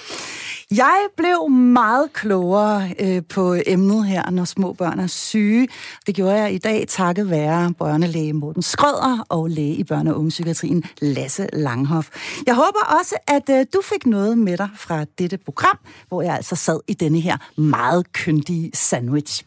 Jeg 0.71 1.07
blev 1.17 1.51
meget 1.51 2.13
klogere 2.13 2.91
øh, 2.99 3.23
på 3.29 3.57
emnet 3.67 4.07
her, 4.07 4.31
når 4.31 4.45
små 4.45 4.73
børn 4.73 5.01
er 5.01 5.07
syge. 5.07 5.69
Det 6.07 6.15
gjorde 6.15 6.35
jeg 6.35 6.55
i 6.55 6.59
dag 6.59 6.85
takket 6.89 7.31
være 7.31 7.73
børnelæge 7.79 8.33
Morten 8.33 8.63
Skrøder 8.63 9.27
og 9.29 9.51
læge 9.51 9.75
i 9.75 9.85
børne- 9.93 10.11
og 10.11 10.19
ungepsykiatrien 10.19 10.85
Lasse 11.01 11.47
Langhoff. 11.53 12.09
Jeg 12.47 12.55
håber 12.55 12.99
også, 13.01 13.15
at 13.27 13.59
øh, 13.59 13.67
du 13.75 13.81
fik 13.93 14.07
noget 14.07 14.39
med 14.39 14.57
dig 14.57 14.69
fra 14.77 15.05
dette 15.19 15.39
program, 15.39 15.79
hvor 16.09 16.23
jeg 16.23 16.35
altså 16.35 16.57
sad 16.57 16.81
i 16.89 16.95
denne 16.95 17.21
her 17.21 17.37
meget 17.57 18.13
kyndige 18.13 18.71
sandwich. 18.75 19.45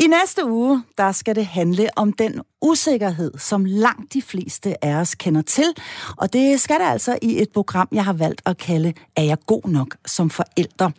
I 0.00 0.06
næste 0.06 0.50
uge, 0.50 0.82
der 0.98 1.12
skal 1.12 1.36
det 1.36 1.46
handle 1.46 1.88
om 1.96 2.12
den 2.12 2.40
usikkerhed, 2.62 3.38
som 3.38 3.64
langt 3.64 4.12
de 4.12 4.22
fleste 4.22 4.84
af 4.84 4.94
os 4.94 5.14
kender 5.14 5.42
til. 5.42 5.64
Og 6.16 6.32
det 6.32 6.60
skal 6.60 6.76
det 6.80 6.86
altså 6.86 7.18
i 7.22 7.42
et 7.42 7.48
program, 7.54 7.88
jeg 7.92 8.04
har 8.04 8.12
valgt 8.12 8.42
at 8.46 8.58
kalde 8.58 8.92
Er 9.16 9.22
jeg 9.22 9.38
god 9.46 9.68
nok 9.68 9.96
som 10.06 10.30
forælder? 10.30 10.90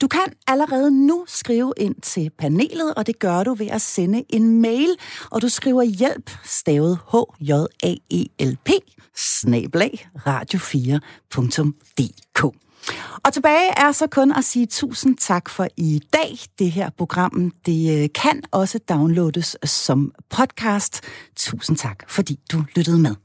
Du 0.00 0.08
kan 0.08 0.20
allerede 0.46 1.06
nu 1.06 1.24
skrive 1.28 1.72
ind 1.76 1.94
til 2.02 2.30
panelet, 2.38 2.94
og 2.94 3.06
det 3.06 3.18
gør 3.18 3.44
du 3.44 3.54
ved 3.54 3.66
at 3.66 3.82
sende 3.82 4.24
en 4.28 4.60
mail, 4.60 4.88
og 5.30 5.42
du 5.42 5.48
skriver 5.48 5.82
hjælp, 5.82 6.30
stavet 6.44 6.98
h 7.12 7.16
j 7.40 7.50
a 7.82 7.94
e 8.10 8.24
l 8.40 8.56
p 8.64 8.70
snablag 9.16 10.08
radio4.dk. 10.18 12.54
Og 13.24 13.32
tilbage 13.32 13.70
er 13.76 13.92
så 13.92 14.06
kun 14.06 14.32
at 14.32 14.44
sige 14.44 14.66
tusind 14.66 15.16
tak 15.16 15.50
for 15.50 15.68
i 15.76 16.00
dag. 16.12 16.38
Det 16.58 16.72
her 16.72 16.90
program, 16.98 17.52
det 17.66 18.02
øh, 18.02 18.08
kan 18.14 18.42
også 18.50 18.78
downloades 18.78 19.56
som 19.64 20.12
podcast. 20.30 21.00
Tusind 21.36 21.76
tak, 21.76 22.10
fordi 22.10 22.38
du 22.52 22.64
lyttede 22.76 22.98
med. 22.98 23.23